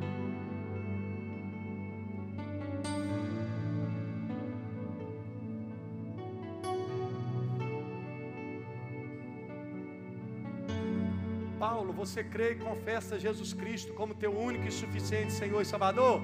Paulo, 11.86 11.92
você 11.92 12.24
crê 12.24 12.52
e 12.52 12.54
confessa 12.56 13.16
Jesus 13.16 13.52
Cristo 13.52 13.92
como 13.94 14.12
teu 14.12 14.36
único 14.36 14.66
e 14.66 14.72
suficiente 14.72 15.32
Senhor 15.32 15.60
e 15.60 15.64
Salvador? 15.64 16.20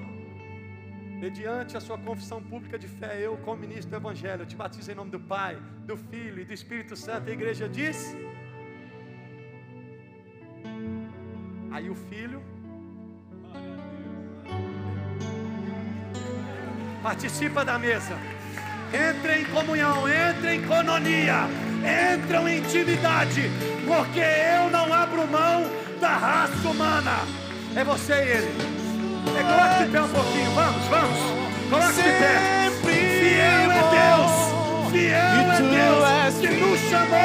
Mediante 1.21 1.77
a 1.77 1.79
sua 1.79 1.97
confissão 1.97 2.43
pública 2.43 2.77
de 2.77 2.87
fé, 2.87 3.11
eu, 3.25 3.37
como 3.37 3.61
ministro 3.61 3.91
do 3.91 3.95
Evangelho, 3.95 4.45
te 4.45 4.57
batizo 4.57 4.91
em 4.91 4.95
nome 4.95 5.11
do 5.11 5.21
Pai, 5.21 5.55
do 5.85 5.95
Filho 5.95 6.41
e 6.41 6.45
do 6.45 6.51
Espírito 6.51 6.97
Santo. 6.97 7.29
A 7.29 7.33
igreja 7.33 7.69
diz. 7.69 8.13
Aí 11.71 11.89
o 11.89 11.95
filho 11.95 12.41
participa 17.01 17.63
da 17.63 17.79
mesa. 17.79 18.15
Entra 18.91 19.39
em 19.39 19.45
comunhão, 19.45 20.09
entra 20.09 20.53
em 20.55 20.61
cononia, 20.67 21.47
entram 21.83 22.47
em 22.47 22.59
intimidade, 22.59 23.51
porque 23.85 24.19
eu 24.19 24.69
não 24.71 24.93
abro 24.93 25.27
mão 25.27 25.65
da 25.99 26.09
raça 26.09 26.67
humana. 26.67 27.19
É 27.75 27.83
você 27.83 28.13
e 28.13 28.29
ele. 28.29 28.83
É, 29.35 29.43
coloque 29.43 29.83
de 29.85 29.91
pé 29.91 30.01
um 30.01 30.09
pouquinho, 30.09 30.51
vamos, 30.51 30.85
vamos. 30.87 31.69
Coloque 31.69 31.95
de 31.95 32.01
pé. 32.03 32.63
Fiel 32.83 33.71
é 33.71 33.81
Deus, 33.89 34.91
fiel 34.91 35.13
é 35.13 36.31
Deus 36.31 36.39
que 36.39 36.47
nos 36.59 36.79
chamou 36.89 37.17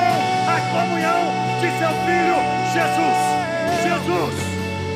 à 0.47 0.61
comunhão 0.73 1.23
de 1.61 1.69
seu 1.79 1.93
Filho 2.07 2.39
Jesus. 2.73 3.19
Jesus. 3.83 4.35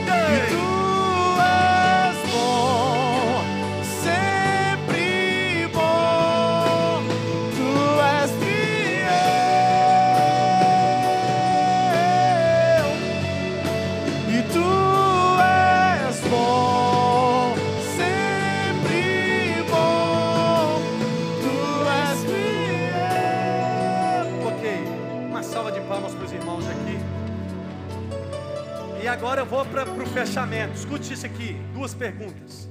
Ei. 0.09 0.82
Agora 29.13 29.43
eu 29.43 29.47
vou 29.47 29.65
para 29.67 29.85
o 29.85 30.07
fechamento. 30.07 30.73
Escute 30.73 31.13
isso 31.13 31.27
aqui, 31.27 31.55
duas 31.75 31.93
perguntas. 31.93 32.69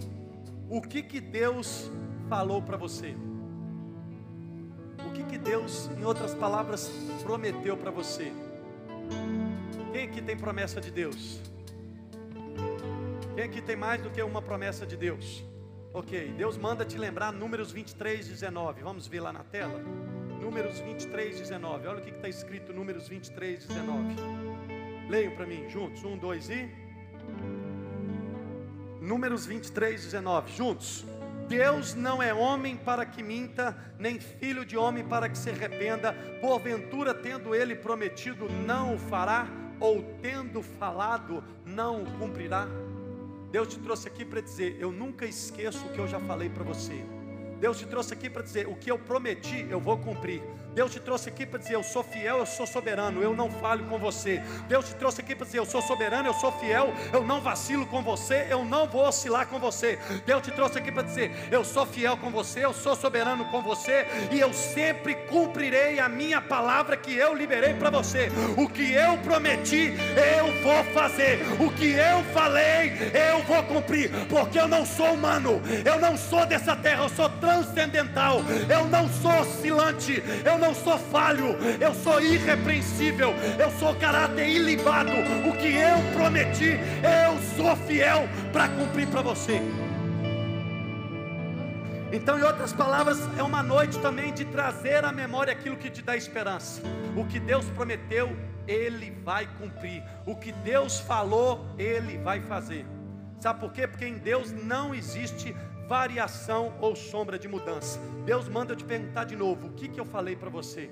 O 0.68 0.82
que 0.82 1.04
que 1.04 1.22
Deus 1.22 1.92
falou 2.28 2.64
para 2.64 2.76
você? 2.78 3.16
O 5.06 5.12
que 5.12 5.24
que 5.24 5.38
Deus, 5.38 5.90
em 6.00 6.04
outras 6.04 6.34
palavras, 6.34 6.92
prometeu 7.22 7.78
para 7.78 7.92
você? 7.92 8.34
Quem 9.92 10.06
aqui 10.06 10.22
tem 10.22 10.36
promessa 10.36 10.82
de 10.82 10.90
Deus? 10.90 11.40
Quem 13.36 13.44
aqui 13.44 13.62
tem 13.62 13.76
mais 13.76 14.02
do 14.02 14.10
que 14.10 14.22
uma 14.24 14.42
promessa 14.42 14.84
de 14.86 14.98
Deus? 14.98 15.44
Ok, 15.94 16.34
Deus 16.36 16.58
manda 16.58 16.84
te 16.84 16.98
lembrar 16.98 17.32
Números 17.32 17.72
23, 17.72 18.28
19. 18.28 18.82
Vamos 18.82 19.08
ver 19.08 19.20
lá 19.20 19.32
na 19.32 19.44
tela? 19.44 19.80
Números 20.42 20.80
23, 20.80 21.38
19. 21.38 21.88
Olha 21.88 22.00
o 22.00 22.02
que 22.02 22.10
está 22.10 22.28
escrito 22.28 22.74
Números 22.74 23.08
23, 23.08 23.68
19. 23.68 24.51
Leiam 25.12 25.36
para 25.36 25.46
mim, 25.46 25.68
juntos. 25.68 26.06
Um, 26.06 26.18
dois 26.18 26.50
e. 26.50 26.70
Números 29.02 29.46
23, 29.46 30.06
19. 30.06 30.54
Juntos. 30.54 31.06
Deus 31.50 31.94
não 31.94 32.24
é 32.24 32.34
homem 32.34 32.78
para 32.78 33.06
que 33.06 33.22
minta, 33.22 33.78
nem 34.00 34.22
filho 34.22 34.64
de 34.64 34.78
homem 34.78 35.04
para 35.04 35.28
que 35.28 35.38
se 35.38 35.50
arrependa. 35.50 36.14
Porventura, 36.40 37.14
tendo 37.14 37.54
ele 37.54 37.76
prometido, 37.76 38.48
não 38.66 38.96
o 38.96 38.98
fará, 38.98 39.50
ou 39.82 40.02
tendo 40.22 40.62
falado, 40.62 41.44
não 41.66 42.04
o 42.04 42.12
cumprirá. 42.18 42.66
Deus 43.52 43.68
te 43.68 43.80
trouxe 43.80 44.08
aqui 44.08 44.24
para 44.24 44.40
dizer: 44.40 44.78
Eu 44.80 44.94
nunca 44.94 45.26
esqueço 45.26 45.86
o 45.88 45.90
que 45.90 46.00
eu 46.00 46.08
já 46.08 46.22
falei 46.22 46.50
para 46.50 46.64
você. 46.64 47.04
Deus 47.60 47.78
te 47.78 47.86
trouxe 47.86 48.14
aqui 48.14 48.30
para 48.30 48.44
dizer: 48.44 48.66
O 48.70 48.78
que 48.78 48.90
eu 48.90 48.98
prometi, 48.98 49.68
eu 49.70 49.82
vou 49.82 49.98
cumprir. 49.98 50.42
Deus 50.74 50.92
te 50.92 51.00
trouxe 51.00 51.30
aqui 51.30 51.46
para 51.46 51.60
dizer: 51.60 51.76
Eu 51.76 51.84
sou 51.84 52.04
fiel, 52.04 52.38
eu 52.38 52.46
sou 52.46 52.66
soberano, 52.66 53.22
eu 53.22 53.36
não 53.36 53.50
falho 53.50 53.86
com 53.86 54.00
você. 54.00 54.42
Deus 54.68 54.88
te 54.88 54.96
trouxe 54.96 55.22
aqui 55.22 55.36
para 55.36 55.46
dizer: 55.46 55.58
Eu 55.58 55.66
sou 55.66 55.82
soberano, 55.82 56.30
eu 56.30 56.34
sou 56.34 56.52
fiel, 56.54 56.94
eu 57.12 57.24
não 57.24 57.42
vacilo 57.42 57.86
com 57.86 58.02
você, 58.02 58.48
eu 58.50 58.64
não 58.64 58.88
vou 58.88 59.06
oscilar 59.06 59.48
com 59.48 59.60
você. 59.60 60.00
Deus 60.26 60.42
te 60.42 60.52
trouxe 60.52 60.78
aqui 60.78 60.92
para 60.92 61.04
dizer: 61.04 61.32
Eu 61.52 61.66
sou 61.66 61.86
fiel 61.86 62.16
com 62.18 62.32
você, 62.32 62.64
eu 62.64 62.74
sou 62.74 62.96
soberano 62.96 63.46
com 63.46 63.62
você, 63.62 64.08
e 64.32 64.40
eu 64.40 64.54
sempre 64.54 65.16
cumprirei 65.16 66.00
a 66.00 66.08
minha 66.08 66.42
palavra 66.42 66.96
que 66.96 67.14
eu 67.14 67.34
liberei 67.36 67.74
para 67.74 67.90
você. 67.90 68.32
O 68.58 68.70
que 68.70 68.94
eu 68.94 69.18
prometi, 69.18 69.94
eu 70.38 70.62
vou 70.64 70.84
fazer. 70.94 71.42
O 71.60 71.70
que 71.72 71.92
eu 71.92 72.24
falei, 72.34 72.94
eu 73.14 73.44
vou 73.44 73.62
cumprir, 73.64 74.10
porque 74.28 74.60
eu 74.60 74.68
não 74.68 74.86
sou 74.86 75.14
humano, 75.14 75.62
eu 75.84 76.00
não 76.00 76.16
sou 76.16 76.46
dessa 76.46 76.76
terra, 76.76 77.04
eu 77.04 77.10
sou 77.10 77.30
transcendental, 77.30 78.42
eu 78.70 78.86
não 78.86 79.10
sou 79.10 79.32
oscilante, 79.42 80.24
eu 80.46 80.61
não 80.62 80.76
sou 80.76 80.98
falho, 80.98 81.58
eu 81.82 81.94
sou 81.96 82.22
irrepreensível, 82.22 83.34
eu 83.60 83.72
sou 83.72 83.96
caráter 83.96 84.48
ilibado. 84.48 85.12
O 85.50 85.58
que 85.58 85.74
eu 85.74 85.98
prometi, 86.14 86.80
eu 87.04 87.38
sou 87.58 87.76
fiel 87.88 88.30
para 88.54 88.70
cumprir 88.70 89.08
para 89.08 89.24
você. 89.24 89.60
Então, 92.14 92.38
em 92.38 92.44
outras 92.44 92.74
palavras, 92.74 93.18
é 93.38 93.42
uma 93.42 93.64
noite 93.64 93.98
também 94.00 94.34
de 94.34 94.46
trazer 94.46 95.04
à 95.04 95.12
memória 95.12 95.52
aquilo 95.52 95.78
que 95.78 95.90
te 95.90 96.02
dá 96.02 96.16
esperança. 96.16 96.82
O 97.16 97.26
que 97.26 97.40
Deus 97.40 97.66
prometeu, 97.70 98.36
Ele 98.68 99.12
vai 99.24 99.48
cumprir. 99.58 100.04
O 100.26 100.36
que 100.36 100.52
Deus 100.52 101.00
falou, 101.00 101.66
Ele 101.78 102.18
vai 102.18 102.42
fazer. 102.42 102.86
Sabe 103.42 103.60
por 103.60 103.72
quê? 103.74 103.88
Porque 103.88 104.06
em 104.06 104.20
Deus 104.20 104.52
não 104.52 104.94
existe 104.94 105.56
variação 105.88 106.72
ou 106.80 106.96
sombra 106.96 107.40
de 107.40 107.48
mudança. 107.48 108.00
Deus 108.24 108.48
manda 108.48 108.74
eu 108.74 108.78
te 108.78 108.84
perguntar 108.84 109.24
de 109.24 109.36
novo: 109.36 109.68
o 109.70 109.74
que, 109.74 109.88
que 109.88 110.00
eu 110.00 110.06
falei 110.06 110.36
para 110.36 110.50
você? 110.50 110.92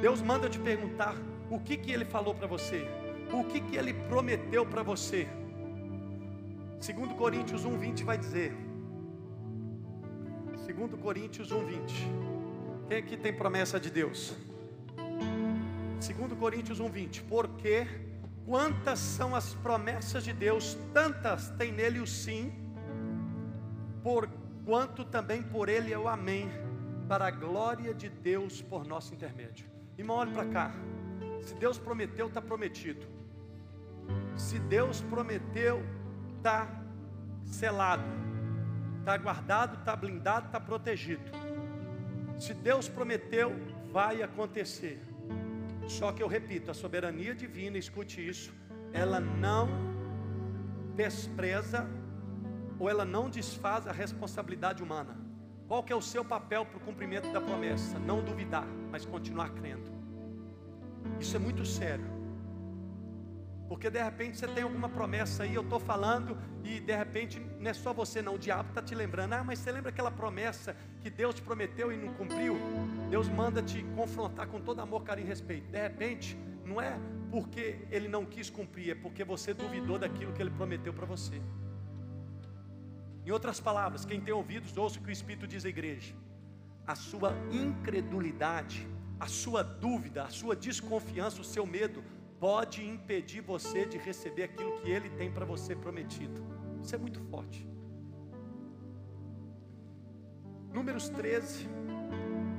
Deus 0.00 0.22
manda 0.22 0.46
eu 0.46 0.50
te 0.50 0.58
perguntar: 0.58 1.14
o 1.50 1.60
que, 1.60 1.76
que 1.76 1.92
Ele 1.92 2.06
falou 2.06 2.34
para 2.34 2.46
você? 2.46 2.88
O 3.30 3.44
que, 3.44 3.60
que 3.60 3.76
Ele 3.76 3.92
prometeu 3.92 4.64
para 4.64 4.82
você? 4.82 5.28
Segundo 6.80 7.14
Coríntios 7.14 7.66
1,20 7.66 8.04
vai 8.04 8.16
dizer. 8.16 8.56
Segundo 10.64 10.96
Coríntios 10.96 11.52
1,20. 11.52 12.88
Quem 12.88 12.98
aqui 12.98 13.18
tem 13.18 13.34
promessa 13.34 13.78
de 13.78 13.90
Deus? 13.90 14.34
Segundo 16.00 16.34
Coríntios 16.36 16.80
1,20. 16.80 17.22
Porque 17.28 17.86
quantas 18.46 19.00
são 19.00 19.34
as 19.34 19.54
promessas 19.54 20.22
de 20.22 20.32
Deus, 20.32 20.78
tantas 20.94 21.50
tem 21.50 21.72
nele 21.72 21.98
o 21.98 22.06
sim, 22.06 22.52
por 24.02 24.28
quanto 24.64 25.04
também 25.04 25.42
por 25.42 25.68
ele 25.68 25.92
é 25.92 25.98
o 25.98 26.08
amém, 26.08 26.48
para 27.08 27.26
a 27.26 27.30
glória 27.30 27.92
de 27.92 28.08
Deus 28.08 28.62
por 28.62 28.86
nosso 28.86 29.12
intermédio. 29.12 29.68
Irmão, 29.98 30.16
olhe 30.16 30.32
para 30.32 30.46
cá. 30.46 30.72
Se 31.42 31.54
Deus 31.54 31.76
prometeu, 31.78 32.28
está 32.28 32.40
prometido. 32.40 33.06
Se 34.36 34.58
Deus 34.58 35.00
prometeu, 35.02 35.82
está 36.36 36.68
selado, 37.44 38.04
está 39.00 39.16
guardado, 39.16 39.78
está 39.78 39.96
blindado, 39.96 40.46
está 40.46 40.60
protegido. 40.60 41.30
Se 42.38 42.54
Deus 42.54 42.88
prometeu, 42.88 43.52
vai 43.92 44.22
acontecer. 44.22 45.02
Só 45.88 46.12
que 46.12 46.22
eu 46.22 46.28
repito, 46.28 46.70
a 46.70 46.74
soberania 46.74 47.34
divina, 47.34 47.78
escute 47.78 48.26
isso, 48.26 48.52
ela 48.92 49.20
não 49.20 49.68
despreza 50.94 51.88
ou 52.78 52.88
ela 52.90 53.04
não 53.04 53.30
desfaz 53.30 53.86
a 53.86 53.92
responsabilidade 53.92 54.82
humana. 54.82 55.16
Qual 55.68 55.82
que 55.82 55.92
é 55.92 55.96
o 55.96 56.02
seu 56.02 56.24
papel 56.24 56.64
para 56.64 56.78
o 56.78 56.80
cumprimento 56.80 57.32
da 57.32 57.40
promessa? 57.40 57.98
Não 57.98 58.22
duvidar, 58.22 58.66
mas 58.90 59.04
continuar 59.04 59.50
crendo. 59.50 59.90
Isso 61.20 61.36
é 61.36 61.38
muito 61.38 61.64
sério. 61.64 62.15
Porque 63.68 63.90
de 63.90 64.02
repente 64.02 64.38
você 64.38 64.46
tem 64.46 64.62
alguma 64.62 64.88
promessa 64.88 65.42
aí, 65.42 65.54
eu 65.54 65.62
estou 65.62 65.80
falando, 65.80 66.38
e 66.62 66.78
de 66.78 66.94
repente 66.94 67.40
não 67.58 67.70
é 67.70 67.74
só 67.74 67.92
você, 67.92 68.22
não, 68.22 68.34
o 68.34 68.38
diabo 68.38 68.68
está 68.68 68.80
te 68.80 68.94
lembrando. 68.94 69.32
Ah, 69.32 69.42
mas 69.42 69.58
você 69.58 69.72
lembra 69.72 69.90
aquela 69.90 70.10
promessa 70.10 70.76
que 71.00 71.10
Deus 71.10 71.34
te 71.34 71.42
prometeu 71.42 71.92
e 71.92 71.96
não 71.96 72.14
cumpriu? 72.14 72.56
Deus 73.10 73.28
manda 73.28 73.62
te 73.62 73.82
confrontar 73.96 74.46
com 74.46 74.60
todo 74.60 74.80
amor, 74.80 75.02
carinho 75.02 75.26
e 75.26 75.28
respeito. 75.28 75.70
De 75.70 75.80
repente, 75.80 76.38
não 76.64 76.80
é 76.80 76.98
porque 77.30 77.78
ele 77.90 78.08
não 78.08 78.24
quis 78.24 78.48
cumprir, 78.48 78.90
é 78.90 78.94
porque 78.94 79.24
você 79.24 79.52
duvidou 79.52 79.98
daquilo 79.98 80.32
que 80.32 80.40
ele 80.40 80.50
prometeu 80.50 80.92
para 80.92 81.06
você. 81.06 81.40
Em 83.24 83.30
outras 83.32 83.58
palavras, 83.58 84.04
quem 84.04 84.20
tem 84.20 84.32
ouvidos, 84.32 84.76
ouça 84.76 85.00
o 85.00 85.02
que 85.02 85.08
o 85.08 85.12
Espírito 85.12 85.48
diz 85.48 85.64
à 85.64 85.68
igreja. 85.68 86.14
A 86.86 86.94
sua 86.94 87.32
incredulidade, 87.50 88.86
a 89.18 89.26
sua 89.26 89.64
dúvida, 89.64 90.22
a 90.22 90.28
sua 90.28 90.54
desconfiança, 90.54 91.40
o 91.40 91.44
seu 91.44 91.66
medo, 91.66 92.04
pode 92.38 92.86
impedir 92.86 93.40
você 93.40 93.84
de 93.84 93.98
receber 93.98 94.44
aquilo 94.44 94.78
que 94.80 94.90
Ele 94.90 95.08
tem 95.10 95.30
para 95.30 95.44
você 95.44 95.74
prometido. 95.74 96.42
Isso 96.82 96.94
é 96.94 96.98
muito 96.98 97.20
forte. 97.30 97.66
Números 100.72 101.08
13, 101.08 101.66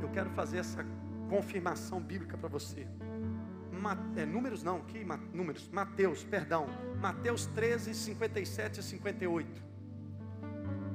eu 0.01 0.09
quero 0.09 0.29
fazer 0.31 0.57
essa 0.57 0.85
confirmação 1.29 2.01
bíblica 2.01 2.37
para 2.37 2.49
você. 2.49 2.87
Ma, 3.71 3.95
é, 4.15 4.25
números 4.25 4.63
não, 4.63 4.81
que 4.81 5.05
ma, 5.05 5.17
números? 5.31 5.69
Mateus, 5.69 6.23
perdão. 6.23 6.67
Mateus 6.99 7.45
13, 7.45 7.93
57 7.93 8.79
a 8.79 8.83
58. 8.83 9.63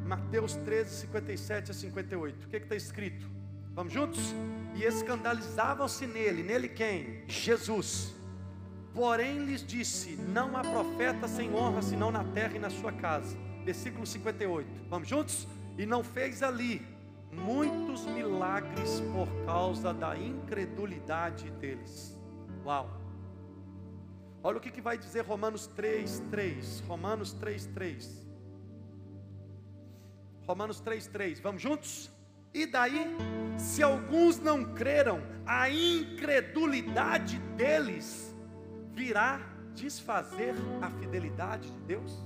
Mateus 0.05 0.57
13, 0.57 0.91
57 0.91 1.71
a 1.71 1.75
58. 1.75 2.45
O 2.45 2.49
que 2.49 2.57
está 2.57 2.75
escrito? 2.75 3.31
Vamos 3.73 3.93
juntos? 3.93 4.35
E 4.75 4.83
escandalizavam-se 4.83 6.07
nele, 6.07 6.43
nele 6.43 6.69
quem? 6.69 7.23
Jesus. 7.29 8.15
Porém 8.95 9.45
lhes 9.45 9.65
disse: 9.65 10.17
Não 10.17 10.57
há 10.57 10.61
profeta 10.61 11.27
sem 11.27 11.55
honra 11.55 11.83
senão 11.83 12.11
na 12.11 12.25
terra 12.25 12.57
e 12.57 12.59
na 12.59 12.71
sua 12.71 12.93
casa. 12.93 13.37
Versículo 13.65 14.07
58. 14.07 14.69
Vamos 14.89 15.09
juntos? 15.09 15.47
E 15.79 15.87
não 15.87 16.05
fez 16.05 16.43
ali 16.43 16.87
muitos 17.33 18.05
milagres 18.07 19.01
por 19.13 19.29
causa 19.47 19.95
da 19.95 20.17
incredulidade 20.17 21.51
deles. 21.53 22.19
Uau! 22.65 23.01
Olha 24.43 24.59
o 24.59 24.61
que, 24.61 24.71
que 24.71 24.81
vai 24.81 24.99
dizer 24.99 25.25
Romanos 25.25 25.67
3, 25.69 26.21
3. 26.31 26.81
Romanos 26.87 27.33
3, 27.33 27.67
3. 27.67 28.27
Romanos 30.47 30.81
3, 30.81 31.07
3. 31.07 31.41
Vamos 31.41 31.63
juntos? 31.63 32.11
E 32.53 32.67
daí, 32.67 33.07
se 33.57 33.83
alguns 33.83 34.39
não 34.39 34.75
creram, 34.75 35.23
a 35.47 35.71
incredulidade 35.71 37.39
deles 37.57 38.32
virá 38.95 39.41
desfazer 39.75 40.55
a 40.81 40.91
fidelidade 40.91 41.71
de 41.71 41.81
Deus? 41.81 42.25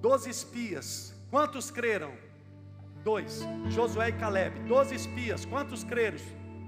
Doze 0.00 0.28
espias, 0.30 1.14
quantos 1.30 1.70
creram? 1.70 2.12
Dois, 3.02 3.42
Josué 3.68 4.08
e 4.08 4.12
Caleb. 4.12 4.60
Doze 4.60 4.94
espias, 4.94 5.44
quantos 5.44 5.84
creram? 5.84 6.18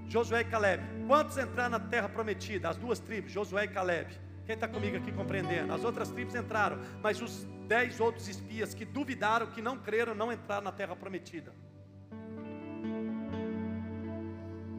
Josué 0.09 0.43
e 0.43 0.45
Caleb. 0.45 0.83
Quantos 1.07 1.37
entraram 1.37 1.71
na 1.71 1.81
terra 1.81 2.09
prometida? 2.09 2.69
As 2.69 2.77
duas 2.77 2.99
tribos, 2.99 3.33
Josué 3.33 3.65
e 3.65 3.69
Caleb. 3.69 4.15
Quem 4.45 4.55
está 4.55 4.69
comigo 4.69 4.97
aqui 4.97 5.11
compreendendo? 5.11 5.73
As 5.73 5.83
outras 5.83 6.11
tribos 6.11 6.35
entraram, 6.35 6.79
mas 7.03 7.21
os 7.21 7.45
dez 7.67 7.99
outros 7.99 8.29
espias 8.29 8.75
que 8.75 8.85
duvidaram, 8.85 9.49
que 9.49 9.61
não 9.61 9.77
creram, 9.77 10.15
não 10.15 10.33
entraram 10.33 10.63
na 10.63 10.73
terra 10.73 10.95
prometida. 10.95 11.53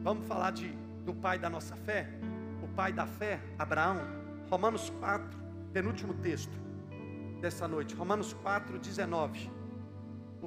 Vamos 0.02 0.26
falar 0.26 0.52
de, 0.52 0.68
do 1.04 1.12
pai 1.12 1.38
da 1.38 1.50
nossa 1.50 1.76
fé? 1.76 2.08
Pai 2.78 2.92
da 2.92 3.08
fé, 3.08 3.40
Abraão. 3.58 4.00
Romanos 4.48 4.88
4, 5.00 5.36
penúltimo 5.72 6.14
texto 6.14 6.56
dessa 7.40 7.66
noite. 7.66 7.92
Romanos 7.92 8.32
4, 8.34 8.78
19. 8.78 9.50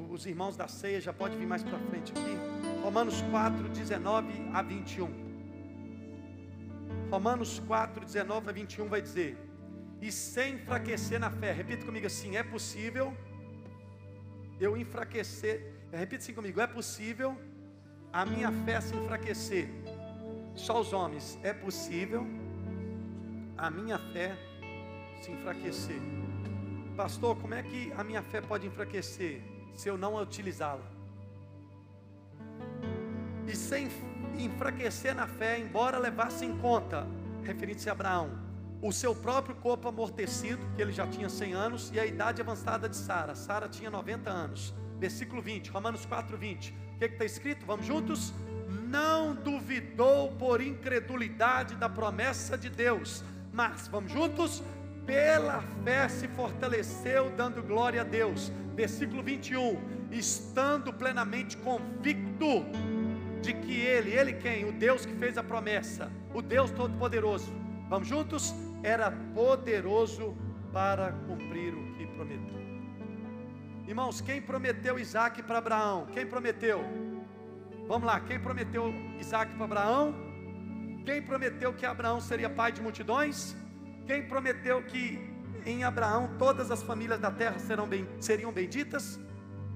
Os 0.09 0.25
irmãos 0.25 0.55
da 0.55 0.65
ceia 0.65 1.01
já 1.01 1.11
pode 1.11 1.35
vir 1.35 1.45
mais 1.45 1.61
para 1.61 1.77
frente 1.77 2.13
aqui. 2.13 2.37
Romanos 2.81 3.21
4, 3.23 3.67
19 3.67 4.49
a 4.53 4.61
21. 4.61 5.09
Romanos 7.11 7.59
4, 7.59 8.05
19 8.05 8.49
a 8.49 8.53
21 8.53 8.87
vai 8.87 9.01
dizer: 9.01 9.37
E 10.01 10.09
sem 10.09 10.53
enfraquecer 10.53 11.19
na 11.19 11.29
fé, 11.29 11.51
repita 11.51 11.85
comigo 11.85 12.07
assim: 12.07 12.37
é 12.37 12.43
possível 12.43 13.13
eu 14.57 14.77
enfraquecer, 14.77 15.69
repita 15.91 16.23
assim 16.23 16.33
comigo: 16.33 16.61
é 16.61 16.67
possível 16.67 17.37
a 18.13 18.25
minha 18.25 18.53
fé 18.63 18.79
se 18.79 18.95
enfraquecer. 18.95 19.80
Só 20.55 20.79
os 20.79 20.93
homens, 20.93 21.39
é 21.43 21.53
possível 21.53 22.25
a 23.57 23.69
minha 23.69 23.97
fé 23.97 24.37
se 25.21 25.31
enfraquecer. 25.31 26.01
Pastor, 26.95 27.35
como 27.37 27.53
é 27.53 27.63
que 27.63 27.91
a 27.93 28.03
minha 28.03 28.21
fé 28.21 28.41
pode 28.41 28.67
enfraquecer 28.67 29.41
se 29.75 29.87
eu 29.87 29.97
não 29.97 30.15
utilizá-la? 30.15 30.83
E 33.47 33.55
sem 33.55 33.89
enfraquecer 34.37 35.15
na 35.15 35.27
fé, 35.27 35.59
embora 35.59 35.97
levasse 35.97 36.45
em 36.45 36.57
conta, 36.57 37.07
referente 37.43 37.87
a 37.89 37.91
Abraão, 37.91 38.39
o 38.81 38.91
seu 38.91 39.15
próprio 39.15 39.55
corpo 39.55 39.87
amortecido, 39.87 40.65
que 40.75 40.81
ele 40.81 40.91
já 40.91 41.05
tinha 41.07 41.29
100 41.29 41.53
anos, 41.53 41.91
e 41.93 41.99
a 41.99 42.05
idade 42.05 42.41
avançada 42.41 42.89
de 42.89 42.95
Sara. 42.95 43.35
Sara 43.35 43.69
tinha 43.69 43.91
90 43.91 44.29
anos. 44.29 44.73
Versículo 44.97 45.41
20, 45.41 45.69
Romanos 45.69 46.05
4, 46.05 46.37
20. 46.37 46.71
O 46.71 46.99
que 46.99 47.05
está 47.05 47.25
escrito? 47.25 47.65
Vamos 47.65 47.85
juntos? 47.85 48.33
Não 48.87 49.35
duvidou 49.35 50.31
por 50.33 50.61
incredulidade 50.61 51.75
da 51.75 51.89
promessa 51.89 52.57
de 52.57 52.69
Deus, 52.69 53.23
mas, 53.53 53.87
vamos 53.87 54.11
juntos? 54.11 54.63
Pela 55.05 55.61
fé 55.83 56.07
se 56.07 56.27
fortaleceu, 56.29 57.29
dando 57.35 57.61
glória 57.61 58.01
a 58.01 58.03
Deus. 58.03 58.51
Versículo 58.73 59.21
21. 59.21 60.09
Estando 60.11 60.93
plenamente 60.93 61.57
convicto 61.57 62.65
de 63.41 63.53
que 63.53 63.81
Ele, 63.81 64.11
Ele 64.11 64.33
quem? 64.33 64.65
O 64.65 64.71
Deus 64.71 65.05
que 65.05 65.13
fez 65.15 65.37
a 65.37 65.43
promessa, 65.43 66.11
o 66.33 66.41
Deus 66.41 66.71
Todo-Poderoso, 66.71 67.51
vamos 67.89 68.07
juntos? 68.07 68.53
Era 68.83 69.11
poderoso 69.33 70.35
para 70.71 71.11
cumprir 71.11 71.73
o 71.73 71.93
que 71.93 72.05
prometeu. 72.07 72.61
Irmãos, 73.87 74.21
quem 74.21 74.41
prometeu 74.41 74.97
Isaac 74.97 75.43
para 75.43 75.57
Abraão? 75.57 76.07
Quem 76.13 76.25
prometeu? 76.25 77.10
Vamos 77.87 78.03
lá, 78.07 78.19
quem 78.19 78.39
prometeu 78.39 78.93
Isaac 79.19 79.53
para 79.53 79.65
Abraão? 79.65 80.15
Quem 81.05 81.21
prometeu 81.21 81.73
que 81.73 81.85
Abraão 81.85 82.21
seria 82.21 82.49
pai 82.49 82.71
de 82.71 82.81
multidões? 82.81 83.55
Quem 84.05 84.27
prometeu 84.27 84.83
que 84.83 85.19
em 85.65 85.83
Abraão 85.83 86.35
todas 86.37 86.71
as 86.71 86.81
famílias 86.81 87.19
da 87.19 87.31
terra 87.31 87.59
serão 87.59 87.87
seriam 88.19 88.51
benditas? 88.51 89.19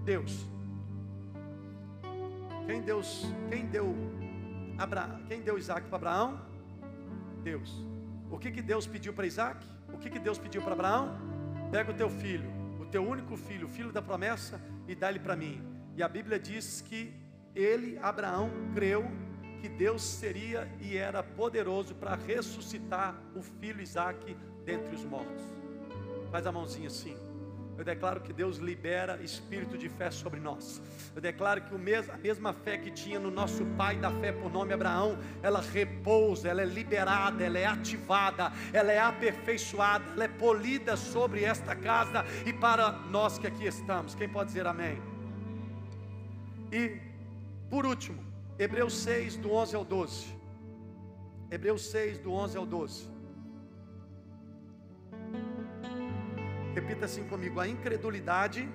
Deus. 0.03 0.47
Quem 2.65 2.81
Deus, 2.81 3.25
quem 3.49 3.65
deu 3.65 3.95
Abra, 4.77 5.21
quem 5.27 5.41
deu 5.41 5.57
Isaac 5.57 5.87
para 5.87 5.95
Abraão? 5.95 6.41
Deus. 7.41 7.85
O 8.29 8.37
que, 8.37 8.51
que 8.51 8.61
Deus 8.61 8.85
pediu 8.85 9.13
para 9.13 9.25
Isaac? 9.25 9.65
O 9.93 9.97
que, 9.97 10.09
que 10.09 10.19
Deus 10.19 10.37
pediu 10.37 10.61
para 10.61 10.73
Abraão? 10.73 11.17
Pega 11.71 11.91
o 11.91 11.93
teu 11.93 12.09
filho, 12.09 12.49
o 12.79 12.85
teu 12.85 13.07
único 13.07 13.37
filho, 13.37 13.67
o 13.67 13.69
filho 13.69 13.91
da 13.91 14.01
promessa, 14.01 14.59
e 14.87 14.93
dá-lhe 14.93 15.19
para 15.19 15.35
mim. 15.35 15.63
E 15.95 16.03
a 16.03 16.09
Bíblia 16.09 16.37
diz 16.37 16.81
que 16.81 17.13
ele, 17.55 17.97
Abraão, 18.01 18.51
creu 18.73 19.05
que 19.61 19.69
Deus 19.69 20.03
seria 20.03 20.69
e 20.79 20.97
era 20.97 21.23
poderoso 21.23 21.95
para 21.95 22.15
ressuscitar 22.15 23.15
o 23.35 23.41
filho 23.41 23.81
Isaac 23.81 24.35
dentre 24.63 24.95
os 24.95 25.03
mortos. 25.03 25.43
Faz 26.31 26.45
a 26.45 26.51
mãozinha 26.51 26.87
assim. 26.87 27.15
Eu 27.77 27.83
declaro 27.83 28.21
que 28.21 28.31
Deus 28.31 28.57
libera 28.57 29.21
espírito 29.21 29.77
de 29.77 29.89
fé 29.89 30.09
sobre 30.09 30.39
nós. 30.39 30.81
Eu 31.13 31.21
declaro 31.21 31.61
que 31.61 31.75
a 31.75 32.17
mesma 32.17 32.53
fé 32.53 32.77
que 32.77 32.89
tinha 32.89 33.19
no 33.19 33.29
nosso 33.29 33.65
pai 33.77 33.97
da 33.97 34.09
fé 34.11 34.31
por 34.31 34.51
nome 34.51 34.73
Abraão, 34.73 35.17
ela 35.43 35.59
repousa, 35.59 36.47
ela 36.47 36.61
é 36.61 36.65
liberada, 36.65 37.43
ela 37.43 37.59
é 37.59 37.65
ativada, 37.65 38.51
ela 38.71 38.91
é 38.91 38.99
aperfeiçoada, 38.99 40.05
ela 40.13 40.23
é 40.23 40.27
polida 40.27 40.95
sobre 40.95 41.43
esta 41.43 41.75
casa 41.75 42.23
e 42.45 42.53
para 42.53 42.91
nós 42.91 43.37
que 43.37 43.47
aqui 43.47 43.65
estamos. 43.65 44.15
Quem 44.15 44.29
pode 44.29 44.47
dizer 44.47 44.65
amém? 44.65 45.01
E 46.71 47.14
por 47.69 47.85
último, 47.85 48.23
Hebreus 48.57 48.95
6 48.97 49.37
do 49.37 49.51
11 49.51 49.75
ao 49.75 49.85
12. 49.85 50.35
Hebreus 51.51 51.85
6 51.89 52.19
do 52.19 52.31
11 52.31 52.57
ao 52.57 52.65
12. 52.65 53.07
Repita 56.73 57.05
assim 57.05 57.23
comigo: 57.27 57.59
a 57.59 57.67
incredulidade, 57.67 58.67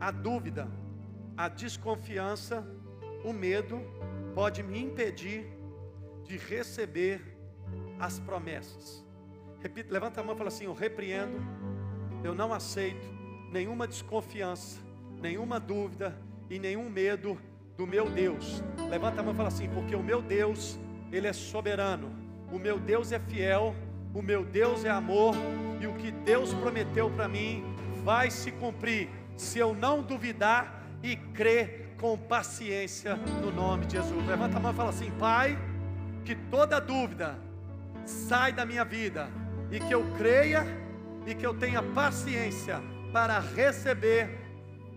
a 0.00 0.10
dúvida, 0.10 0.68
a 1.36 1.48
desconfiança, 1.48 2.66
o 3.24 3.32
medo 3.32 3.80
pode 4.34 4.62
me 4.62 4.80
impedir 4.80 5.46
de 6.24 6.36
receber 6.36 7.20
as 7.98 8.18
promessas. 8.18 9.04
Repita, 9.60 9.92
levanta 9.92 10.20
a 10.20 10.24
mão 10.24 10.34
e 10.34 10.38
fala 10.38 10.48
assim: 10.48 10.64
Eu 10.64 10.74
repreendo, 10.74 11.38
eu 12.22 12.34
não 12.34 12.52
aceito 12.52 13.06
nenhuma 13.50 13.86
desconfiança, 13.86 14.80
nenhuma 15.20 15.58
dúvida 15.58 16.16
e 16.48 16.58
nenhum 16.58 16.88
medo 16.88 17.38
do 17.76 17.86
meu 17.86 18.08
Deus. 18.08 18.62
Levanta 18.88 19.20
a 19.20 19.24
mão 19.24 19.32
e 19.32 19.36
fala 19.36 19.48
assim: 19.48 19.68
porque 19.68 19.94
o 19.94 20.02
meu 20.02 20.22
Deus, 20.22 20.78
Ele 21.12 21.26
é 21.26 21.32
soberano, 21.32 22.10
o 22.50 22.58
meu 22.58 22.78
Deus 22.78 23.12
é 23.12 23.18
fiel, 23.18 23.74
o 24.14 24.22
meu 24.22 24.44
Deus 24.44 24.84
é 24.84 24.90
amor, 24.90 25.34
e 25.80 25.86
o 25.86 25.94
que 25.94 26.10
Deus 26.10 26.52
prometeu 26.54 27.10
para 27.10 27.28
mim 27.28 27.64
vai 28.02 28.30
se 28.30 28.50
cumprir, 28.50 29.08
se 29.36 29.58
eu 29.58 29.74
não 29.74 30.02
duvidar 30.02 30.84
e 31.02 31.16
crer 31.16 31.94
com 31.98 32.16
paciência 32.16 33.16
no 33.42 33.50
nome 33.50 33.86
de 33.86 33.96
Jesus. 33.96 34.26
Levanta 34.26 34.56
a 34.56 34.60
mão 34.60 34.72
e 34.72 34.74
fala 34.74 34.90
assim: 34.90 35.10
Pai, 35.18 35.58
que 36.24 36.34
toda 36.34 36.80
dúvida 36.80 37.38
sai 38.04 38.52
da 38.52 38.64
minha 38.64 38.84
vida 38.84 39.28
e 39.70 39.80
que 39.80 39.92
eu 39.92 40.04
creia 40.16 40.64
e 41.26 41.34
que 41.34 41.44
eu 41.44 41.54
tenha 41.54 41.82
paciência 41.82 42.80
para 43.12 43.38
receber 43.38 44.38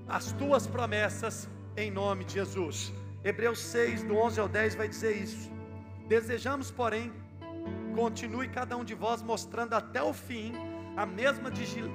as 0.07 0.31
tuas 0.33 0.67
promessas 0.67 1.49
em 1.75 1.91
nome 1.91 2.23
de 2.25 2.33
Jesus. 2.33 2.93
Hebreus 3.23 3.59
6, 3.59 4.03
do 4.03 4.15
11 4.15 4.39
ao 4.39 4.47
10 4.47 4.75
vai 4.75 4.87
dizer 4.87 5.15
isso. 5.15 5.51
Desejamos, 6.07 6.71
porém, 6.71 7.11
continue 7.95 8.47
cada 8.47 8.75
um 8.77 8.83
de 8.83 8.95
vós 8.95 9.21
mostrando 9.21 9.73
até 9.73 10.01
o 10.01 10.13
fim 10.13 10.53
a 10.95 11.05
mesma 11.05 11.49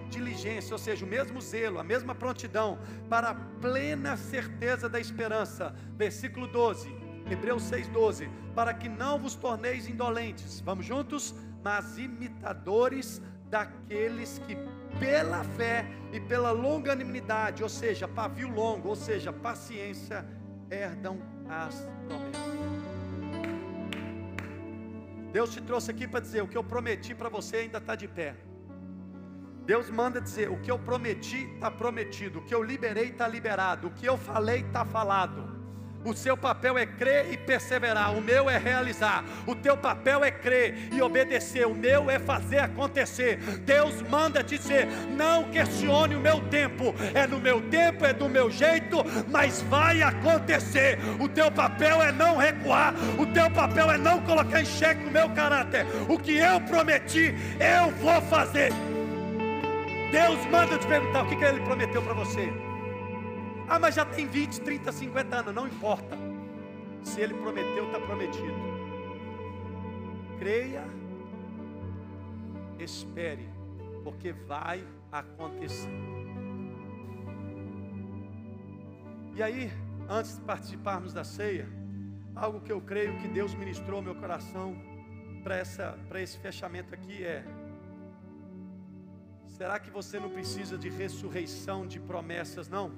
diligência, 0.09 0.73
ou 0.73 0.79
seja, 0.79 1.05
o 1.05 1.09
mesmo 1.09 1.41
zelo, 1.41 1.79
a 1.79 1.85
mesma 1.85 2.15
prontidão, 2.15 2.79
para 3.09 3.31
a 3.31 3.35
plena 3.35 4.17
certeza 4.17 4.89
da 4.89 4.99
esperança. 4.99 5.75
Versículo 5.97 6.47
12, 6.47 6.89
Hebreus 7.31 7.65
6,12: 7.65 8.29
Para 8.55 8.73
que 8.73 8.89
não 8.89 9.19
vos 9.19 9.35
torneis 9.35 9.89
indolentes, 9.89 10.61
vamos 10.61 10.87
juntos? 10.87 11.35
Mas 11.63 11.99
imitadores 11.99 13.21
daqueles 13.51 14.39
que 14.47 14.57
pela 14.99 15.45
fé 15.45 15.87
e 16.13 16.21
pela 16.21 16.51
longanimidade, 16.51 17.63
ou 17.63 17.69
seja, 17.69 18.07
pavio 18.07 18.49
longo, 18.49 18.89
ou 18.89 18.97
seja, 18.97 19.33
paciência, 19.33 20.25
herdam 20.71 21.19
as 21.49 21.87
promessas. 22.07 22.95
Deus 25.33 25.53
te 25.53 25.61
trouxe 25.61 25.91
aqui 25.91 26.07
para 26.07 26.21
dizer: 26.21 26.43
o 26.43 26.49
que 26.49 26.57
eu 26.57 26.63
prometi 26.63 27.15
para 27.15 27.29
você 27.29 27.57
ainda 27.57 27.79
está 27.79 27.95
de 27.97 28.07
pé. 28.07 28.37
Deus 29.67 29.91
manda 29.91 30.21
dizer: 30.21 30.51
o 30.51 30.61
que 30.61 30.71
eu 30.71 30.79
prometi 30.79 31.45
está 31.55 31.71
prometido, 31.71 32.39
o 32.39 32.43
que 32.43 32.55
eu 32.55 32.63
liberei 32.63 33.09
está 33.09 33.27
liberado, 33.27 33.89
o 33.89 33.91
que 33.91 34.07
eu 34.07 34.17
falei 34.17 34.61
está 34.61 34.85
falado. 34.85 35.54
O 36.05 36.13
seu 36.13 36.37
papel 36.37 36.77
é 36.77 36.85
crer 36.85 37.33
e 37.33 37.37
perseverar, 37.37 38.15
o 38.15 38.21
meu 38.21 38.51
é 38.51 38.59
realizar. 38.59 39.25
O 39.47 39.55
teu 39.55 39.75
papel 39.75 40.23
é 40.23 40.31
crer 40.31 40.89
e 40.93 41.01
obedecer, 41.01 41.67
o 41.67 41.75
meu 41.75 42.11
é 42.11 42.19
fazer 42.19 42.59
acontecer. 42.59 43.39
Deus 43.65 44.03
manda 44.03 44.43
dizer: 44.43 44.87
não 45.17 45.45
questione 45.45 46.15
o 46.15 46.21
meu 46.21 46.41
tempo, 46.49 46.95
é 47.15 47.27
no 47.27 47.39
meu 47.39 47.63
tempo, 47.71 48.05
é 48.05 48.13
do 48.13 48.29
meu 48.29 48.51
jeito, 48.51 48.99
mas 49.31 49.63
vai 49.63 50.03
acontecer. 50.03 50.99
O 51.19 51.29
teu 51.29 51.51
papel 51.51 52.03
é 52.03 52.13
não 52.13 52.37
recuar, 52.37 52.95
o 53.19 53.27
teu 53.27 53.51
papel 53.51 53.91
é 53.91 53.97
não 53.97 54.21
colocar 54.23 54.61
em 54.61 54.67
xeque 54.67 55.07
o 55.07 55.11
meu 55.11 55.31
caráter. 55.31 55.87
O 56.09 56.19
que 56.19 56.37
eu 56.37 56.61
prometi, 56.61 57.35
eu 57.59 57.91
vou 57.93 58.21
fazer. 58.23 58.73
Deus 60.13 60.45
manda 60.47 60.79
te 60.79 60.87
perguntar 60.87 61.23
o 61.23 61.29
que, 61.29 61.37
que 61.37 61.45
ele 61.45 61.61
prometeu 61.61 62.03
para 62.03 62.15
você. 62.15 62.64
Ah, 63.69 63.79
mas 63.79 63.95
já 63.95 64.05
tem 64.05 64.27
20, 64.27 64.61
30, 64.61 64.93
50 64.93 65.37
anos, 65.37 65.55
não 65.55 65.67
importa. 65.67 66.17
Se 67.03 67.21
ele 67.21 67.35
prometeu, 67.35 67.87
está 67.87 68.01
prometido. 68.01 68.75
Creia, 70.39 70.85
espere, 72.79 73.49
porque 74.03 74.33
vai 74.33 74.87
acontecer. 75.11 75.91
E 79.35 79.43
aí, 79.43 79.73
antes 80.09 80.37
de 80.37 80.43
participarmos 80.43 81.13
da 81.13 81.25
ceia, 81.25 81.69
algo 82.35 82.61
que 82.61 82.73
eu 82.73 82.81
creio 82.81 83.19
que 83.19 83.29
Deus 83.29 83.55
ministrou 83.55 84.01
meu 84.03 84.15
coração 84.15 84.77
para 85.43 86.21
esse 86.23 86.39
fechamento 86.39 86.95
aqui 86.95 87.23
é 87.23 87.45
Será 89.57 89.79
que 89.79 89.89
você 89.89 90.19
não 90.19 90.31
precisa 90.31 90.77
de 90.77 90.89
ressurreição 90.89 91.87
de 91.87 92.01
promessas, 92.01 92.69
não? 92.69 92.91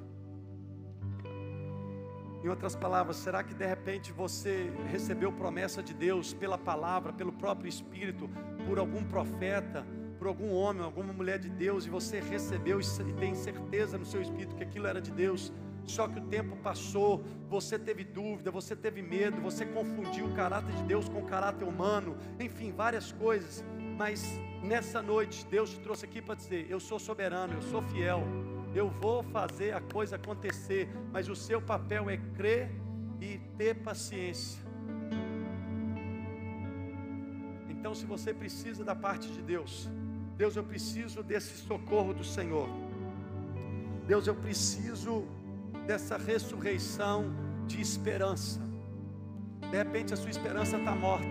Em 2.43 2.49
outras 2.49 2.77
palavras, 2.77 3.17
será 3.17 3.43
que 3.43 3.55
de 3.55 3.67
repente 3.67 4.13
você 4.13 4.71
recebeu 4.91 5.33
promessa 5.33 5.83
de 5.83 5.95
Deus 5.95 6.33
pela 6.33 6.59
palavra, 6.59 7.13
pelo 7.13 7.33
próprio 7.33 7.69
Espírito, 7.69 8.31
por 8.67 8.79
algum 8.79 9.03
profeta, 9.05 9.87
por 10.19 10.29
algum 10.29 10.53
homem, 10.53 10.83
alguma 10.83 11.13
mulher 11.13 11.39
de 11.39 11.49
Deus, 11.49 11.87
e 11.87 11.91
você 11.91 12.21
recebeu 12.21 12.81
e 12.81 13.13
tem 13.15 13.35
certeza 13.35 13.99
no 13.99 14.05
seu 14.05 14.21
espírito 14.21 14.57
que 14.57 14.63
aquilo 14.63 14.87
era 14.87 15.01
de 15.01 15.11
Deus? 15.11 15.53
Só 15.85 16.09
que 16.09 16.19
o 16.19 16.23
tempo 16.23 16.57
passou, 16.57 17.23
você 17.49 17.79
teve 17.79 18.03
dúvida, 18.03 18.51
você 18.51 18.75
teve 18.75 19.01
medo, 19.03 19.41
você 19.41 19.65
confundiu 19.65 20.27
o 20.27 20.35
caráter 20.35 20.75
de 20.75 20.83
Deus 20.83 21.09
com 21.09 21.21
o 21.21 21.27
caráter 21.27 21.65
humano, 21.65 22.17
enfim, 22.41 22.73
várias 22.73 23.13
coisas. 23.13 23.65
Mas 23.97 24.25
nessa 24.63 25.01
noite, 25.01 25.47
Deus 25.49 25.71
te 25.71 25.81
trouxe 25.81 26.05
aqui 26.05 26.21
para 26.21 26.35
dizer: 26.35 26.67
Eu 26.69 26.81
sou 26.81 26.99
soberano, 26.99 27.55
eu 27.55 27.63
sou 27.63 27.81
fiel, 27.83 28.25
eu 28.75 28.89
vou 28.91 29.23
fazer 29.23 29.75
a 29.75 29.81
coisa 29.81 30.17
acontecer, 30.17 30.89
mas 31.13 31.29
o 31.29 31.37
seu 31.37 31.61
papel 31.61 32.11
é 32.11 32.17
crer 32.37 32.71
e 33.21 33.39
ter 33.57 33.75
paciência. 33.75 34.61
Então, 37.69 37.95
se 37.95 38.05
você 38.05 38.35
precisa 38.35 38.85
da 38.85 38.95
parte 38.95 39.29
de 39.31 39.41
Deus, 39.41 39.89
Deus, 40.37 40.55
eu 40.57 40.65
preciso 40.65 41.23
desse 41.23 41.57
socorro 41.57 42.13
do 42.13 42.25
Senhor. 42.25 42.69
Deus, 44.07 44.27
eu 44.27 44.35
preciso 44.35 45.25
dessa 45.87 46.19
ressurreição 46.19 47.33
de 47.67 47.81
esperança. 47.81 48.61
De 49.71 49.77
repente 49.77 50.13
a 50.13 50.17
sua 50.17 50.31
esperança 50.31 50.77
está 50.77 50.95
morta. 50.95 51.27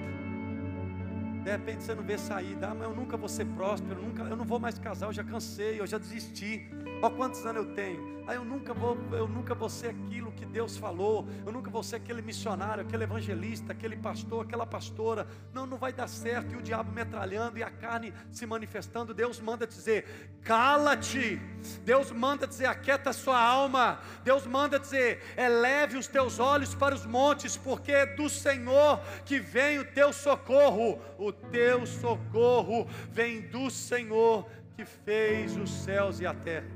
De 1.44 1.52
repente 1.52 1.84
você 1.84 1.94
não 1.94 2.04
vê 2.04 2.18
saída, 2.18 2.70
ah, 2.70 2.74
mas 2.74 2.90
eu 2.90 2.96
nunca 2.96 3.16
vou 3.16 3.30
ser 3.30 3.46
próspero, 3.46 4.00
eu, 4.00 4.04
nunca, 4.04 4.24
eu 4.24 4.36
não 4.36 4.46
vou 4.46 4.60
mais 4.60 4.80
casar, 4.80 5.06
eu 5.08 5.14
já 5.14 5.24
cansei, 5.24 5.80
eu 5.80 5.86
já 5.86 5.98
desisti. 5.98 6.68
Ó, 7.02 7.10
quantos 7.10 7.46
anos 7.46 7.66
eu 7.66 7.74
tenho? 7.74 8.16
Ah, 8.28 8.34
eu 8.34 8.44
nunca 8.44 8.74
vou, 8.74 8.98
eu 9.12 9.28
nunca 9.28 9.54
vou 9.54 9.70
ser 9.70 9.90
aquilo 9.90 10.32
que 10.32 10.46
Deus 10.46 10.78
falou, 10.78 11.28
eu 11.46 11.52
nunca 11.52 11.70
vou 11.70 11.84
ser 11.84 11.98
aquele 11.98 12.24
missionário, 12.24 12.84
aquele 12.84 13.04
evangelista, 13.04 13.72
aquele 13.72 13.96
pastor, 13.96 14.46
aquela 14.46 14.66
pastora. 14.66 15.28
Não, 15.54 15.68
não 15.68 15.78
vai 15.78 15.94
dar 15.94 16.08
certo. 16.08 16.54
E 16.54 16.58
o 16.58 16.62
diabo 16.62 16.92
metralhando 16.92 17.60
e 17.60 17.64
a 17.64 17.70
carne 17.70 18.12
se 18.32 18.46
manifestando. 18.48 19.14
Deus 19.14 19.40
manda 19.40 19.68
dizer: 19.68 20.40
cala-te. 20.42 21.40
Deus 21.84 22.12
manda 22.12 22.48
dizer: 22.48 22.66
aquieta 22.66 23.12
a 23.12 23.14
sua 23.14 23.40
alma. 23.40 24.00
Deus 24.24 24.48
manda 24.48 24.80
dizer: 24.80 25.22
eleve 25.38 25.98
os 25.98 26.08
teus 26.08 26.40
olhos 26.40 26.74
para 26.74 26.96
os 26.96 27.06
montes, 27.06 27.56
porque 27.56 27.92
é 27.92 28.06
do 28.08 28.28
Senhor 28.28 29.00
que 29.24 29.40
vem 29.40 29.78
o 29.78 29.86
teu 29.86 30.12
socorro. 30.12 31.00
O 31.20 31.32
teu 31.32 31.86
socorro 31.86 32.88
vem 33.12 33.42
do 33.42 33.70
Senhor 33.70 34.50
que 34.76 34.84
fez 34.84 35.56
os 35.56 35.70
céus 35.70 36.20
e 36.20 36.26
a 36.26 36.34
terra. 36.34 36.75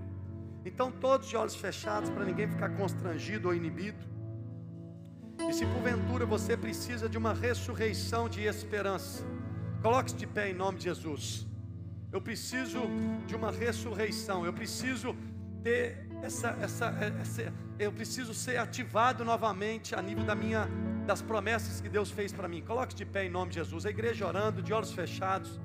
Então, 0.65 0.91
todos 0.91 1.27
de 1.27 1.37
olhos 1.37 1.55
fechados, 1.55 2.09
para 2.09 2.25
ninguém 2.25 2.47
ficar 2.47 2.69
constrangido 2.69 3.47
ou 3.47 3.55
inibido. 3.55 4.05
E 5.49 5.53
se 5.53 5.65
porventura 5.65 6.25
você 6.25 6.57
precisa 6.57 7.07
de 7.07 7.17
uma 7.17 7.33
ressurreição 7.33 8.27
de 8.27 8.43
esperança, 8.43 9.23
coloque-se 9.81 10.17
de 10.17 10.27
pé 10.27 10.49
em 10.49 10.53
nome 10.53 10.77
de 10.77 10.83
Jesus. 10.85 11.47
Eu 12.11 12.21
preciso 12.21 12.81
de 13.25 13.35
uma 13.35 13.51
ressurreição, 13.51 14.45
eu 14.45 14.51
preciso 14.51 15.15
ter 15.63 16.09
essa, 16.21 16.49
essa, 16.61 16.87
essa 17.21 17.53
eu 17.77 17.91
preciso 17.93 18.33
ser 18.33 18.57
ativado 18.57 19.23
novamente 19.23 19.95
a 19.95 20.01
nível 20.01 20.25
da 20.25 20.35
minha, 20.35 20.67
das 21.05 21.21
promessas 21.21 21.79
que 21.79 21.87
Deus 21.87 22.11
fez 22.11 22.33
para 22.33 22.47
mim. 22.47 22.61
Coloque-se 22.61 22.97
de 22.97 23.05
pé 23.05 23.25
em 23.25 23.29
nome 23.29 23.51
de 23.51 23.55
Jesus. 23.55 23.85
A 23.85 23.89
igreja 23.89 24.27
orando, 24.27 24.61
de 24.61 24.73
olhos 24.73 24.91
fechados. 24.91 25.59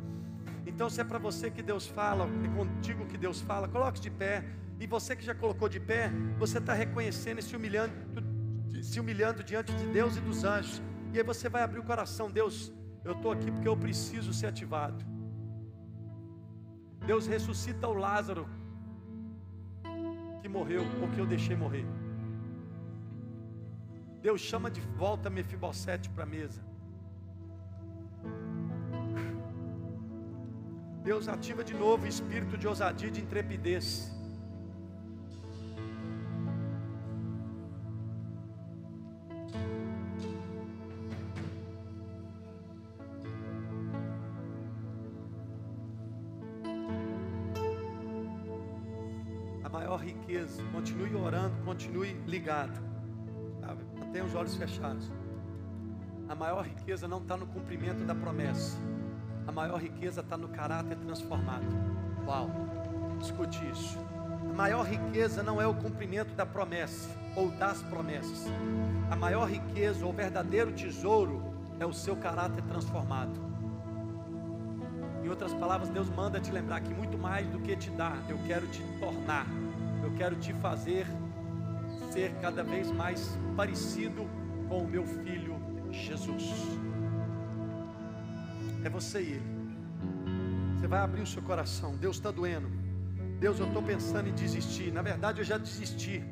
Então, 0.64 0.88
se 0.88 1.00
é 1.00 1.04
para 1.04 1.18
você 1.18 1.50
que 1.50 1.62
Deus 1.62 1.86
fala, 1.86 2.28
é 2.44 2.56
contigo 2.56 3.04
que 3.06 3.18
Deus 3.18 3.40
fala, 3.40 3.66
coloque-se 3.66 4.04
de 4.04 4.10
pé. 4.10 4.44
E 4.78 4.86
você 4.86 5.14
que 5.16 5.24
já 5.24 5.34
colocou 5.34 5.68
de 5.68 5.80
pé, 5.80 6.10
você 6.38 6.58
está 6.58 6.72
reconhecendo 6.72 7.38
e 7.38 7.42
se 7.42 7.54
humilhando, 7.56 7.94
se 8.82 8.98
humilhando 9.00 9.42
diante 9.42 9.72
de 9.72 9.86
Deus 9.86 10.16
e 10.16 10.20
dos 10.20 10.44
anjos. 10.44 10.82
E 11.12 11.18
aí 11.18 11.24
você 11.24 11.48
vai 11.48 11.62
abrir 11.62 11.78
o 11.78 11.84
coração, 11.84 12.30
Deus, 12.30 12.72
eu 13.04 13.12
estou 13.12 13.30
aqui 13.30 13.50
porque 13.50 13.68
eu 13.68 13.76
preciso 13.76 14.32
ser 14.32 14.46
ativado. 14.46 15.04
Deus 17.06 17.26
ressuscita 17.26 17.86
o 17.86 17.94
Lázaro 17.94 18.48
que 20.40 20.48
morreu 20.48 20.82
porque 20.98 21.20
eu 21.20 21.26
deixei 21.26 21.56
morrer. 21.56 21.86
Deus 24.20 24.40
chama 24.40 24.70
de 24.70 24.80
volta 24.80 25.28
Mefibosete 25.28 26.08
para 26.08 26.24
a 26.24 26.26
mesa. 26.26 26.62
Deus 31.02 31.28
ativa 31.28 31.62
de 31.62 31.74
novo 31.74 32.04
o 32.04 32.08
espírito 32.08 32.56
de 32.56 32.66
ousadia 32.66 33.10
de 33.10 33.20
intrepidez. 33.20 34.13
Continue 51.64 52.14
ligado. 52.26 52.80
Sabe? 53.60 53.84
Mantenha 53.98 54.24
os 54.24 54.34
olhos 54.34 54.54
fechados. 54.56 55.10
A 56.28 56.34
maior 56.34 56.64
riqueza 56.64 57.06
não 57.06 57.18
está 57.18 57.36
no 57.36 57.46
cumprimento 57.46 58.04
da 58.04 58.14
promessa. 58.14 58.78
A 59.46 59.52
maior 59.52 59.80
riqueza 59.80 60.20
está 60.20 60.36
no 60.36 60.48
caráter 60.48 60.96
transformado. 60.96 61.66
Uau! 62.26 62.50
Escute 63.20 63.64
isso. 63.70 63.98
A 64.50 64.54
maior 64.54 64.86
riqueza 64.86 65.42
não 65.42 65.60
é 65.60 65.66
o 65.66 65.74
cumprimento 65.74 66.34
da 66.34 66.46
promessa 66.46 67.08
ou 67.36 67.50
das 67.50 67.82
promessas. 67.82 68.46
A 69.10 69.16
maior 69.16 69.50
riqueza, 69.50 70.06
o 70.06 70.12
verdadeiro 70.12 70.72
tesouro, 70.72 71.42
é 71.78 71.84
o 71.84 71.92
seu 71.92 72.16
caráter 72.16 72.62
transformado. 72.62 73.32
Em 75.22 75.28
outras 75.28 75.52
palavras, 75.54 75.88
Deus 75.88 76.08
manda 76.08 76.40
te 76.40 76.52
lembrar 76.52 76.80
que 76.80 76.94
muito 76.94 77.18
mais 77.18 77.46
do 77.48 77.58
que 77.58 77.76
te 77.76 77.90
dar, 77.90 78.18
eu 78.28 78.38
quero 78.46 78.66
te 78.68 78.82
tornar, 78.98 79.46
eu 80.02 80.12
quero 80.14 80.36
te 80.36 80.52
fazer 80.54 81.06
ser 82.14 82.32
cada 82.40 82.62
vez 82.62 82.92
mais 82.92 83.36
parecido 83.56 84.24
com 84.68 84.78
o 84.84 84.88
meu 84.88 85.04
filho 85.04 85.56
Jesus. 85.90 86.54
É 88.84 88.88
você 88.88 89.20
e 89.20 89.30
ele. 89.32 89.54
Você 90.76 90.86
vai 90.86 91.00
abrir 91.00 91.22
o 91.22 91.26
seu 91.26 91.42
coração. 91.42 91.96
Deus 91.96 92.16
está 92.16 92.30
doendo. 92.30 92.68
Deus, 93.40 93.58
eu 93.58 93.66
estou 93.66 93.82
pensando 93.82 94.28
em 94.28 94.32
desistir. 94.32 94.92
Na 94.92 95.02
verdade, 95.02 95.40
eu 95.40 95.44
já 95.44 95.58
desisti. 95.58 96.22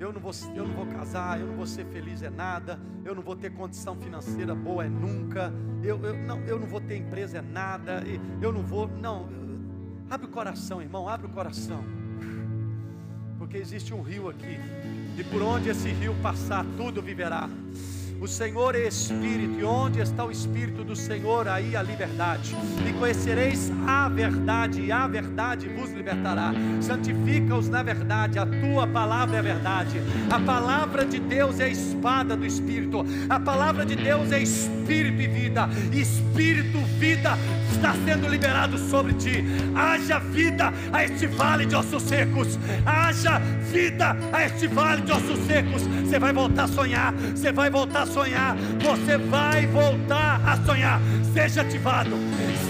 Eu 0.00 0.12
não, 0.12 0.20
vou, 0.20 0.32
eu 0.56 0.66
não 0.66 0.74
vou 0.74 0.86
casar, 0.86 1.38
eu 1.38 1.46
não 1.46 1.54
vou 1.54 1.66
ser 1.66 1.84
feliz 1.86 2.22
é 2.22 2.30
nada, 2.30 2.80
eu 3.04 3.14
não 3.14 3.22
vou 3.22 3.36
ter 3.36 3.50
condição 3.50 3.94
financeira 3.94 4.52
boa 4.52 4.84
é 4.84 4.88
nunca, 4.88 5.52
eu, 5.80 6.04
eu, 6.04 6.18
não, 6.18 6.40
eu 6.40 6.58
não 6.58 6.66
vou 6.66 6.80
ter 6.80 6.96
empresa 6.96 7.38
é 7.38 7.42
nada, 7.42 8.02
eu 8.40 8.52
não 8.52 8.62
vou. 8.62 8.88
Não, 8.88 9.28
abre 10.10 10.26
o 10.26 10.30
coração, 10.30 10.82
irmão, 10.82 11.08
abre 11.08 11.28
o 11.28 11.30
coração. 11.30 11.84
Porque 13.38 13.56
existe 13.56 13.92
um 13.92 14.02
rio 14.02 14.28
aqui, 14.28 14.58
e 15.16 15.24
por 15.24 15.42
onde 15.42 15.68
esse 15.68 15.88
rio 15.88 16.14
passar, 16.22 16.64
tudo 16.76 17.02
viverá. 17.02 17.48
O 18.22 18.28
Senhor 18.28 18.76
é 18.76 18.86
Espírito, 18.86 19.58
e 19.58 19.64
onde 19.64 20.00
está 20.00 20.24
o 20.24 20.30
Espírito 20.30 20.84
do 20.84 20.94
Senhor, 20.94 21.48
aí 21.48 21.74
a 21.74 21.82
liberdade. 21.82 22.54
E 22.88 22.92
conhecereis 22.92 23.72
a 23.84 24.08
verdade, 24.08 24.80
e 24.80 24.92
a 24.92 25.08
verdade 25.08 25.68
vos 25.68 25.90
libertará. 25.90 26.52
Santifica-os 26.80 27.68
na 27.68 27.82
verdade, 27.82 28.38
a 28.38 28.46
tua 28.46 28.86
palavra 28.86 29.36
é 29.36 29.38
a 29.40 29.42
verdade. 29.42 30.00
A 30.30 30.38
palavra 30.38 31.04
de 31.04 31.18
Deus 31.18 31.58
é 31.58 31.64
a 31.64 31.68
espada 31.68 32.36
do 32.36 32.46
Espírito. 32.46 33.04
A 33.28 33.40
palavra 33.40 33.84
de 33.84 33.96
Deus 33.96 34.30
é 34.30 34.40
Espírito 34.40 35.20
e 35.20 35.26
vida. 35.26 35.68
Espírito, 35.92 36.78
vida 37.00 37.36
está 37.72 37.94
sendo 38.04 38.28
liberado 38.28 38.78
sobre 38.78 39.14
ti. 39.14 39.44
Haja 39.74 40.18
vida 40.18 40.72
a 40.92 41.04
este 41.04 41.26
vale 41.26 41.66
de 41.66 41.74
ossos 41.74 42.02
secos. 42.02 42.58
Haja 42.86 43.40
vida 43.72 44.16
a 44.32 44.44
este 44.44 44.68
vale 44.68 45.02
de 45.02 45.12
ossos 45.12 45.38
secos. 45.46 45.82
Você 45.82 46.18
vai 46.18 46.32
voltar 46.32 46.64
a 46.64 46.68
sonhar. 46.68 47.12
Você 47.34 47.52
vai 47.52 47.70
voltar 47.70 48.02
a 48.02 48.06
sonhar, 48.06 48.56
você 48.80 49.16
vai 49.18 49.66
voltar 49.66 50.40
a 50.46 50.56
sonhar. 50.64 51.00
Seja 51.32 51.62
ativado, 51.62 52.16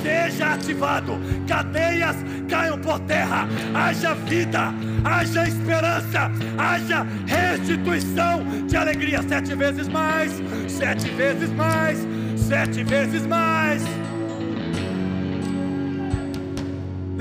seja 0.02 0.54
ativado. 0.54 1.18
Cadeias 1.46 2.16
caiam 2.48 2.78
por 2.78 2.98
terra. 3.00 3.46
Haja 3.74 4.14
vida, 4.14 4.72
haja 5.04 5.46
esperança, 5.46 6.30
haja 6.56 7.06
restituição 7.26 8.44
de 8.66 8.76
alegria. 8.76 9.22
Sete 9.28 9.54
vezes 9.54 9.88
mais, 9.88 10.32
sete 10.68 11.08
vezes 11.10 11.50
mais, 11.50 11.98
sete 12.36 12.84
vezes 12.84 13.26
mais. 13.26 13.82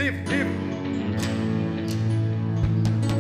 Livre, 0.01 0.23
livre. 0.35 0.55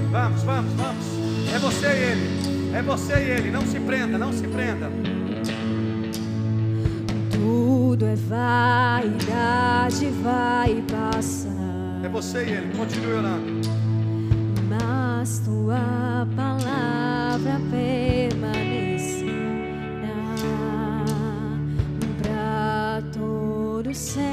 Vamos, 0.09 0.41
vamos, 0.41 0.73
vamos. 0.73 1.05
É 1.53 1.59
você 1.59 1.85
e 1.85 1.99
ele. 2.11 2.75
É 2.75 2.81
você 2.81 3.13
e 3.13 3.29
ele. 3.29 3.51
Não 3.51 3.61
se 3.61 3.79
prenda, 3.79 4.17
não 4.17 4.33
se 4.33 4.47
prenda. 4.47 4.89
Tudo 7.31 8.07
é 8.07 8.15
vaidade, 8.15 10.07
vai 10.23 10.83
passar. 10.89 12.01
É 12.03 12.09
você 12.09 12.45
e 12.45 12.49
ele. 12.49 12.75
Continue 12.75 13.13
orando. 13.13 13.61
Mas 14.67 15.37
tua 15.45 16.27
palavra 16.35 17.61
permanecerá 17.69 19.35
para 22.23 23.03
todo 23.13 23.93
sempre. 23.93 24.30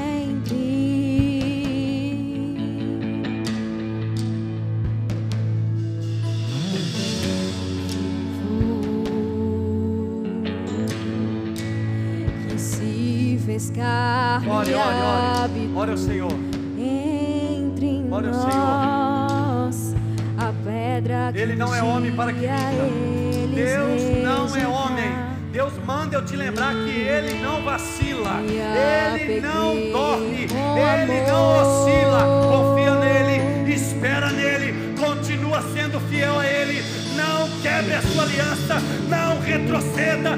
Ore, 14.59 14.73
ore, 14.73 14.97
ore. 14.97 15.71
Ore 15.73 15.91
ao 15.91 15.97
Senhor. 15.97 16.33
entre 16.77 18.05
Ore 18.11 18.27
ao 18.27 18.33
nós 18.33 19.95
a 20.37 20.53
pedra 20.65 21.31
Ele 21.33 21.55
não 21.55 21.73
é 21.73 21.81
homem 21.81 22.11
para 22.11 22.33
que 22.33 22.41
minta. 22.41 23.55
Deus 23.55 24.01
não 24.21 24.53
é 24.57 24.67
homem. 24.67 25.15
Deus 25.53 25.71
manda 25.85 26.17
eu 26.17 26.25
te 26.25 26.35
lembrar 26.35 26.73
que 26.73 26.89
Ele 26.89 27.41
não 27.41 27.63
vacila, 27.63 28.41
Ele 28.41 29.39
não 29.39 29.75
dorme, 29.93 30.43
Ele 30.43 31.25
não 31.25 31.61
oscila. 31.61 32.25
Confia 32.51 32.95
nele, 32.95 33.73
espera 33.73 34.29
nele, 34.29 34.93
continua 34.99 35.61
sendo 35.73 36.01
fiel 36.01 36.37
a 36.37 36.45
Ele. 36.45 36.83
Não 37.15 37.49
quebre 37.61 37.93
a 37.93 38.01
sua 38.01 38.23
aliança, 38.23 38.75
não 39.07 39.39
retroceda, 39.39 40.37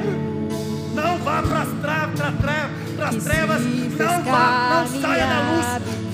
não 0.93 1.17
vá 1.17 1.41
para 1.41 1.61
as 1.61 1.69
tra 1.81 2.70
Que 3.09 3.19
se 3.19 3.29
trevas, 3.29 3.61
não 3.61 4.23
vá, 4.23 4.85
não 4.85 5.01
saia 5.01 5.25
da 5.25 5.41
luz, 5.51 5.65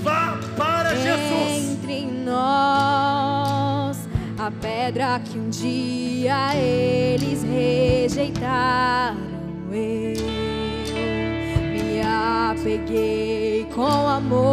vá 0.04 0.40
para 0.56 0.96
Jesus. 0.96 1.78
Entre 1.84 2.06
nós 2.26 3.98
a 4.40 4.52
pedra 4.62 5.20
que 5.20 5.38
um 5.38 5.50
dia 5.50 6.56
eles 6.56 7.44
rejeitaram. 7.44 9.18
Eu 9.70 10.16
me 11.72 12.02
apeguei 12.02 13.68
com 13.76 13.84
amor 13.84 14.48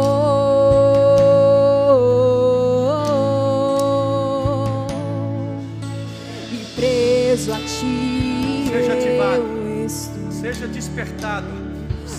e 6.51 6.57
preso 6.75 7.53
a 7.53 7.57
ti 7.59 8.65
Seja 8.69 8.93
ativado. 8.93 9.55
Seja 10.29 10.67
despertado, 10.67 11.47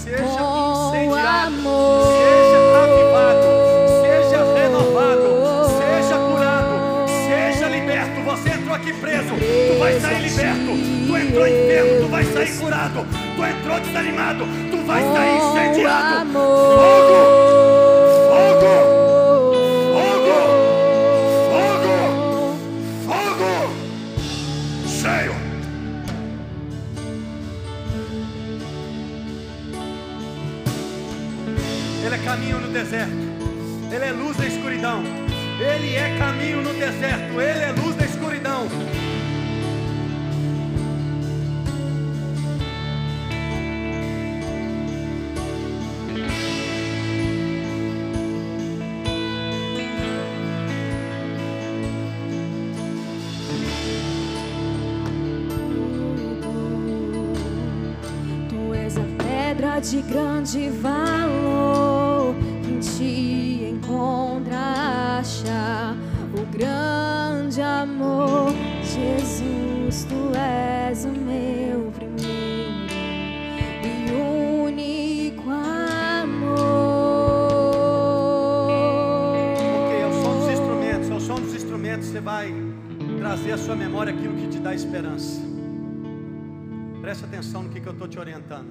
seja 0.07 0.22
incendiado, 0.22 1.46
amor. 1.46 2.07
seja 2.07 2.59
avivado, 2.84 3.46
seja 4.02 4.40
renovado, 4.54 5.28
seja 5.78 6.18
curado, 6.18 6.74
seja 7.09 7.68
liberto. 7.68 8.20
Você 8.22 8.48
entrou 8.50 8.74
aqui 8.74 8.92
preso, 8.92 9.34
tu 9.34 9.78
vai 9.80 10.00
sair 10.00 10.22
liberto. 10.22 11.07
Tu 11.07 11.16
entrou 11.16 11.46
enfermo, 11.46 12.00
tu 12.02 12.09
vai 12.09 12.24
sair 12.24 12.57
curado. 12.57 13.07
Tu 13.34 13.44
entrou 13.44 13.80
desanimado, 13.80 14.44
tu 14.70 14.86
vai 14.86 15.02
sair 15.02 15.36
incendiado. 15.38 16.32
Fogo! 16.32 17.36
Que, 87.87 87.91
eu 87.91 87.93
estou 87.93 88.09
te 88.09 88.18
orientando. 88.18 88.68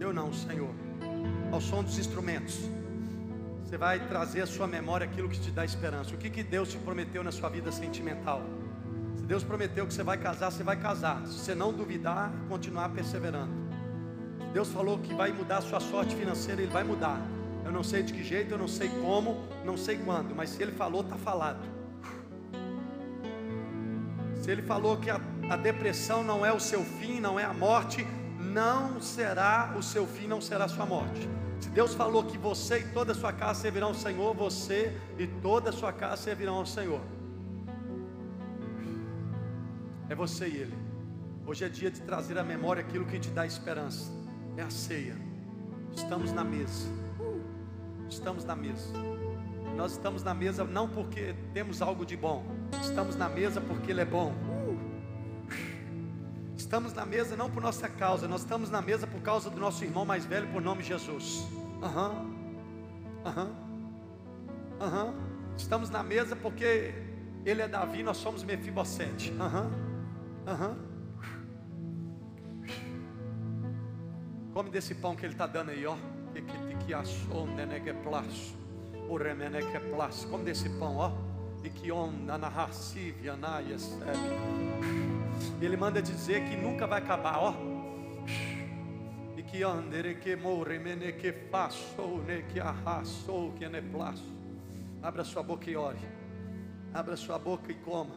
Eu 0.00 0.10
não, 0.10 0.32
Senhor. 0.32 0.70
Ao 1.52 1.60
som 1.60 1.82
dos 1.82 1.98
instrumentos. 1.98 2.58
Você 3.62 3.76
vai 3.76 4.00
trazer 4.08 4.40
à 4.40 4.46
sua 4.46 4.66
memória 4.66 5.04
aquilo 5.04 5.28
que 5.28 5.38
te 5.38 5.50
dá 5.50 5.66
esperança. 5.66 6.14
O 6.14 6.18
que, 6.18 6.30
que 6.30 6.42
Deus 6.42 6.70
te 6.70 6.78
prometeu 6.78 7.22
na 7.22 7.30
sua 7.30 7.50
vida 7.50 7.70
sentimental? 7.70 8.42
Se 9.18 9.24
Deus 9.24 9.44
prometeu 9.44 9.86
que 9.86 9.92
você 9.92 10.02
vai 10.02 10.16
casar, 10.16 10.50
você 10.50 10.62
vai 10.62 10.76
casar. 10.76 11.26
Se 11.26 11.34
você 11.40 11.54
não 11.54 11.74
duvidar, 11.74 12.32
continuar 12.48 12.88
perseverando. 12.88 13.52
Se 14.46 14.52
Deus 14.54 14.68
falou 14.70 14.98
que 14.98 15.12
vai 15.12 15.30
mudar 15.30 15.58
a 15.58 15.62
sua 15.62 15.80
sorte 15.80 16.16
financeira, 16.16 16.62
Ele 16.62 16.72
vai 16.72 16.84
mudar. 16.84 17.20
Eu 17.66 17.70
não 17.70 17.82
sei 17.82 18.02
de 18.02 18.14
que 18.14 18.24
jeito, 18.24 18.54
eu 18.54 18.58
não 18.58 18.68
sei 18.68 18.88
como, 18.88 19.46
não 19.62 19.76
sei 19.76 19.98
quando, 19.98 20.34
mas 20.34 20.48
se 20.48 20.62
Ele 20.62 20.72
falou, 20.72 21.02
está 21.02 21.16
falado. 21.16 21.60
Se 24.40 24.50
Ele 24.50 24.62
falou 24.62 24.96
que 24.96 25.10
a, 25.10 25.20
a 25.50 25.56
depressão 25.56 26.24
não 26.24 26.46
é 26.46 26.52
o 26.52 26.58
seu 26.58 26.82
fim, 26.82 27.20
não 27.20 27.38
é 27.38 27.44
a 27.44 27.52
morte, 27.52 28.06
não 28.48 29.00
será 29.00 29.74
o 29.76 29.82
seu 29.82 30.06
fim, 30.06 30.26
não 30.26 30.40
será 30.40 30.64
a 30.64 30.68
sua 30.68 30.86
morte. 30.86 31.28
Se 31.60 31.68
Deus 31.70 31.94
falou 31.94 32.24
que 32.24 32.38
você 32.38 32.80
e 32.80 32.84
toda 32.88 33.12
a 33.12 33.14
sua 33.14 33.32
casa 33.32 33.60
servirão 33.60 33.88
ao 33.88 33.94
Senhor, 33.94 34.34
você 34.34 34.96
e 35.18 35.26
toda 35.26 35.70
a 35.70 35.72
sua 35.72 35.92
casa 35.92 36.22
servirão 36.22 36.54
ao 36.54 36.66
Senhor. 36.66 37.00
É 40.08 40.14
você 40.14 40.48
e 40.48 40.56
Ele. 40.56 40.74
Hoje 41.46 41.64
é 41.64 41.68
dia 41.68 41.90
de 41.90 42.00
trazer 42.00 42.38
à 42.38 42.44
memória 42.44 42.80
aquilo 42.80 43.04
que 43.04 43.18
te 43.18 43.30
dá 43.30 43.46
esperança. 43.46 44.10
É 44.56 44.62
a 44.62 44.70
ceia. 44.70 45.16
Estamos 45.94 46.32
na 46.32 46.44
mesa. 46.44 46.88
Estamos 48.08 48.44
na 48.44 48.56
mesa. 48.56 48.92
Nós 49.76 49.92
estamos 49.92 50.22
na 50.22 50.34
mesa 50.34 50.64
não 50.64 50.88
porque 50.88 51.34
temos 51.52 51.82
algo 51.82 52.04
de 52.04 52.16
bom. 52.16 52.44
Estamos 52.82 53.16
na 53.16 53.28
mesa 53.28 53.60
porque 53.60 53.90
Ele 53.90 54.00
é 54.00 54.04
bom. 54.04 54.32
Estamos 56.68 56.92
na 56.92 57.06
mesa 57.06 57.34
não 57.34 57.50
por 57.50 57.62
nossa 57.62 57.88
causa, 57.88 58.28
nós 58.28 58.42
estamos 58.42 58.70
na 58.70 58.82
mesa 58.82 59.06
por 59.06 59.22
causa 59.22 59.48
do 59.48 59.58
nosso 59.58 59.82
irmão 59.82 60.04
mais 60.04 60.26
velho, 60.26 60.46
por 60.48 60.60
nome 60.60 60.82
Jesus. 60.82 61.48
Aham, 61.82 62.30
aham, 63.24 63.50
aham. 64.78 65.14
Estamos 65.56 65.88
na 65.88 66.02
mesa 66.02 66.36
porque 66.36 66.92
ele 67.46 67.62
é 67.62 67.68
Davi, 67.68 68.02
nós 68.02 68.18
somos 68.18 68.44
Mefibosete. 68.44 69.32
Aham, 69.40 69.70
aham. 70.46 70.76
Come 74.52 74.68
desse 74.68 74.94
pão 74.94 75.16
que 75.16 75.24
ele 75.24 75.32
está 75.32 75.46
dando 75.46 75.70
aí, 75.70 75.86
ó. 75.86 75.96
Remeneque 79.16 79.80
plaço. 79.88 80.28
Come 80.28 80.44
desse 80.44 80.68
pão, 80.68 80.96
ó. 80.96 81.12
E 81.64 81.70
que 81.70 81.90
on 81.90 82.28
anahasivia 82.28 83.32
naiesebe. 85.58 85.66
Ele 85.66 85.76
manda 85.76 86.00
dizer 86.00 86.44
que 86.44 86.56
nunca 86.56 86.86
vai 86.86 87.00
acabar, 87.00 87.38
ó. 87.38 87.54
E 89.36 89.42
que 89.42 89.62
andere 89.62 90.16
que 90.16 90.36
morre, 90.36 90.78
mene 90.78 91.12
que 91.12 91.32
faço, 91.50 92.22
ne 92.26 92.42
que 92.42 92.60
arrasou, 92.60 93.52
que 93.52 93.68
ne 93.68 93.82
plaço. 93.82 94.24
Abra 95.02 95.24
sua 95.24 95.42
boca 95.42 95.70
e 95.70 95.76
ore. 95.76 95.98
Abra 96.92 97.16
sua 97.16 97.38
boca 97.38 97.70
e 97.70 97.74
coma. 97.74 98.14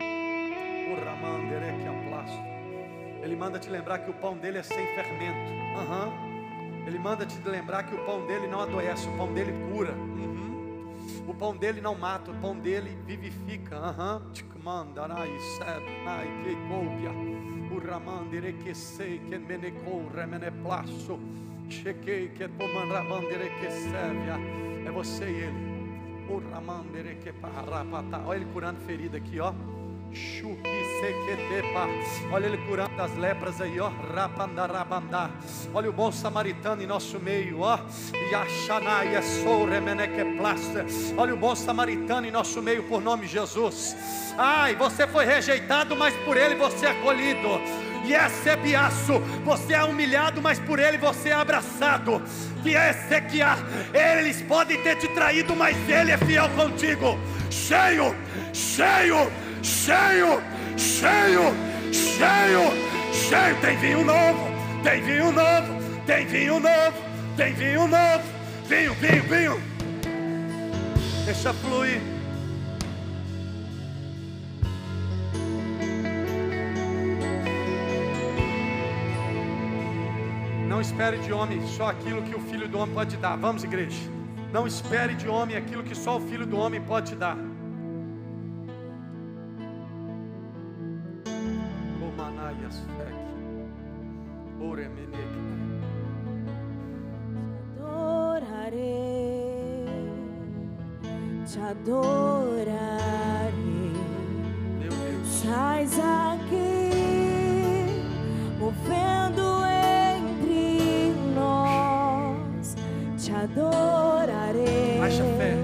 O 0.00 1.04
ramandere 1.04 1.82
que 1.82 1.88
aplasto. 1.88 2.54
Ele 3.22 3.36
manda 3.36 3.58
te 3.58 3.70
lembrar 3.70 4.00
que 4.00 4.10
o 4.10 4.14
pão 4.14 4.36
dele 4.36 4.58
é 4.58 4.62
sem 4.62 4.86
fermento. 4.94 5.50
Aham. 5.78 6.12
Ele 6.86 6.98
manda 6.98 7.24
te 7.24 7.38
lembrar 7.48 7.84
que 7.84 7.94
o 7.94 8.04
pão 8.04 8.26
dele 8.26 8.46
não 8.46 8.60
adoece, 8.60 9.08
o 9.08 9.16
pão 9.16 9.32
dele 9.32 9.52
cura. 9.72 9.92
Uhum. 9.92 10.33
O 11.26 11.34
pão 11.34 11.56
dele 11.56 11.80
não 11.80 11.94
mata, 11.94 12.30
o 12.30 12.34
pão 12.34 12.56
dele 12.56 12.98
vivifica. 13.06 13.76
Aham. 13.76 14.22
Manda, 14.62 15.06
nai, 15.06 15.28
sebe, 15.58 16.04
nai, 16.06 16.26
que 16.42 16.54
copia. 16.68 17.10
O 17.70 17.86
ramandere 17.86 18.54
que 18.54 18.74
sei, 18.74 19.18
que 19.18 19.38
que 21.92 22.48
que. 23.50 24.86
É 24.86 24.90
você 24.90 25.24
e 25.24 25.40
ele. 25.42 25.74
O 26.30 26.38
ramandere 26.50 27.16
que 27.16 27.30
parapata. 27.32 28.22
Olha 28.26 28.36
ele 28.38 28.46
curando 28.54 28.80
ferida 28.80 29.18
aqui, 29.18 29.38
ó. 29.38 29.52
Olha 32.30 32.46
ele 32.46 32.58
curando 32.58 33.02
as 33.02 33.16
lepras 33.16 33.60
aí, 33.60 33.78
ó. 33.80 33.90
Olha 35.74 35.90
o 35.90 35.92
bom 35.92 36.12
samaritano 36.12 36.82
em 36.82 36.86
nosso 36.86 37.18
meio, 37.18 37.60
ó. 37.60 37.78
Souremenequeplasta. 39.22 40.86
Olha 41.16 41.34
o 41.34 41.36
bom 41.36 41.54
samaritano 41.54 42.26
em 42.26 42.30
nosso 42.30 42.62
meio, 42.62 42.84
por 42.84 43.02
nome 43.02 43.26
Jesus. 43.26 43.96
Ai, 44.38 44.74
você 44.74 45.06
foi 45.06 45.24
rejeitado, 45.24 45.96
mas 45.96 46.14
por 46.24 46.36
ele 46.36 46.54
você 46.54 46.86
é 46.86 46.90
acolhido. 46.90 47.48
E 48.04 48.14
é 48.50 48.56
biaço, 48.56 49.18
você 49.44 49.72
é 49.72 49.82
humilhado, 49.82 50.42
mas 50.42 50.58
por 50.58 50.78
ele 50.78 50.98
você 50.98 51.30
é 51.30 51.34
abraçado. 51.34 52.22
Que 52.62 52.74
que 53.22 53.40
há, 53.40 53.56
eles 54.18 54.42
podem 54.42 54.80
ter 54.82 54.96
te 54.96 55.08
traído, 55.08 55.56
mas 55.56 55.76
ele 55.88 56.10
é 56.10 56.18
fiel 56.18 56.48
contigo. 56.50 57.18
Cheio, 57.50 58.14
cheio, 58.52 59.30
cheio, 59.64 60.42
cheio, 60.76 61.54
cheio, 61.92 62.70
cheio. 63.12 63.60
Tem 63.60 63.76
vinho 63.78 64.04
novo, 64.04 64.50
tem 64.82 65.02
vinho 65.02 65.32
novo, 65.32 66.02
tem 66.06 66.26
vinho 66.26 66.60
novo, 66.60 66.96
tem 67.36 67.54
vinho 67.54 67.86
novo. 67.86 68.34
Vinho, 68.66 68.94
vinho, 68.94 69.22
vinho. 69.24 69.62
Deixa 71.26 71.52
fluir. 71.52 72.00
Não 80.66 80.80
espere 80.80 81.18
de 81.18 81.32
homem 81.32 81.66
só 81.68 81.90
aquilo 81.90 82.22
que 82.22 82.34
o 82.34 82.40
filho 82.40 82.66
do 82.66 82.78
homem 82.78 82.94
pode 82.94 83.16
dar. 83.18 83.36
Vamos, 83.36 83.64
igreja. 83.64 84.00
Não 84.50 84.66
espere 84.66 85.14
de 85.14 85.28
homem 85.28 85.56
aquilo 85.56 85.82
que 85.82 85.94
só 85.94 86.16
o 86.16 86.20
filho 86.20 86.46
do 86.46 86.56
homem 86.56 86.80
pode 86.80 87.12
te 87.12 87.16
dar. 87.16 87.36
Omanaias 92.74 92.80
fek. 92.96 93.14
Oremeneke. 94.60 95.44
adorarei, 98.54 99.04
te 101.46 101.60
adorarei. 101.60 102.72
Meu 104.78 104.90
Deus. 104.90 105.28
Sais 105.28 105.98
aqui, 105.98 106.90
movendo 108.58 109.64
entre 109.66 111.14
nós, 111.34 112.76
te 113.18 113.32
adorarei. 113.32 114.98
Baixa 114.98 115.24
fé. 115.38 115.56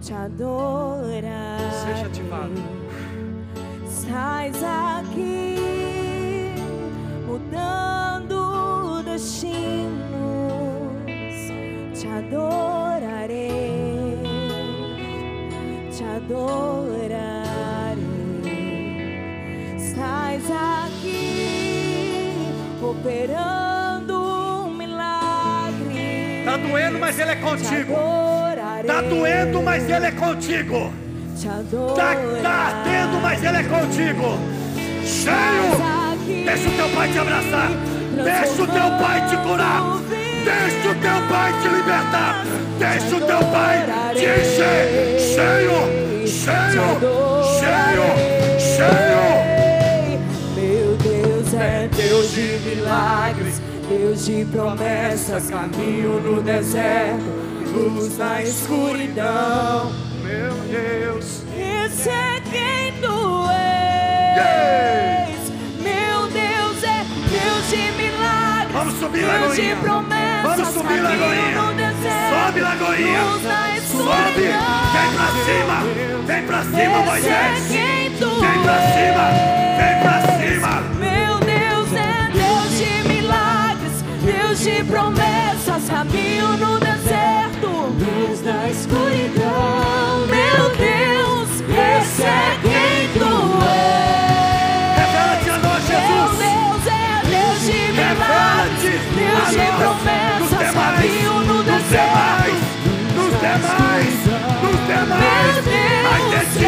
Te 0.00 0.14
adorarei. 0.14 1.70
Seja 1.84 2.06
ativado. 2.06 2.77
Estás 4.08 4.56
aqui, 4.64 5.56
mudando 7.26 9.02
destinos. 9.02 9.98
Te 11.92 12.06
adorarei, 12.08 13.58
te 15.92 16.04
adorarei. 16.04 17.18
Estás 19.76 20.42
aqui, 20.86 21.68
operando 22.80 24.14
um 24.68 24.70
milagre. 24.74 26.44
Tá 26.46 26.56
doendo, 26.56 26.98
mas 26.98 27.18
ele 27.18 27.32
é 27.32 27.36
contigo. 27.36 27.92
Tá 28.86 29.02
doendo, 29.02 29.62
mas 29.62 29.86
ele 29.90 30.06
é 30.06 30.12
contigo. 30.12 30.90
Te 31.38 31.46
Tá, 31.46 31.54
adorarei. 31.58 31.94
tá 31.96 32.14
ele 32.14 32.42
é 33.58 33.62
contigo. 33.64 34.38
Cheio. 35.04 36.44
Deixa 36.44 36.68
o 36.68 36.72
teu 36.72 36.88
pai 36.90 37.10
te 37.10 37.18
abraçar. 37.18 37.70
Deixa 38.14 38.62
o 38.62 38.66
teu 38.66 38.90
pai 39.00 39.28
te 39.28 39.36
curar. 39.38 39.98
Deixa 40.44 40.88
o 40.88 40.94
teu 40.94 41.28
pai 41.28 41.52
te 41.60 41.68
libertar. 41.68 42.44
Deixa 42.78 43.16
o 43.16 43.20
teu 43.20 43.38
pai 43.50 43.86
te 44.14 44.24
encher. 44.24 45.18
Cheio, 45.18 45.78
cheio, 46.26 46.88
cheio, 47.58 48.08
cheio. 48.58 49.28
Meu 50.54 50.96
Deus 50.96 51.54
é 51.54 51.88
Deus 51.88 52.30
de 52.32 52.58
milagres, 52.68 53.60
Deus 53.88 54.24
de 54.24 54.44
promessas, 54.44 55.50
caminho 55.50 56.20
no 56.20 56.42
deserto, 56.42 57.24
luz 57.74 58.18
na 58.18 58.42
escuridão. 58.42 59.92
Meu 60.22 60.52
Deus. 60.70 61.37
És. 64.38 65.52
Meu 65.80 66.28
Deus 66.28 66.82
é 66.84 67.04
Deus 67.30 67.68
de 67.70 67.92
milagres, 68.02 68.72
Vamos 68.72 68.94
subir, 68.98 69.24
Deus 69.26 69.56
de 69.56 69.74
promessas, 69.76 70.42
promessas, 70.42 70.74
subir, 70.74 71.00
Lagoinha. 71.00 71.62
no 71.62 71.72
deserto, 71.74 72.44
Sobe, 72.46 72.60
Lagoinha. 72.60 73.20
Sobe. 73.90 74.42
escuridão. 74.42 74.78
Vem 74.92 75.10
pra 75.14 75.28
cima. 75.44 75.76
Vem 76.26 76.42
pra 76.46 76.62
cima, 76.62 76.98
Moisés. 77.04 77.68
Vem 77.68 78.62
pra 78.62 78.78
cima. 78.92 79.24
Vem 79.78 79.94
pra 80.02 80.16
cima. 80.38 80.72
Meu 80.98 81.38
Deus 81.40 81.92
é 81.94 82.30
Deus 82.32 82.70
de 82.78 83.08
milagres, 83.08 83.96
Deus 84.22 84.60
de 84.60 84.84
promessas, 84.84 85.88
caminho 85.88 86.48
no 86.58 86.78
deserto, 86.78 87.66
luz 87.66 88.42
na 88.42 88.68
escuridão. 88.68 90.26
Meu 90.28 90.70
Deus, 90.76 91.48
esse 91.60 92.22
é 92.22 92.58
quem 92.62 93.08
tu 93.18 93.64
é. 93.64 94.27
Revela-te 98.08 98.90
Deus 99.14 99.48
de. 99.50 99.56
Nos 99.58 99.76
promessas, 99.76 100.72
caminho 100.74 101.34
no 101.44 101.58
deserto. 101.62 102.56
Nos 103.16 103.32
demais. 103.40 104.18
Nos 104.62 104.80
demais. 104.86 105.54
Vai 106.04 106.22
de 106.30 106.40
ti. 106.58 106.64
é 106.64 106.66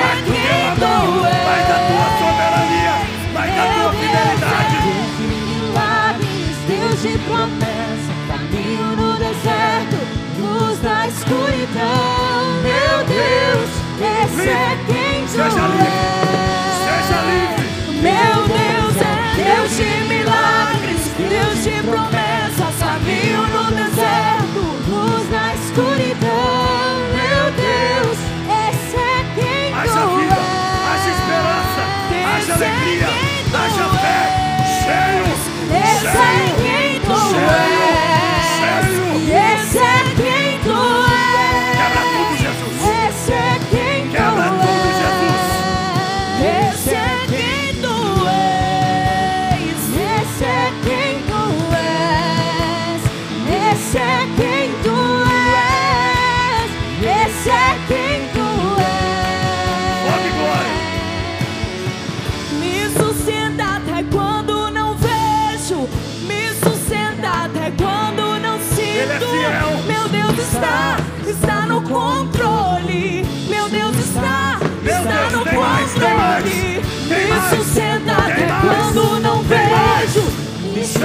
Vai 0.00 0.18
do 0.22 0.32
teu 0.32 0.96
amor. 1.06 1.26
é. 1.26 1.28
Da 1.68 1.78
tua 1.88 2.08
soberania. 2.18 2.94
Vai 3.32 3.48
da 3.48 3.64
tua 3.74 3.90
fidelidade. 3.92 4.76
De 5.16 5.24
milagres, 5.26 6.56
Deus 6.68 6.96
de 7.02 7.14
promessa, 7.18 8.12
caminho 8.28 8.88
no 8.96 9.10
deserto, 9.16 9.98
luz 10.38 10.76
na 10.82 10.98
escuridão. 11.08 12.42
Meu 12.62 12.94
Deus, 13.06 13.70
esse 14.00 14.48
é 14.48 14.52
quem 14.86 15.22
tu 15.24 15.28
Seja 15.30 15.66
livre. 15.66 15.86
é. 15.86 15.88
Seja 16.84 17.18
livre. 17.22 17.64
Meu 18.02 18.36
Deus 18.46 18.52
é 18.54 18.83
Deus 19.64 19.76
de 19.78 20.04
milagres, 20.08 21.00
Deus 21.16 21.64
de 21.64 21.82
promessas, 21.88 22.74
caminho 22.78 23.46
no 23.48 23.64
deserto, 23.70 24.60
luz 24.90 25.30
na 25.30 25.54
escuridão. 25.54 27.00
Meu 27.14 27.50
Deus, 27.56 28.18
esse 28.68 28.96
é 28.96 29.24
quem 29.34 29.72
Haja 29.74 30.00
tu 30.02 30.16
vida. 30.16 30.34
é. 30.34 30.38
Haja 30.92 31.10
esperança. 31.16 31.82
Haja 32.36 32.52
é 32.52 32.66
alegria. 32.68 33.08
Haja 33.54 33.86
fé. 34.00 34.20
Cheio. 34.84 35.24
Esse 35.82 36.06
é 36.08 36.20
quem 36.60 37.00
tu 37.00 37.36
és. 37.80 37.83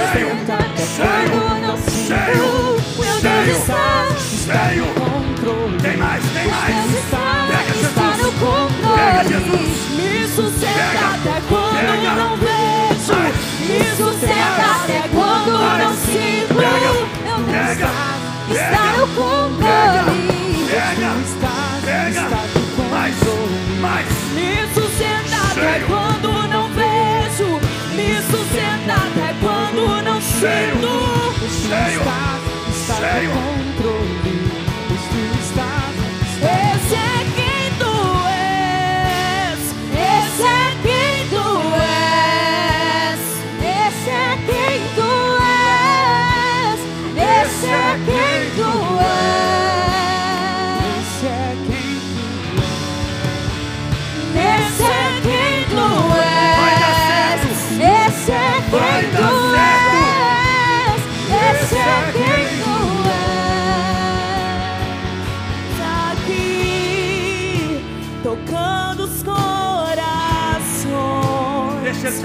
Sustenta 0.00 0.58
quando 0.96 1.60
não 1.60 1.76
cheio, 1.76 1.90
sinto. 1.90 3.00
Meu 3.00 3.20
cheio, 3.20 3.44
Deus 3.44 3.58
está, 3.58 4.06
Cheio. 4.18 4.86
Tem 5.82 5.96
mais, 5.96 6.22
tem 6.24 6.46
mais. 6.48 6.74
Deus 6.74 7.04
está, 7.04 7.48
está 7.80 8.08
no 8.16 8.32
controle. 8.32 9.34
Me 9.96 10.28
sustenta 10.28 11.00
até 11.14 11.36
quando 11.48 12.16
não 12.16 12.36
vejo. 12.36 13.14
Me 13.66 13.80
sustenta 13.96 14.64
até 14.82 15.08
quando 15.08 15.52
não 15.52 15.92
sinto. 15.94 16.54
Meu 16.54 17.38
Deus 17.44 17.70
está, 17.70 17.92
está 18.50 18.84
no 18.98 19.06
controle. 19.08 19.69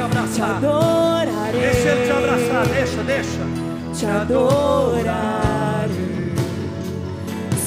Ele 0.06 0.14
te 0.14 0.18
abraçar. 0.42 0.58
adorarei. 0.58 1.62
Deixa 1.62 1.90
ele 1.90 2.06
te 2.06 2.12
abraçar. 2.12 2.66
Deixa, 2.68 3.04
deixa. 3.04 3.40
Te 3.94 4.06
adorarei. 4.06 5.06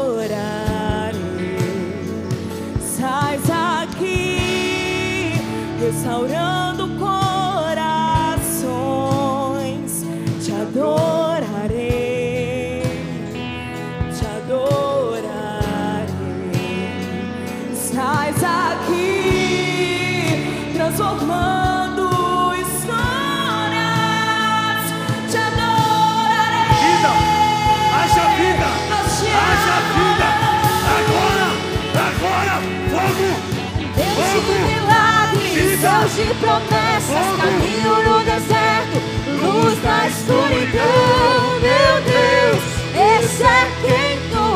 Promessas, 36.40 37.28
caminho 37.38 37.96
no 38.04 38.20
deserto, 38.24 38.98
luz 39.42 39.84
na 39.84 40.08
escuridão. 40.08 41.60
Meu 41.62 42.02
Deus, 42.04 42.64
esse 42.96 43.44
é 43.44 43.72
quem 43.82 44.20
tu 44.32 44.48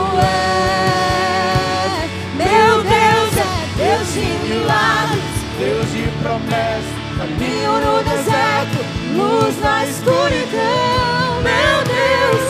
és. 1.14 2.10
Meu 2.36 2.84
Deus 2.84 3.38
é 3.38 3.40
Deus 3.78 4.08
de 4.14 4.26
milagres, 4.48 5.34
Deus 5.60 5.88
de 5.92 6.04
promessa, 6.22 6.94
caminho 7.18 7.74
no 7.74 8.04
deserto, 8.04 8.80
luz 9.16 9.56
na 9.62 9.86
escuridão. 9.86 11.42
Meu 11.44 11.78
Deus, 11.86 12.44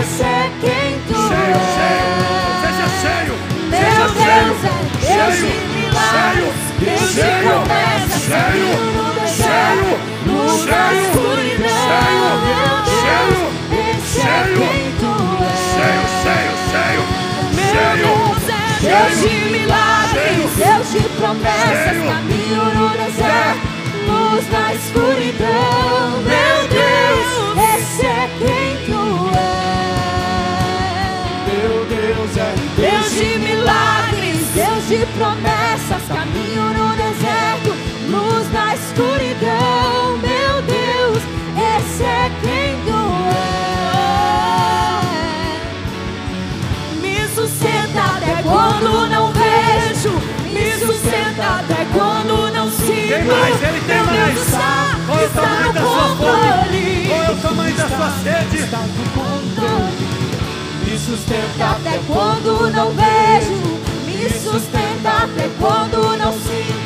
esse 0.00 0.22
é 0.22 0.50
quem 0.60 0.98
tu 1.08 1.14
Cheio, 1.14 1.60
cheio. 1.76 2.16
és. 2.38 2.60
Seja 2.62 2.88
cheio. 3.02 3.34
Meu 3.70 3.80
Seja 3.80 4.06
Deus 4.08 4.14
cheio. 4.16 4.32
é 4.32 5.14
Deus 5.16 5.34
de 5.34 5.40
Cheio. 5.40 5.46
milagres, 5.74 6.56
Deus 6.78 7.00
de 7.00 7.20
Cheio. 7.20 7.48
promessas, 7.48 8.11
Cheio. 8.32 8.72
na 9.12 9.26
Cheio. 9.26 9.92
Cheio. 10.64 10.72
Deus, 10.72 11.68
Cheio. 11.72 12.30
Cheio. 14.12 14.60
Cheio, 15.72 16.04
cheio, 16.22 16.54
cheio. 16.72 17.02
Cheio. 17.70 18.10
Deus 18.22 18.44
é 18.48 18.64
Deus 18.80 19.14
de 19.20 19.34
milagres. 19.50 20.50
Deus 20.56 20.86
de 20.92 21.02
promessas, 21.16 21.98
caminho 22.08 22.64
no 22.74 22.88
deserto, 22.90 23.66
luz 24.06 24.44
na 24.50 24.66
escuridão. 24.74 26.22
Meu 26.22 26.58
Deus, 26.68 27.28
esse 27.76 28.06
é 28.06 28.08
quem 28.38 28.70
tu 28.86 29.04
és. 29.36 29.92
meu 31.48 31.74
Deus 31.86 32.32
é 32.36 32.40
Deus 32.76 33.10
de 33.14 33.30
milagres, 33.38 34.40
Deus 34.54 34.82
de 34.88 35.06
promessas, 35.16 36.02
caminho 36.08 36.64
no 36.72 36.88
deserto, 36.96 37.11
na 38.64 38.74
escuridão. 38.74 40.18
Meu 40.18 40.62
Deus, 40.62 41.22
esse 41.76 42.02
é 42.02 42.30
quem 42.42 42.76
tu 42.84 43.00
é. 43.34 43.36
Me 47.00 47.16
sustenta 47.34 48.00
até 48.16 48.42
quando 48.42 49.06
não 49.08 49.32
vejo, 49.32 50.12
me 50.52 50.72
sustenta 50.86 51.44
até 51.60 51.80
quando 51.92 52.50
não 52.52 52.70
sinto. 52.70 53.08
Tem 53.08 53.24
mais, 53.24 53.62
ele 53.62 53.80
tem 53.86 53.96
Meu 53.96 54.04
mais. 54.06 54.34
Deus 54.34 54.46
está, 54.46 54.96
Qual 55.06 55.18
é 55.18 55.22
o 55.22 55.26
está 55.26 55.40
tamanho 55.42 55.66
no 55.66 55.72
da 55.72 55.80
sua 55.80 56.02
fome? 56.02 56.16
controle. 56.16 57.06
Qual 57.08 57.22
é 57.22 57.30
o 57.30 57.36
tamanho 57.36 57.74
da 57.76 57.88
sua 57.88 58.10
sede? 58.22 58.56
está 58.58 58.78
no 58.78 59.04
controle. 59.10 60.12
Me 60.84 60.98
sustenta 60.98 61.64
até 61.70 61.98
quando 62.06 62.70
não 62.70 62.90
vejo, 62.90 63.80
me 64.04 64.28
sustenta 64.30 65.10
até 65.24 65.48
quando 65.58 66.16
não 66.18 66.32
sinto. 66.32 66.81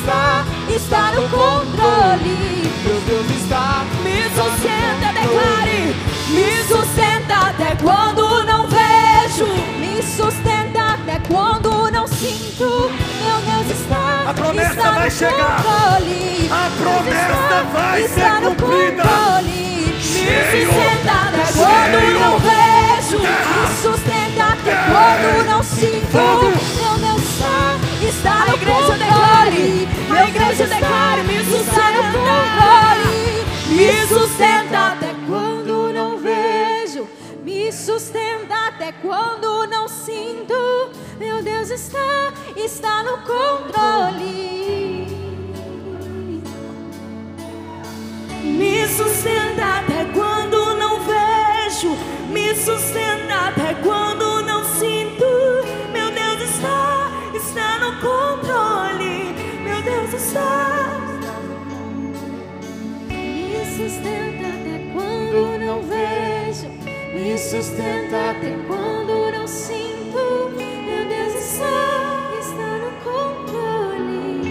Está, 0.00 0.44
está 0.74 1.12
no 1.12 1.22
controle. 1.28 2.70
Meu 2.84 3.00
Deus 3.02 3.30
está 3.42 3.84
Me 4.02 4.22
sustenta, 4.30 5.12
declare, 5.12 5.94
me 6.30 6.62
sustenta 6.66 7.48
até 7.48 7.76
quando 7.76 8.44
não 8.44 8.66
vejo, 8.66 9.46
me 9.78 10.02
sustenta 10.02 10.94
até 10.94 11.20
quando 11.28 11.90
não 11.90 12.06
sinto. 12.06 12.90
Meu 13.22 13.40
Deus 13.66 13.78
está, 13.78 14.30
A 14.30 14.34
promessa 14.34 14.70
está 14.72 14.90
vai 14.92 15.10
chegar. 15.10 15.62
controle. 15.62 16.50
A 16.50 16.70
promessa 16.82 17.32
está, 17.32 17.62
vai 17.72 18.02
está 18.04 18.14
ser 18.14 18.40
no 18.40 18.54
cumprida. 18.54 19.02
controle. 19.02 19.60
Me 19.90 20.64
sustenta 20.64 21.12
até 21.28 21.52
quando 21.52 22.20
não 22.20 22.38
vejo, 22.38 23.18
me 23.18 23.82
sustenta 23.82 24.44
até 24.44 24.74
quando 24.90 25.46
não 25.46 25.62
sinto. 25.62 26.99
Está 28.20 28.44
no 28.44 28.58
controle. 28.58 29.88
A 30.10 30.28
igreja 30.28 30.66
declare, 30.66 31.22
me 31.22 31.42
sustenta 31.44 32.02
controle. 32.12 33.10
Me 33.70 34.06
sustenta 34.06 34.92
até 34.92 35.14
quando 35.26 35.92
não 35.92 36.18
vejo. 36.18 37.08
Me 37.42 37.72
sustenta 37.72 38.68
até 38.68 38.92
quando 38.92 39.66
não 39.68 39.88
sinto. 39.88 40.90
Meu 41.18 41.42
Deus 41.42 41.70
está, 41.70 42.32
está 42.56 43.02
no 43.02 43.16
controle. 43.18 44.60
Me 48.42 48.86
sustenta 48.88 49.78
até 49.78 50.04
quando 50.12 50.74
não 50.74 51.00
vejo. 51.00 51.96
Me 52.28 52.54
sustenta 52.54 53.48
até 53.48 53.74
quando 53.82 54.29
sustenta 60.30 61.26
até 64.46 64.78
quando 64.92 65.58
não 65.64 65.82
vejo. 65.82 66.68
Me 67.12 67.36
sinto. 69.48 70.50
Meu 70.56 71.08
Deus 71.08 71.34
está, 71.34 72.30
está 72.38 72.78
no 72.78 72.92
controle. 73.02 74.46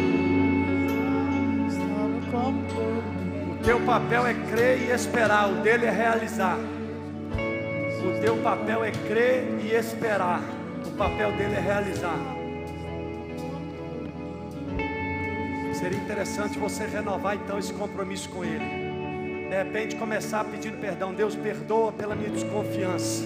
está 1.68 1.86
no 1.86 2.20
controle. 2.32 3.52
O 3.52 3.54
teu 3.64 3.80
papel 3.82 4.26
é 4.28 4.34
crer 4.34 4.82
e 4.82 4.92
esperar, 4.92 5.50
o 5.50 5.56
dele 5.62 5.86
é 5.86 5.92
realizar. 5.92 6.58
O 8.02 8.20
teu 8.22 8.38
papel 8.38 8.84
é 8.84 8.92
crer 8.92 9.60
e 9.62 9.76
esperar, 9.76 10.42
o 10.86 10.92
papel 10.92 11.32
dele 11.34 11.56
é 11.56 11.60
realizar. 11.60 12.39
Seria 15.80 15.98
interessante 15.98 16.60
você 16.60 16.86
renovar 16.86 17.38
então 17.38 17.58
esse 17.58 17.72
compromisso 17.72 18.28
com 18.28 18.44
ele. 18.44 19.48
De 19.48 19.56
repente 19.56 19.96
começar 19.96 20.44
pedindo 20.44 20.78
perdão. 20.78 21.14
Deus 21.14 21.38
perdoa 21.38 21.94
pela 21.94 22.14
minha 22.16 22.30
desconfiança. 22.30 23.24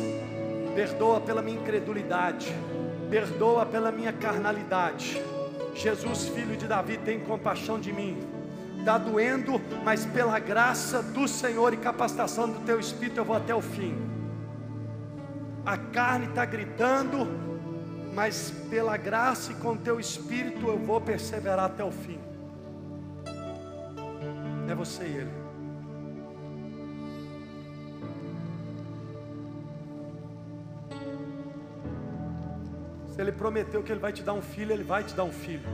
Perdoa 0.76 1.20
pela 1.20 1.42
minha 1.42 1.60
incredulidade. 1.60 2.54
Perdoa 3.10 3.66
pela 3.66 3.92
minha 3.92 4.14
carnalidade. 4.14 5.20
Jesus, 5.74 6.28
filho 6.28 6.56
de 6.56 6.68
Davi, 6.68 6.98
tem 6.98 7.22
compaixão 7.22 7.80
de 7.80 7.92
mim. 7.92 8.20
Está 8.78 9.00
doendo, 9.00 9.60
mas 9.84 10.06
pela 10.06 10.38
graça 10.38 11.02
do 11.02 11.28
Senhor 11.28 11.74
e 11.74 11.78
capacitação 11.78 12.48
do 12.48 12.60
teu 12.60 12.80
espírito 12.80 13.20
eu 13.20 13.26
vou 13.26 13.36
até 13.36 13.56
o 13.56 13.62
fim. 13.62 13.98
A 15.66 15.76
carne 15.76 16.28
está 16.28 16.46
gritando, 16.46 17.28
mas 18.14 18.52
pela 18.70 18.96
graça 18.96 19.54
e 19.54 19.56
com 19.56 19.76
teu 19.76 20.00
espírito 20.00 20.68
eu 20.68 20.78
vou 20.78 21.02
perseverar 21.02 21.66
até 21.66 21.84
o 21.84 21.92
fim. 21.92 22.20
É 24.70 24.76
você 24.76 25.04
e 25.04 25.18
ele. 25.18 25.44
Se 33.10 33.22
ele 33.22 33.32
prometeu 33.32 33.84
que 33.84 33.92
ele 33.92 34.00
vai 34.00 34.12
te 34.12 34.24
dar 34.24 34.34
um 34.34 34.42
filho, 34.42 34.72
ele 34.72 34.84
vai 34.84 35.04
te 35.04 35.14
dar 35.14 35.24
um 35.24 35.32
filho. 35.32 35.70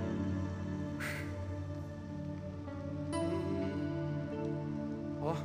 Ó. 5.21 5.35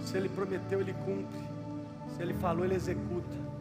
Se 0.00 0.16
ele 0.16 0.30
prometeu, 0.30 0.80
ele 0.80 0.94
cumpre. 0.94 1.42
Se 2.16 2.22
ele 2.22 2.32
falou, 2.34 2.64
ele 2.64 2.74
executa. 2.74 3.53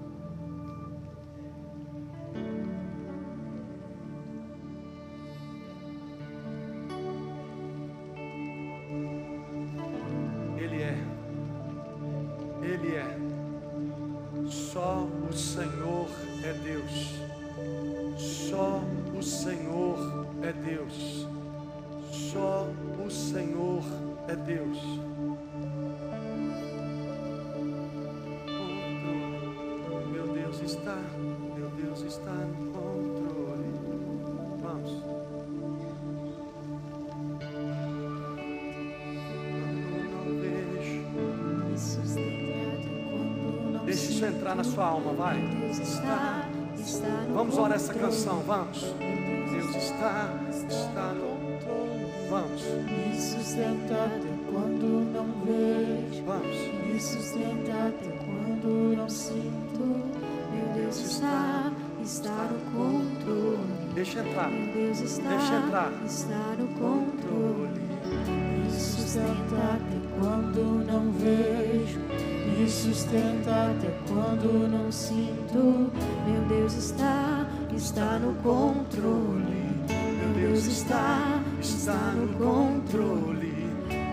Entrar 44.43 44.55
na 44.55 44.63
sua 44.63 44.85
alma, 44.85 45.13
vai. 45.13 45.39
Deus 45.39 45.79
está, 45.79 46.45
está 46.77 47.07
no 47.07 47.33
Vamos 47.33 47.57
orar 47.57 47.75
essa 47.77 47.93
controle. 47.93 48.13
canção, 48.13 48.39
vamos. 48.45 48.81
Deus 49.51 49.75
está, 49.75 50.33
está 50.49 51.13
no. 51.13 51.33
Vamos, 52.29 52.61
Me 52.63 53.21
sustenta 53.21 53.93
até 53.93 54.51
quando 54.51 55.13
não 55.13 55.25
vejo. 55.45 56.23
vamos. 56.25 56.57
Me 56.85 56.99
sustenta 56.99 57.71
até 57.87 58.09
quando 58.17 58.97
não 58.97 59.07
sinto. 59.09 59.79
Meu 60.51 60.73
Deus 60.75 60.97
está, 60.97 61.71
está 62.03 62.49
no 62.51 62.59
controle. 62.71 63.93
Deixa 63.93 64.19
entrar. 64.19 64.49
Meu 64.49 64.73
Deus 64.73 64.99
está, 64.99 65.29
Deixa 65.29 65.55
entrar. 65.55 65.91
está 66.05 66.55
no 66.57 66.67
controle. 66.69 67.81
Me 68.65 68.71
sustenta 68.71 69.55
até 69.55 69.99
quando 70.09 70.12
sustenta 72.73 73.71
até 73.71 73.91
quando 74.07 74.67
não 74.67 74.91
sinto. 74.91 75.91
Meu 76.25 76.41
Deus 76.49 76.73
está, 76.73 77.47
está 77.75 78.17
no 78.19 78.33
controle. 78.41 79.71
Meu 79.87 80.49
Deus 80.49 80.65
está, 80.65 81.39
está 81.61 81.93
no 81.93 82.27
controle. 82.37 83.53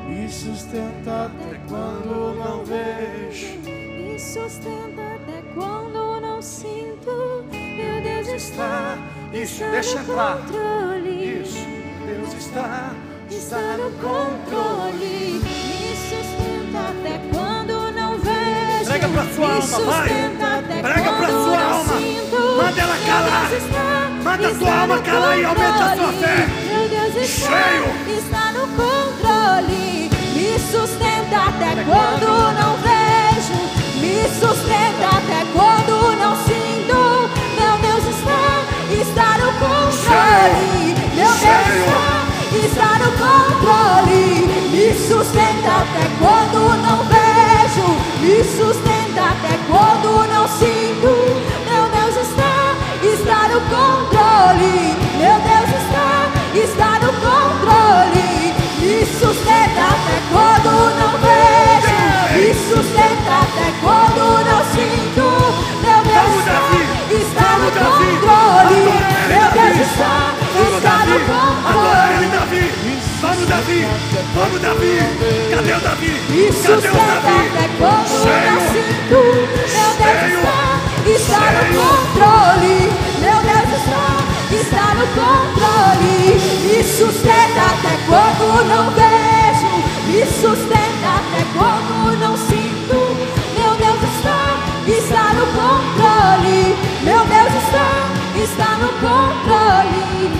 Me 0.07 0.29
sustenta 0.29 1.27
até 1.27 1.59
quando 1.69 2.37
não 2.39 2.65
vejo. 2.65 3.59
Me 3.65 4.19
sustenta 4.19 5.03
até 5.15 5.43
quando 5.55 6.21
não 6.21 6.43
sinto. 6.43 7.45
Meu 7.51 8.03
Deus 8.03 8.29
está, 8.29 8.99
Isso, 9.33 9.65
está 9.65 9.71
deixa 9.71 9.95
no 10.03 10.03
entrar. 10.03 10.39
alma, 19.61 19.79
vai. 19.93 20.09
Prega 20.83 21.13
para 21.13 21.29
sua 21.29 21.63
alma. 21.63 21.95
Manda 22.57 22.81
ela 22.81 22.97
calar. 23.07 23.51
Manda 24.23 24.49
a 24.49 24.55
sua 24.55 24.81
alma 24.81 24.99
calar 25.01 25.39
e 25.39 25.45
aumenta 25.45 25.85
a 25.85 25.97
sua 25.97 26.13
fé. 26.15 26.47
Cheio. 27.27 28.19
Está 28.19 28.53
no 28.53 28.67
controle. 28.69 30.11
Me 30.35 30.59
sustenta 30.59 31.37
até 31.49 31.85
quando 31.85 32.27
não 32.59 32.77
vejo. 32.79 33.59
Me 34.01 34.23
sustenta 34.41 35.07
até 35.19 35.45
quando 35.53 36.17
não 36.17 36.37
sinto. 36.47 37.29
Meu 37.59 37.75
Deus 37.79 38.05
está, 38.17 38.43
está 39.01 39.39
no 39.39 39.53
controle. 39.59 40.95
Meu 41.15 41.29
Deus 41.29 41.69
está, 41.81 42.03
está 42.67 42.91
no 42.99 43.11
controle. 43.13 44.25
Me 44.71 44.95
sustenta 44.95 45.71
até 45.83 46.05
quando 46.19 46.61
não 46.83 46.99
vejo. 47.05 47.87
Me 48.21 48.45
sustenta 48.45 49.00
até 49.19 49.59
quando 49.69 50.27
não 50.29 50.47
sinto. 50.49 51.13
Meu 51.67 51.85
Deus 51.91 52.17
está, 52.17 52.75
está 53.03 53.49
no 53.49 53.61
controle. 53.63 54.97
Meu 55.19 55.37
Deus 55.41 55.71
está, 55.81 56.31
está 56.55 56.99
no 57.01 57.13
controle. 57.15 58.55
Me 58.81 59.07
sustenta 59.07 59.83
até 59.95 60.17
quando 60.31 60.71
não 60.99 61.13
vejo. 61.19 61.99
Me 62.35 62.55
sustenta 62.55 63.33
até 63.43 63.67
quando 63.81 64.23
não 64.45 64.61
sinto. 64.73 65.27
Meu 65.83 66.01
Deus 66.05 66.33
está, 66.41 66.59
está 67.15 67.49
no 67.59 67.69
controle. 67.73 68.83
Meu. 69.29 69.47
Deus 69.53 69.77
está, 69.87 70.15
está 70.77 70.97
no 71.07 71.19
controle. 71.21 72.20
Davi. 73.51 73.85
Vamos, 74.33 74.61
Davi. 74.61 74.99
Cadê 75.51 75.73
o 75.73 75.81
Davi? 75.81 76.13
Me 76.31 76.47
Cadê 76.53 76.89
o 76.89 76.93
Davi? 76.93 77.51
até 77.51 77.67
quando 77.79 78.15
não 78.47 78.61
sinto. 78.71 79.21
Meu 79.75 79.91
Deus 79.99 80.23
está, 80.39 80.61
está 81.11 81.41
no 81.51 81.67
controle. 81.75 82.79
Meu 83.19 83.39
Deus 83.43 83.71
está, 83.81 84.07
está 84.55 84.87
no 84.95 85.07
controle. 85.19 86.39
Me 86.63 86.79
sustenta 86.85 87.63
até 87.75 87.95
quando 88.07 88.45
não 88.69 88.85
vejo. 88.93 89.73
Me 90.07 90.23
sustenta 90.27 91.09
até 91.19 91.43
quando 91.53 92.21
não 92.21 92.37
sinto. 92.37 92.99
Meu 93.59 93.75
Deus 93.75 94.01
está, 94.15 94.41
está 94.87 95.25
no 95.35 95.47
controle. 95.59 96.77
Meu 97.03 97.25
Deus 97.27 97.53
está, 97.65 97.89
está 98.45 98.79
no 98.79 98.89
controle. 99.01 100.40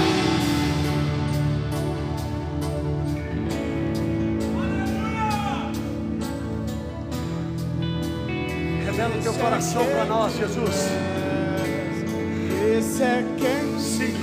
Revela 9.41 9.57
o 9.57 9.65
teu 9.71 9.81
coração 9.81 9.85
para 9.87 10.05
nós, 10.05 10.37
Jesus. 10.37 10.89
Esse 12.79 13.03
é 13.03 13.25
quem 13.39 13.81
Sim. 13.81 14.15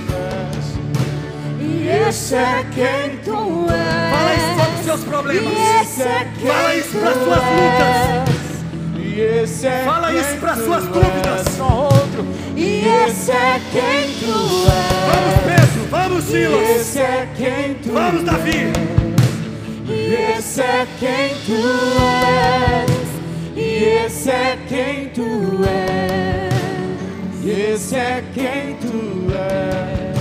E 1.60 1.88
esse 1.88 2.34
é 2.34 2.64
quem 2.72 3.18
tu 3.18 3.66
és. 3.70 4.10
Fala 4.14 4.34
isso 4.34 4.54
sobre 4.56 4.74
os 4.78 4.84
seus 4.84 5.04
problemas. 5.04 5.52
É 6.00 6.24
Fala 6.46 6.74
isso 6.74 6.98
para 6.98 7.12
tu 7.12 7.24
suas 7.24 7.42
lutas. 7.58 7.96
é 9.64 9.84
Fala 9.84 10.12
isso 10.14 10.36
para 10.40 10.54
tu 10.54 10.64
suas 10.64 10.84
dúvidas. 10.84 11.46
E 12.56 12.84
esse 12.86 13.30
é 13.32 13.60
quem 13.72 14.14
tu 14.20 14.32
Vamos, 14.32 15.34
és. 15.34 15.40
Pedro. 15.44 15.88
Vamos, 15.90 16.24
Silas. 16.24 16.94
Vamos, 17.92 18.22
Davi. 18.24 18.72
E 19.88 20.14
Esse 20.38 20.60
é 20.60 20.86
quem 21.00 21.34
tu 21.46 21.54
és. 21.54 22.87
Esse 23.88 24.30
é 24.30 24.58
quem 24.68 25.08
tu 25.08 25.64
és. 25.64 26.58
Esse 27.44 27.94
é 27.96 28.22
quem 28.34 28.76
tu 28.76 29.32
és. 29.32 30.18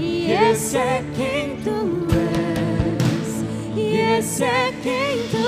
E 0.00 0.32
esse 0.32 0.76
é 0.76 1.04
quem 1.16 1.56
tu 1.62 2.06
és. 2.10 3.44
E 3.76 3.96
esse 4.00 4.42
é 4.42 4.72
quem 4.82 5.18
tu 5.30 5.46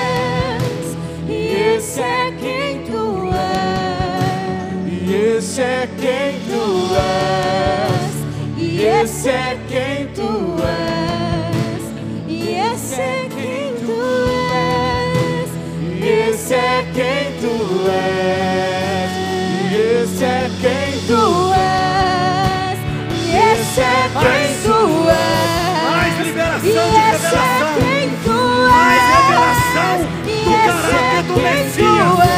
és. 0.00 0.96
E 1.28 1.36
esse 1.76 2.00
é 2.00 2.32
quem 2.40 2.80
tu 2.90 3.30
és. 3.32 4.08
E 4.88 5.14
esse 5.36 5.60
é 5.60 5.88
quem 6.00 6.40
tu 6.48 6.64
és. 6.96 8.16
E 8.58 8.84
esse 8.84 9.28
é 9.28 9.58
quem 9.68 10.06
tu 10.16 10.56
és. 10.64 11.84
E 12.26 12.38
esse 12.72 13.00
é 13.00 13.28
quem 13.36 13.74
tu 13.86 14.00
és. 14.50 15.50
E 16.00 16.08
esse 16.30 16.54
é 16.54 16.87
quem 16.98 17.32
tu 17.40 17.54
és. 17.88 19.10
E 19.70 20.02
esse 20.02 20.24
é 20.24 20.50
quem 20.60 21.00
tu 21.06 21.52
és. 21.54 22.78
E 23.14 23.36
esse 23.36 23.80
é 23.80 24.10
quem 24.18 24.46
tu 24.64 24.80
és. 25.08 25.92
Mais 25.92 26.26
liberação 26.26 26.68
E 26.68 26.72
de 26.72 26.76
esse 26.76 26.78
é 26.78 27.08
revelação. 27.12 27.74
quem 27.78 28.10
tu 28.24 28.38
és. 28.64 28.70
Mais 28.72 29.02
revelação 29.14 29.94
do 30.24 30.42
caráter 30.66 31.18
é 31.18 31.22
do 31.22 31.34
Messias. 31.40 32.37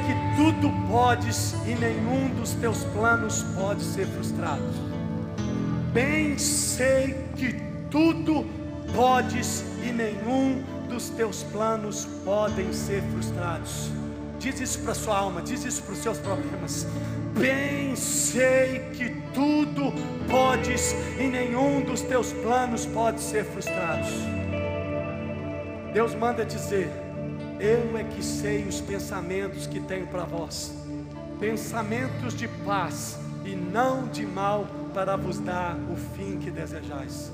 tudo 0.61 0.71
podes 0.87 1.55
e 1.65 1.73
nenhum 1.73 2.29
dos 2.35 2.51
teus 2.53 2.83
planos 2.83 3.41
pode 3.55 3.81
ser 3.83 4.05
frustrado. 4.05 4.61
Bem 5.91 6.37
sei 6.37 7.15
que 7.35 7.59
tudo 7.89 8.45
podes 8.95 9.65
e 9.83 9.91
nenhum 9.91 10.61
dos 10.87 11.09
teus 11.09 11.41
planos 11.41 12.05
podem 12.23 12.71
ser 12.71 13.01
frustrados. 13.11 13.89
Diz 14.37 14.61
isso 14.61 14.79
para 14.81 14.93
sua 14.93 15.17
alma, 15.17 15.41
diz 15.41 15.65
isso 15.65 15.81
para 15.81 15.93
os 15.93 15.99
seus 15.99 16.19
problemas. 16.19 16.85
Bem 17.35 17.95
sei 17.95 18.91
que 18.93 19.09
tudo 19.33 19.91
podes 20.29 20.93
e 21.19 21.23
nenhum 21.23 21.81
dos 21.81 22.01
teus 22.01 22.31
planos 22.33 22.85
pode 22.85 23.19
ser 23.19 23.45
frustrados. 23.45 24.11
Deus 25.91 26.13
manda 26.13 26.45
dizer: 26.45 26.91
Eu 27.61 27.95
é 27.95 28.03
que 28.03 28.25
sei 28.25 28.63
os 28.67 28.81
pensamentos 28.81 29.67
que 29.67 29.79
tenho 29.79 30.07
para 30.07 30.23
vós, 30.23 30.73
pensamentos 31.39 32.33
de 32.33 32.47
paz 32.65 33.19
e 33.45 33.55
não 33.55 34.07
de 34.07 34.25
mal, 34.25 34.65
para 34.95 35.15
vos 35.15 35.37
dar 35.37 35.75
o 35.75 35.95
fim 35.95 36.39
que 36.39 36.49
desejais. 36.49 37.31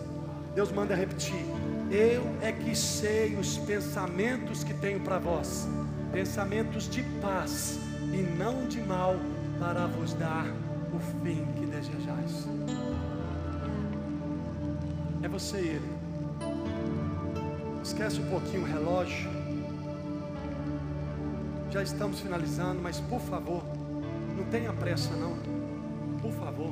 Deus 0.54 0.70
manda 0.70 0.94
repetir: 0.94 1.46
Eu 1.90 2.24
é 2.42 2.52
que 2.52 2.76
sei 2.76 3.38
os 3.38 3.58
pensamentos 3.60 4.66
que 4.66 4.74
tenho 4.74 5.00
para 5.00 5.18
vós, 5.18 5.66
pensamentos 6.12 6.90
de 6.90 7.04
paz 7.22 7.80
e 8.12 8.22
não 8.38 8.68
de 8.68 8.82
mal, 8.82 9.16
para 9.58 9.88
vos 9.88 10.12
dar 10.14 10.46
o 10.94 11.00
fim 11.24 11.48
que 11.56 11.66
desejais. 11.66 12.50
É 15.24 15.30
você 15.30 15.58
e 15.58 15.68
ele. 15.70 15.98
Esquece 17.82 18.20
um 18.20 18.30
pouquinho 18.30 18.64
o 18.64 18.66
relógio. 18.66 19.38
Já 21.70 21.84
estamos 21.84 22.20
finalizando, 22.20 22.82
mas 22.82 23.00
por 23.00 23.20
favor, 23.20 23.64
não 24.38 24.46
tenha 24.46 24.72
pressa 24.74 25.14
não. 25.16 25.38
Por 26.22 26.32
favor. 26.32 26.72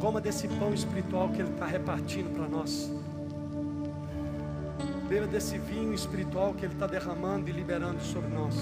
Coma 0.00 0.20
desse 0.20 0.46
pão 0.46 0.72
espiritual 0.72 1.30
que 1.30 1.40
Ele 1.40 1.50
está 1.50 1.66
repartindo 1.66 2.32
para 2.34 2.46
nós. 2.48 2.92
Beba 5.08 5.26
desse 5.26 5.58
vinho 5.58 5.94
espiritual 5.94 6.52
que 6.54 6.66
Ele 6.66 6.74
está 6.74 6.86
derramando 6.86 7.48
e 7.48 7.52
liberando 7.52 8.00
sobre 8.02 8.28
nós. 8.28 8.54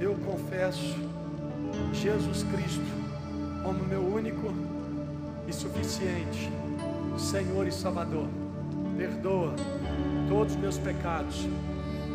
Eu 0.00 0.14
confesso 0.26 0.96
Jesus 1.92 2.42
Cristo 2.44 2.84
como 3.62 3.84
meu 3.84 4.00
único 4.00 4.52
e 5.48 5.52
suficiente 5.52 6.50
Senhor 7.18 7.66
e 7.66 7.72
Salvador. 7.72 8.28
Perdoa 8.96 9.54
todos 10.28 10.54
os 10.54 10.60
meus 10.60 10.78
pecados 10.78 11.46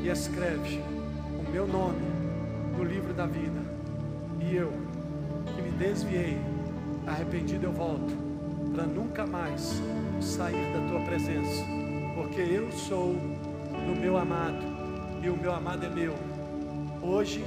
e 0.04 0.10
escreve 0.10 0.82
o 1.40 1.52
meu 1.52 1.68
nome 1.68 2.02
no 2.78 2.84
livro 2.84 3.14
da 3.14 3.26
vida. 3.26 3.62
E 4.40 4.56
eu, 4.56 4.72
que 5.56 5.62
me 5.62 5.72
desviei, 5.72 6.38
arrependido 7.06 7.66
eu 7.66 7.72
volto 7.72 8.14
para 8.74 8.86
nunca 8.86 9.26
mais 9.26 9.82
sair 10.22 10.74
da 10.74 10.88
tua 10.88 11.02
presença, 11.02 11.64
porque 12.16 12.42
eu 12.42 12.72
sou 12.72 13.14
do 13.14 14.00
meu 14.00 14.18
amado 14.18 14.64
e 15.22 15.30
o 15.30 15.38
meu 15.38 15.54
amado 15.54 15.86
é 15.86 15.90
meu. 15.90 16.16
Hoje, 17.02 17.44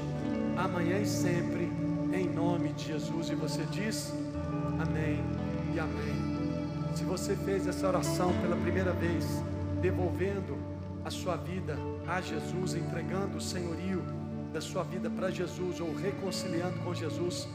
amanhã 0.57 0.99
e 0.99 1.07
sempre, 1.07 1.71
em 2.13 2.29
nome 2.29 2.73
de 2.73 2.87
Jesus. 2.87 3.31
E 3.31 3.35
você 3.35 3.65
diz: 3.65 4.13
Amém 4.81 5.21
e 5.75 5.81
Amém. 5.81 6.35
Se 6.95 7.05
você 7.05 7.35
fez 7.35 7.67
essa 7.67 7.89
oração 7.89 8.33
pela 8.41 8.57
primeira 8.57 8.93
vez, 8.93 9.25
devolvendo 9.81 10.57
a 11.05 11.11
sua 11.11 11.37
vida 11.37 11.77
a 12.07 12.21
Jesus, 12.21 12.75
entregando 12.75 13.39
o 13.39 13.41
senhorio 13.41 14.03
da 14.53 14.61
sua 14.61 14.85
vida 14.85 15.11
para 15.11 15.31
Jesus 15.31 15.81
ou 15.81 15.95
reconciliando 15.95 16.79
com 16.81 16.95
Jesus, 16.95 17.49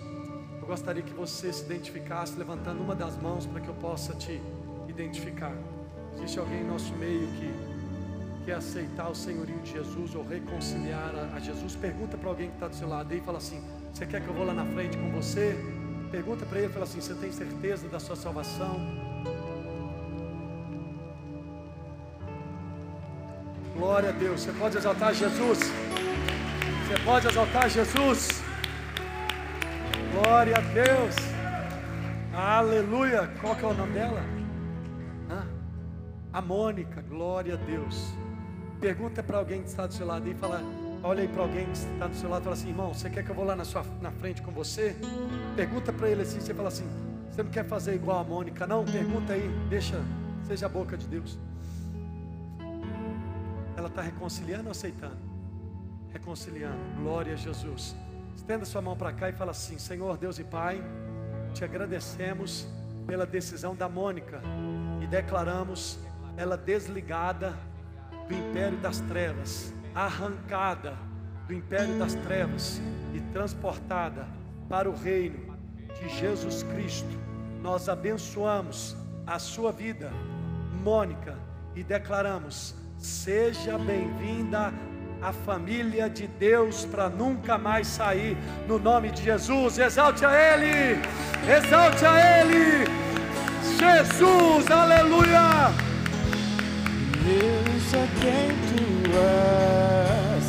eu 0.61 0.67
gostaria 0.67 1.01
que 1.01 1.13
você 1.13 1.53
se 1.53 1.63
identificasse 1.63 2.37
levantando 2.37 2.81
uma 2.81 2.93
das 2.93 3.15
mãos 3.15 3.45
para 3.45 3.61
que 3.61 3.69
eu 3.69 3.73
possa 3.75 4.13
te 4.13 4.41
identificar. 4.87 5.55
Existe 6.15 6.37
alguém 6.37 6.61
em 6.61 6.67
nosso 6.67 6.93
meio 6.95 7.27
que 7.27 7.68
quer 8.49 8.55
aceitar 8.55 9.07
o 9.07 9.13
senhorio 9.13 9.59
de 9.59 9.73
Jesus 9.73 10.15
ou 10.15 10.25
reconciliar 10.25 11.13
a, 11.35 11.39
Jesus? 11.39 11.75
Pergunta 11.75 12.17
para 12.17 12.29
alguém 12.29 12.47
que 12.47 12.55
está 12.55 12.67
do 12.67 12.75
seu 12.75 12.89
lado 12.89 13.11
aí 13.11 13.19
e 13.19 13.21
fala 13.21 13.37
assim: 13.37 13.63
Você 13.93 14.07
quer 14.07 14.21
que 14.23 14.27
eu 14.27 14.33
vou 14.33 14.43
lá 14.43 14.55
na 14.55 14.65
frente 14.65 14.97
com 14.97 15.11
você? 15.11 15.55
Pergunta 16.09 16.47
para 16.47 16.57
ele, 16.57 16.69
fala 16.69 16.85
assim: 16.85 16.99
Você 16.99 17.13
tem 17.13 17.31
certeza 17.31 17.87
da 17.87 17.99
sua 17.99 18.15
salvação? 18.15 18.75
Glória 23.77 24.09
a 24.09 24.13
Deus. 24.13 24.41
Você 24.41 24.51
pode 24.53 24.77
exaltar 24.77 25.13
Jesus. 25.13 25.59
Você 25.59 27.03
pode 27.05 27.27
exaltar 27.27 27.69
Jesus. 27.69 28.41
Glória 30.11 30.57
a 30.57 30.61
Deus. 30.61 31.15
Aleluia. 32.33 33.29
Qual 33.39 33.55
que 33.55 33.63
é 33.63 33.67
o 33.67 33.73
nome 33.75 33.93
dela? 33.93 34.23
Hã? 35.29 35.47
A 36.33 36.41
Mônica. 36.41 36.99
Glória 37.03 37.53
a 37.53 37.57
Deus. 37.57 38.11
Pergunta 38.79 39.21
para 39.21 39.37
alguém 39.37 39.61
que 39.61 39.67
está 39.67 39.85
do 39.85 39.93
seu 39.93 40.07
lado 40.07 40.25
aí, 40.25 40.33
fala, 40.33 40.61
olha 41.03 41.21
aí 41.21 41.27
para 41.27 41.41
alguém 41.41 41.65
que 41.65 41.71
está 41.73 42.07
do 42.07 42.15
seu 42.15 42.29
lado, 42.29 42.41
e 42.41 42.43
fala 42.45 42.55
assim, 42.55 42.69
irmão, 42.69 42.93
você 42.93 43.09
quer 43.09 43.23
que 43.23 43.29
eu 43.29 43.35
vou 43.35 43.43
lá 43.43 43.53
na 43.53 43.65
sua 43.65 43.83
na 44.01 44.09
frente 44.09 44.41
com 44.41 44.51
você? 44.51 44.95
Pergunta 45.55 45.91
para 45.91 46.09
ele 46.09 46.21
assim, 46.21 46.39
você 46.39 46.53
fala 46.53 46.69
assim, 46.69 46.87
você 47.29 47.43
não 47.43 47.51
quer 47.51 47.65
fazer 47.65 47.93
igual 47.95 48.19
a 48.19 48.23
Mônica, 48.23 48.65
não? 48.65 48.85
Pergunta 48.85 49.33
aí, 49.33 49.49
deixa, 49.69 50.01
seja 50.47 50.67
a 50.67 50.69
boca 50.69 50.95
de 50.95 51.07
Deus. 51.07 51.37
Ela 53.75 53.87
está 53.87 54.01
reconciliando 54.01 54.65
ou 54.65 54.71
aceitando? 54.71 55.17
Reconciliando. 56.13 56.77
Glória 57.01 57.33
a 57.33 57.35
Jesus. 57.35 57.95
Estenda 58.35 58.63
sua 58.63 58.81
mão 58.81 58.95
para 58.95 59.11
cá 59.11 59.29
e 59.29 59.33
fala 59.33 59.51
assim: 59.51 59.77
Senhor 59.77 60.17
Deus 60.17 60.39
e 60.39 60.43
Pai, 60.43 60.81
te 61.53 61.65
agradecemos 61.65 62.67
pela 63.05 63.25
decisão 63.25 63.75
da 63.75 63.89
Mônica 63.89 64.41
e 65.01 65.07
declaramos 65.07 65.99
ela 66.37 66.57
desligada 66.57 67.57
do 68.29 68.35
império 68.35 68.77
das 68.77 69.01
trevas, 69.01 69.73
arrancada 69.95 70.93
do 71.47 71.53
império 71.53 71.97
das 71.97 72.13
trevas 72.13 72.79
e 73.11 73.19
transportada 73.33 74.27
para 74.69 74.87
o 74.87 74.95
reino 74.95 75.57
de 75.99 76.07
Jesus 76.09 76.61
Cristo. 76.61 77.09
Nós 77.59 77.89
abençoamos 77.89 78.95
a 79.25 79.39
sua 79.39 79.71
vida, 79.71 80.11
Mônica, 80.83 81.35
e 81.75 81.83
declaramos: 81.83 82.75
seja 82.99 83.79
bem-vinda 83.79 84.71
à 85.21 85.33
família 85.33 86.07
de 86.07 86.27
Deus 86.27 86.85
para 86.85 87.09
nunca 87.09 87.57
mais 87.57 87.87
sair, 87.87 88.37
no 88.67 88.77
nome 88.77 89.09
de 89.09 89.23
Jesus. 89.23 89.79
Exalte 89.79 90.23
a 90.23 90.31
Ele, 90.31 91.01
exalte 91.51 92.05
a 92.05 92.41
Ele, 92.41 92.85
Jesus, 93.79 94.69
aleluia. 94.69 95.88
Esse 97.21 97.95
é 97.97 98.07
quem 98.21 98.49
tu 98.69 98.83
és, 99.17 100.45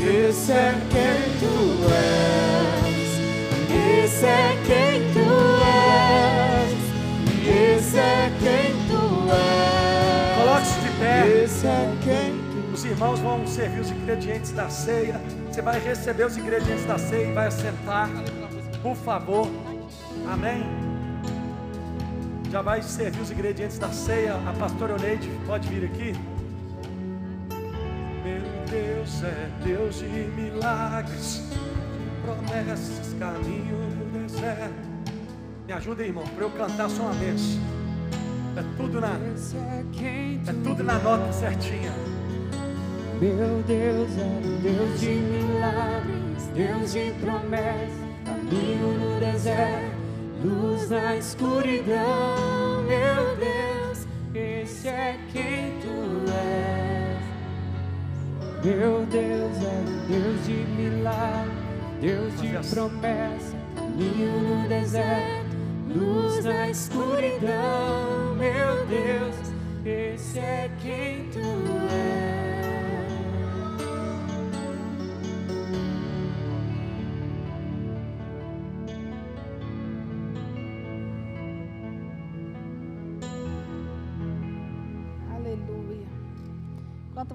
esse 0.00 0.52
é 0.52 0.72
quem 0.90 1.22
tu 1.38 1.54
és, 1.92 3.06
esse 4.04 4.24
é 4.24 4.56
quem 4.66 5.12
tu 5.12 5.28
és, 5.66 6.72
esse 7.78 7.98
é 7.98 8.32
quem 8.40 8.72
tu 8.88 9.02
és, 9.30 10.38
Coloque-se 10.38 10.80
de 10.80 10.90
pé. 10.98 11.42
esse 11.44 11.66
é 11.66 11.92
quem 12.02 12.72
Os 12.72 12.84
irmãos 12.84 13.20
vão 13.20 13.46
servir 13.46 13.80
os 13.80 13.90
ingredientes 13.90 14.52
da 14.52 14.68
ceia. 14.68 15.20
Você 15.50 15.62
vai 15.62 15.78
receber 15.80 16.24
os 16.26 16.36
ingredientes 16.36 16.84
da 16.86 16.98
ceia 16.98 17.28
e 17.28 17.32
vai 17.32 17.46
assentar, 17.46 18.10
por 18.82 18.94
favor. 18.96 19.48
Amém? 20.30 20.85
Já 22.50 22.62
vai 22.62 22.82
servir 22.82 23.20
os 23.20 23.30
ingredientes 23.30 23.78
da 23.78 23.90
ceia. 23.90 24.34
A 24.34 24.52
pastora 24.58 24.94
Oneide 24.94 25.28
pode 25.46 25.68
vir 25.68 25.84
aqui. 25.84 26.12
Meu 28.24 28.42
Deus 28.70 29.22
é 29.22 29.50
Deus 29.64 29.98
de 29.98 30.06
milagres, 30.06 31.42
de 31.52 32.22
promessas, 32.22 33.14
caminho 33.18 33.76
no 33.76 34.20
deserto. 34.20 34.74
Me 35.66 35.72
ajuda, 35.72 36.04
irmão, 36.04 36.24
para 36.24 36.44
eu 36.44 36.50
cantar 36.50 36.88
só 36.88 37.02
uma 37.02 37.12
vez. 37.12 37.58
É 38.56 38.64
tudo 38.76 39.00
na, 39.00 39.12
é 39.14 40.52
tudo 40.64 40.82
na 40.82 40.98
nota 40.98 41.32
certinha. 41.32 41.92
Meu 43.20 43.62
Deus 43.66 44.10
é 44.18 44.40
Deus 44.62 45.00
de 45.00 45.10
milagres, 45.10 46.46
Deus 46.54 46.92
de 46.92 47.12
promessas, 47.20 47.94
caminho 48.24 48.92
no 48.98 49.20
deserto, 49.20 49.85
luz 50.44 50.88
na 50.90 51.16
escuridão. 51.16 52.82
Meu 52.82 53.36
Deus, 53.36 54.06
esse 54.34 54.88
é 54.88 55.18
quem 55.32 55.72
tu 55.80 56.30
és. 56.30 57.16
Meu 58.64 59.06
Deus 59.06 59.56
é 59.62 59.84
Deus 60.08 60.44
de 60.44 60.52
milagres, 60.52 61.52
Deus 62.00 62.40
de 62.40 62.74
promessas, 62.74 63.54
caminho 63.76 64.40
no 64.40 64.68
deserto, 64.68 65.56
luz 65.94 66.44
na 66.44 66.68
escuridão. 66.68 68.34
Meu 68.36 68.86
Deus, 68.86 69.52
esse 69.84 70.38
é 70.38 70.70
quem 70.82 71.28
tu 71.30 71.38
és. 71.40 72.25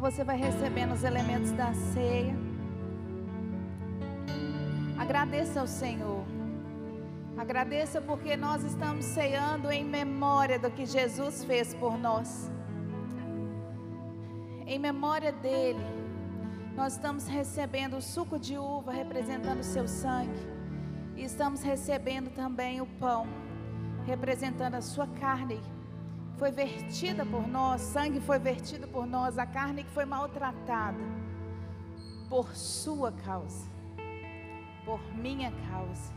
Você 0.01 0.23
vai 0.23 0.35
recebendo 0.35 0.93
os 0.93 1.03
elementos 1.03 1.51
da 1.51 1.71
ceia, 1.93 2.35
agradeça 4.97 5.61
ao 5.61 5.67
Senhor. 5.67 6.25
Agradeça 7.37 8.01
porque 8.01 8.35
nós 8.35 8.63
estamos 8.63 9.05
ceando 9.05 9.71
em 9.71 9.85
memória 9.85 10.57
do 10.57 10.71
que 10.71 10.87
Jesus 10.87 11.43
fez 11.43 11.75
por 11.75 11.99
nós. 11.99 12.51
Em 14.65 14.79
memória 14.79 15.31
dele, 15.31 15.85
nós 16.75 16.93
estamos 16.93 17.27
recebendo 17.27 17.97
o 17.97 18.01
suco 18.01 18.39
de 18.39 18.57
uva 18.57 18.91
representando 18.91 19.59
o 19.59 19.63
seu 19.63 19.87
sangue. 19.87 20.47
E 21.15 21.23
estamos 21.23 21.61
recebendo 21.61 22.33
também 22.33 22.81
o 22.81 22.87
pão 22.87 23.27
representando 24.07 24.75
a 24.75 24.81
sua 24.81 25.05
carne. 25.05 25.61
Foi 26.41 26.49
vertida 26.49 27.23
por 27.23 27.47
nós, 27.47 27.81
sangue 27.81 28.19
foi 28.19 28.39
vertido 28.39 28.87
por 28.87 29.05
nós, 29.05 29.37
a 29.37 29.45
carne 29.45 29.83
que 29.83 29.91
foi 29.91 30.05
maltratada 30.05 30.97
por 32.27 32.55
sua 32.55 33.11
causa, 33.11 33.69
por 34.83 34.99
minha 35.15 35.53
causa. 35.69 36.11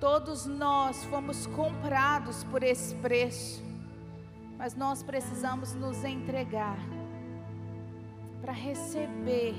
Todos 0.00 0.46
nós 0.46 1.04
fomos 1.04 1.46
comprados 1.46 2.42
por 2.42 2.64
esse 2.64 2.92
preço, 2.96 3.62
mas 4.58 4.74
nós 4.74 5.00
precisamos 5.00 5.76
nos 5.76 6.02
entregar 6.02 6.78
para 8.40 8.52
receber 8.52 9.54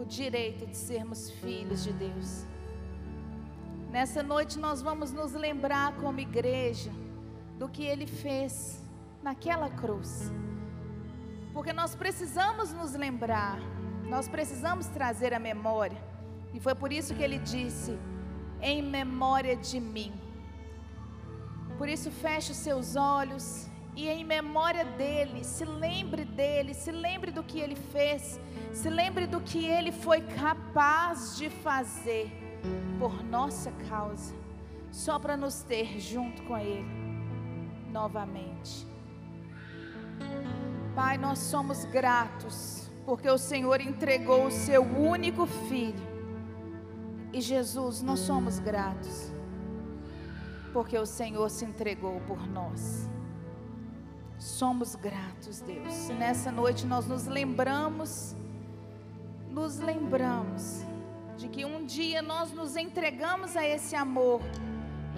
o 0.00 0.04
direito 0.06 0.66
de 0.66 0.76
sermos 0.78 1.30
filhos 1.30 1.84
de 1.84 1.92
Deus. 1.92 2.46
Nessa 3.90 4.22
noite 4.22 4.58
nós 4.58 4.80
vamos 4.80 5.12
nos 5.12 5.34
lembrar 5.34 5.94
como 5.96 6.20
igreja 6.20 6.90
do 7.58 7.68
que 7.68 7.84
ele 7.84 8.06
fez 8.06 8.82
naquela 9.22 9.68
cruz. 9.70 10.30
Porque 11.52 11.72
nós 11.72 11.94
precisamos 11.94 12.72
nos 12.72 12.92
lembrar, 12.92 13.58
nós 14.04 14.28
precisamos 14.28 14.86
trazer 14.86 15.32
a 15.32 15.38
memória. 15.38 16.00
E 16.52 16.60
foi 16.60 16.74
por 16.74 16.92
isso 16.92 17.14
que 17.14 17.22
ele 17.22 17.38
disse: 17.38 17.98
em 18.60 18.82
memória 18.82 19.56
de 19.56 19.80
mim. 19.80 20.12
Por 21.78 21.88
isso, 21.88 22.10
feche 22.10 22.52
os 22.52 22.58
seus 22.58 22.96
olhos 22.96 23.66
e, 23.94 24.08
em 24.08 24.24
memória 24.24 24.84
dele, 24.84 25.44
se 25.44 25.64
lembre 25.64 26.24
dele, 26.24 26.72
se 26.72 26.90
lembre 26.90 27.30
do 27.30 27.42
que 27.42 27.58
ele 27.60 27.76
fez, 27.76 28.40
se 28.72 28.88
lembre 28.88 29.26
do 29.26 29.40
que 29.40 29.64
ele 29.64 29.92
foi 29.92 30.20
capaz 30.20 31.36
de 31.36 31.50
fazer 31.50 32.30
por 32.98 33.22
nossa 33.22 33.70
causa, 33.88 34.34
só 34.90 35.18
para 35.18 35.36
nos 35.36 35.62
ter 35.62 36.00
junto 36.00 36.42
com 36.44 36.56
ele 36.56 37.05
novamente. 37.96 38.86
Pai, 40.94 41.16
nós 41.16 41.38
somos 41.38 41.86
gratos 41.86 42.90
porque 43.06 43.28
o 43.30 43.38
Senhor 43.38 43.80
entregou 43.80 44.46
o 44.46 44.50
seu 44.50 44.82
único 44.82 45.46
filho 45.46 46.06
e 47.32 47.40
Jesus, 47.40 48.02
nós 48.02 48.20
somos 48.20 48.58
gratos, 48.58 49.32
porque 50.72 50.98
o 50.98 51.06
Senhor 51.06 51.48
se 51.50 51.64
entregou 51.64 52.20
por 52.22 52.46
nós. 52.46 53.08
Somos 54.38 54.94
gratos, 54.94 55.60
Deus. 55.60 56.08
E 56.10 56.12
nessa 56.12 56.52
noite 56.52 56.86
nós 56.86 57.06
nos 57.06 57.26
lembramos, 57.26 58.36
nos 59.50 59.78
lembramos 59.78 60.82
de 61.38 61.48
que 61.48 61.64
um 61.64 61.84
dia 61.86 62.20
nós 62.20 62.52
nos 62.52 62.76
entregamos 62.76 63.56
a 63.56 63.66
esse 63.66 63.96
amor 63.96 64.40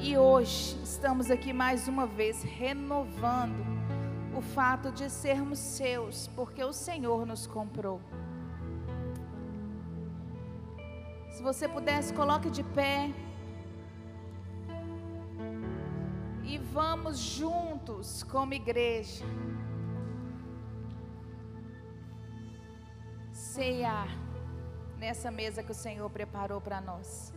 e 0.00 0.16
hoje 0.16 0.78
estamos 0.82 1.28
aqui 1.28 1.52
mais 1.52 1.88
uma 1.88 2.06
vez 2.06 2.42
renovando 2.42 3.66
o 4.36 4.40
fato 4.40 4.92
de 4.92 5.10
sermos 5.10 5.58
seus, 5.58 6.28
porque 6.28 6.62
o 6.62 6.72
Senhor 6.72 7.26
nos 7.26 7.46
comprou. 7.46 8.00
Se 11.30 11.42
você 11.42 11.68
pudesse, 11.68 12.14
coloque 12.14 12.48
de 12.48 12.62
pé. 12.62 13.12
E 16.44 16.58
vamos 16.58 17.18
juntos, 17.18 18.22
como 18.22 18.54
igreja, 18.54 19.24
ceiar 23.32 24.08
nessa 24.96 25.30
mesa 25.30 25.62
que 25.62 25.72
o 25.72 25.74
Senhor 25.74 26.08
preparou 26.08 26.60
para 26.60 26.80
nós. 26.80 27.32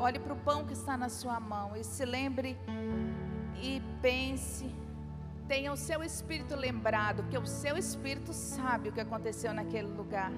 Olhe 0.00 0.18
para 0.18 0.32
o 0.32 0.36
pão 0.36 0.64
que 0.64 0.72
está 0.72 0.96
na 0.96 1.10
sua 1.10 1.38
mão 1.38 1.76
e 1.76 1.84
se 1.84 2.06
lembre 2.06 2.56
e 3.60 3.82
pense. 4.00 4.74
Tenha 5.46 5.70
o 5.70 5.76
seu 5.76 6.02
espírito 6.02 6.56
lembrado, 6.56 7.22
porque 7.22 7.36
o 7.36 7.46
seu 7.46 7.76
espírito 7.76 8.32
sabe 8.32 8.88
o 8.88 8.92
que 8.92 9.00
aconteceu 9.00 9.52
naquele 9.52 9.88
lugar 9.88 10.32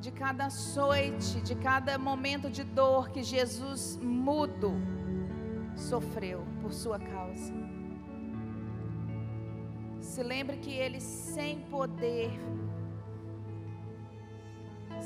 de 0.00 0.12
cada 0.12 0.46
açoite, 0.46 1.40
de 1.40 1.56
cada 1.56 1.98
momento 1.98 2.48
de 2.48 2.62
dor 2.62 3.10
que 3.10 3.24
Jesus 3.24 3.98
mudo 4.00 4.72
sofreu 5.74 6.46
por 6.62 6.72
sua 6.72 7.00
causa. 7.00 7.52
Se 10.00 10.22
lembre 10.22 10.58
que 10.58 10.72
ele, 10.72 11.00
sem 11.00 11.60
poder 11.62 12.30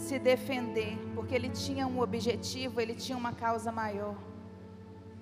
se 0.03 0.19
defender, 0.19 0.99
porque 1.15 1.35
ele 1.35 1.49
tinha 1.49 1.87
um 1.87 2.01
objetivo, 2.01 2.81
ele 2.81 2.95
tinha 2.95 3.17
uma 3.17 3.33
causa 3.33 3.71
maior, 3.71 4.17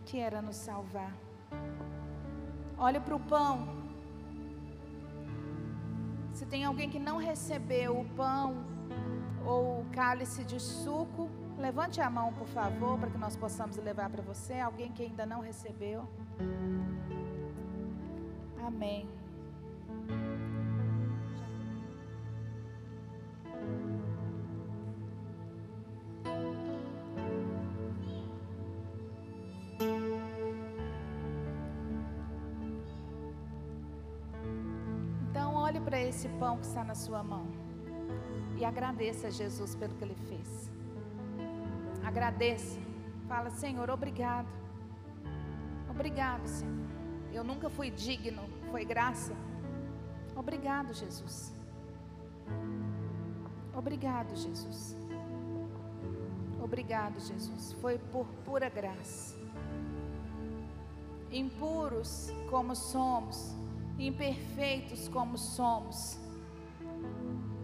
que 0.06 0.18
era 0.18 0.40
nos 0.40 0.56
salvar. 0.56 1.14
Olhe 2.78 2.98
para 2.98 3.14
o 3.14 3.20
pão. 3.20 3.68
Se 6.32 6.46
tem 6.46 6.64
alguém 6.64 6.88
que 6.88 6.98
não 6.98 7.18
recebeu 7.18 8.00
o 8.00 8.04
pão, 8.16 8.64
ou 9.44 9.80
o 9.80 9.86
cálice 9.92 10.44
de 10.44 10.58
suco, 10.58 11.28
levante 11.58 12.00
a 12.00 12.08
mão, 12.08 12.32
por 12.32 12.48
favor, 12.48 12.98
para 12.98 13.10
que 13.10 13.18
nós 13.18 13.36
possamos 13.36 13.76
levar 13.76 14.08
para 14.08 14.22
você. 14.22 14.58
Alguém 14.60 14.90
que 14.90 15.02
ainda 15.02 15.26
não 15.26 15.40
recebeu. 15.40 16.08
Amém. 18.66 19.06
Esse 36.20 36.28
pão 36.28 36.58
que 36.58 36.66
está 36.66 36.84
na 36.84 36.94
sua 36.94 37.22
mão. 37.22 37.46
E 38.58 38.64
agradeça 38.64 39.28
a 39.28 39.30
Jesus 39.30 39.74
pelo 39.74 39.94
que 39.94 40.04
ele 40.04 40.16
fez. 40.28 40.70
Agradeça. 42.04 42.78
Fala, 43.26 43.48
Senhor, 43.48 43.88
obrigado. 43.88 44.48
Obrigado, 45.88 46.46
Senhor. 46.46 46.74
Eu 47.32 47.42
nunca 47.42 47.70
fui 47.70 47.90
digno, 47.90 48.42
foi 48.70 48.84
graça. 48.84 49.32
Obrigado, 50.36 50.92
Jesus. 50.92 51.54
Obrigado, 53.74 54.36
Jesus. 54.36 54.96
Obrigado, 56.62 57.18
Jesus. 57.18 57.72
Foi 57.80 57.96
por 57.98 58.26
pura 58.44 58.68
graça. 58.68 59.38
Impuros 61.32 62.30
como 62.50 62.74
somos, 62.76 63.54
imperfeitos 64.06 65.08
como 65.08 65.36
somos 65.36 66.18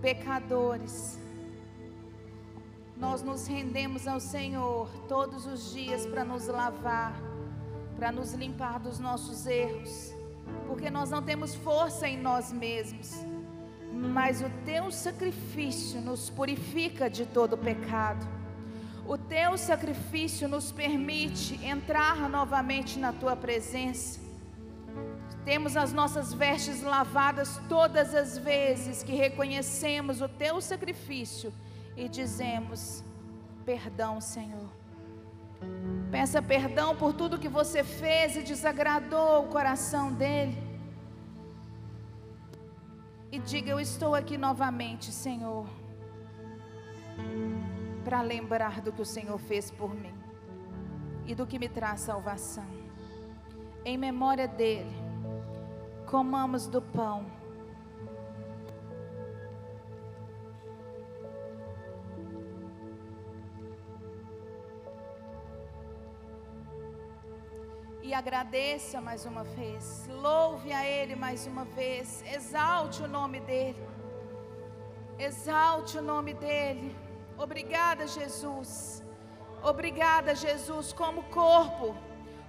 pecadores. 0.01 1.19
Nós 2.97 3.23
nos 3.23 3.47
rendemos 3.47 4.07
ao 4.07 4.21
Senhor 4.21 4.89
todos 5.09 5.47
os 5.47 5.73
dias 5.73 6.07
para 6.07 6.25
nos 6.25 6.47
lavar, 6.47 7.15
para 7.97 8.11
nos 8.11 8.33
limpar 8.33 8.79
dos 8.79 8.99
nossos 8.99 9.47
erros, 9.47 10.13
porque 10.67 10.91
nós 10.91 11.11
não 11.11 11.23
temos 11.23 11.55
força 11.55 12.09
em 12.09 12.19
nós 12.19 12.53
mesmos, 12.53 13.15
mas 13.93 14.41
o 14.41 14.51
teu 14.65 14.91
sacrifício 14.91 16.01
nos 16.01 16.31
purifica 16.31 17.11
de 17.11 17.27
todo 17.27 17.57
pecado. 17.57 18.27
O 19.07 19.17
teu 19.17 19.57
sacrifício 19.57 20.49
nos 20.49 20.73
permite 20.73 21.65
entrar 21.65 22.29
novamente 22.29 22.99
na 22.99 23.13
tua 23.13 23.37
presença 23.37 24.26
temos 25.47 25.77
as 25.77 25.93
nossas 25.93 26.35
vestes 26.35 26.83
lavadas 26.83 27.61
todas 27.69 28.13
as 28.17 28.37
vezes 28.37 29.05
que 29.05 29.13
reconhecemos 29.13 30.21
o 30.21 30.29
teu 30.29 30.61
sacrifício 30.61 31.55
e 31.97 32.09
dizemos: 32.09 33.05
Perdão, 33.65 34.21
Senhor. 34.21 34.69
Peça 36.11 36.43
perdão 36.43 36.97
por 36.97 37.15
tudo 37.15 37.39
que 37.39 37.49
você 37.49 37.85
fez 37.85 38.37
e 38.37 38.43
desagradou 38.43 39.45
o 39.45 39.47
coração 39.47 40.13
dele. 40.13 40.59
E 43.31 43.39
diga: 43.39 43.71
Eu 43.71 43.79
estou 43.79 44.17
aqui 44.17 44.37
novamente, 44.37 45.13
Senhor, 45.13 45.69
para 48.05 48.21
lembrar 48.21 48.81
do 48.81 48.93
que 48.93 49.03
o 49.03 49.07
Senhor 49.07 49.39
fez 49.39 49.71
por 49.71 49.95
mim 49.95 50.15
e 51.25 51.37
do 51.37 51.47
que 51.47 51.57
me 51.57 51.69
traz 51.69 52.01
salvação. 52.01 52.67
Em 53.85 53.97
memória 53.97 54.49
dele 54.49 55.06
Comamos 56.07 56.69
do 56.69 56.81
pão. 56.81 57.27
E 68.03 68.15
agradeça 68.15 69.01
mais 69.01 69.27
uma 69.27 69.43
vez, 69.43 70.09
louve 70.09 70.73
a 70.73 70.87
Ele 70.87 71.17
mais 71.17 71.45
uma 71.45 71.65
vez, 71.65 72.23
exalte 72.33 73.03
o 73.03 73.09
nome 73.09 73.41
dEle, 73.41 73.85
exalte 75.19 75.99
o 75.99 76.03
nome 76.03 76.33
dEle. 76.35 76.97
Obrigada, 77.37 78.07
Jesus. 78.07 79.03
Obrigada, 79.61 80.37
Jesus, 80.37 80.93
como 80.93 81.25
corpo, 81.25 81.97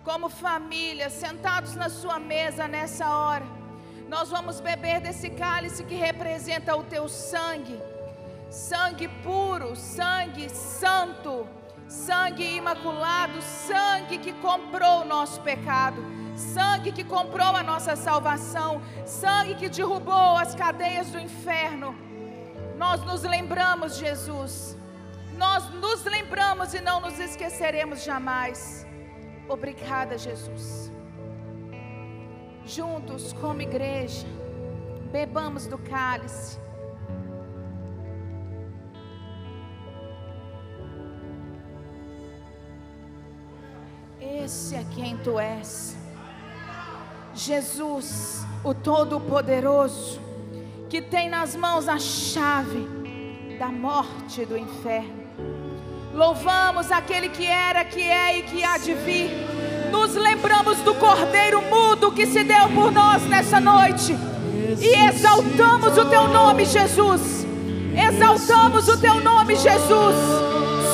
como 0.07 0.29
família, 0.29 1.09
sentados 1.09 1.75
na 1.75 1.89
Sua 1.89 2.17
mesa 2.17 2.65
nessa 2.65 3.09
hora. 3.09 3.45
Nós 4.07 4.29
vamos 4.29 4.61
beber 4.61 5.01
desse 5.01 5.29
cálice 5.29 5.83
que 5.83 5.95
representa 5.95 6.77
o 6.77 6.83
Teu 6.83 7.09
sangue, 7.09 7.77
sangue 8.49 9.09
puro, 9.21 9.75
sangue 9.75 10.49
santo, 10.49 11.45
sangue 11.89 12.55
imaculado, 12.55 13.41
sangue 13.41 14.17
que 14.19 14.31
comprou 14.31 15.01
o 15.01 15.05
nosso 15.05 15.41
pecado, 15.41 16.01
sangue 16.37 16.93
que 16.93 17.03
comprou 17.03 17.53
a 17.53 17.61
nossa 17.61 17.97
salvação, 17.97 18.81
sangue 19.05 19.55
que 19.55 19.67
derrubou 19.67 20.37
as 20.37 20.55
cadeias 20.55 21.09
do 21.09 21.19
inferno. 21.19 21.93
Nós 22.77 23.03
nos 23.03 23.23
lembramos, 23.23 23.97
Jesus, 23.97 24.77
nós 25.33 25.69
nos 25.69 26.05
lembramos 26.05 26.73
e 26.73 26.79
não 26.79 27.01
nos 27.01 27.19
esqueceremos 27.19 28.05
jamais. 28.05 28.86
Obrigada, 29.49 30.17
Jesus. 30.17 30.91
Juntos, 32.65 33.31
como 33.33 33.61
igreja, 33.61 34.27
bebamos 35.11 35.67
do 35.67 35.77
cálice. 35.77 36.59
Esse 44.19 44.75
é 44.75 44.85
quem 44.93 45.17
tu 45.17 45.39
és. 45.39 45.95
Jesus, 47.33 48.45
o 48.63 48.73
Todo-Poderoso, 48.73 50.19
que 50.89 51.01
tem 51.01 51.29
nas 51.29 51.55
mãos 51.55 51.87
a 51.87 51.99
chave 51.99 52.87
da 53.57 53.67
morte 53.67 54.41
e 54.41 54.45
do 54.45 54.57
inferno. 54.57 55.26
Louvamos 56.17 56.91
aquele 56.91 57.29
que 57.29 57.45
era, 57.45 57.85
que 57.85 58.01
é 58.01 58.39
e 58.39 58.41
que 58.41 58.63
há 58.63 58.79
de 58.79 58.95
vir. 58.95 59.29
Nos 59.91 60.15
lembramos 60.15 60.79
do 60.79 60.95
Cordeiro 60.95 61.61
mudo 61.61 62.11
que 62.11 62.25
se 62.25 62.43
deu 62.43 62.67
por 62.69 62.91
nós 62.91 63.21
nessa 63.27 63.59
noite. 63.59 64.17
E 64.81 64.95
exaltamos 65.07 65.95
o 65.95 66.05
teu 66.05 66.27
nome, 66.27 66.65
Jesus. 66.65 67.45
Exaltamos 67.95 68.87
o 68.87 68.97
teu 68.97 69.19
nome, 69.19 69.57
Jesus. 69.57 70.15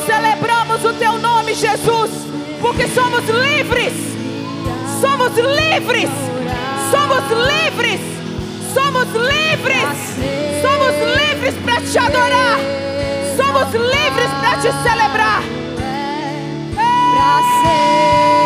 Celebramos 0.06 0.84
o 0.84 0.94
teu 0.96 1.18
nome, 1.18 1.54
Jesus. 1.54 2.12
Porque 2.60 2.86
somos 2.90 3.24
livres. 3.30 3.94
Somos 5.00 5.32
livres. 5.38 6.10
Somos 6.92 7.24
livres. 7.48 8.02
Somos 8.74 9.08
livres. 9.14 10.04
Somos 10.62 10.73
livres 10.73 10.73
livres 11.06 11.54
para 11.66 11.82
te 11.82 12.00
adorar. 12.00 12.58
Somos 13.38 13.74
livres 13.74 14.30
para 14.42 14.62
te 14.62 14.72
celebrar. 14.84 15.42
Para 16.76 17.42
ser. 17.64 18.43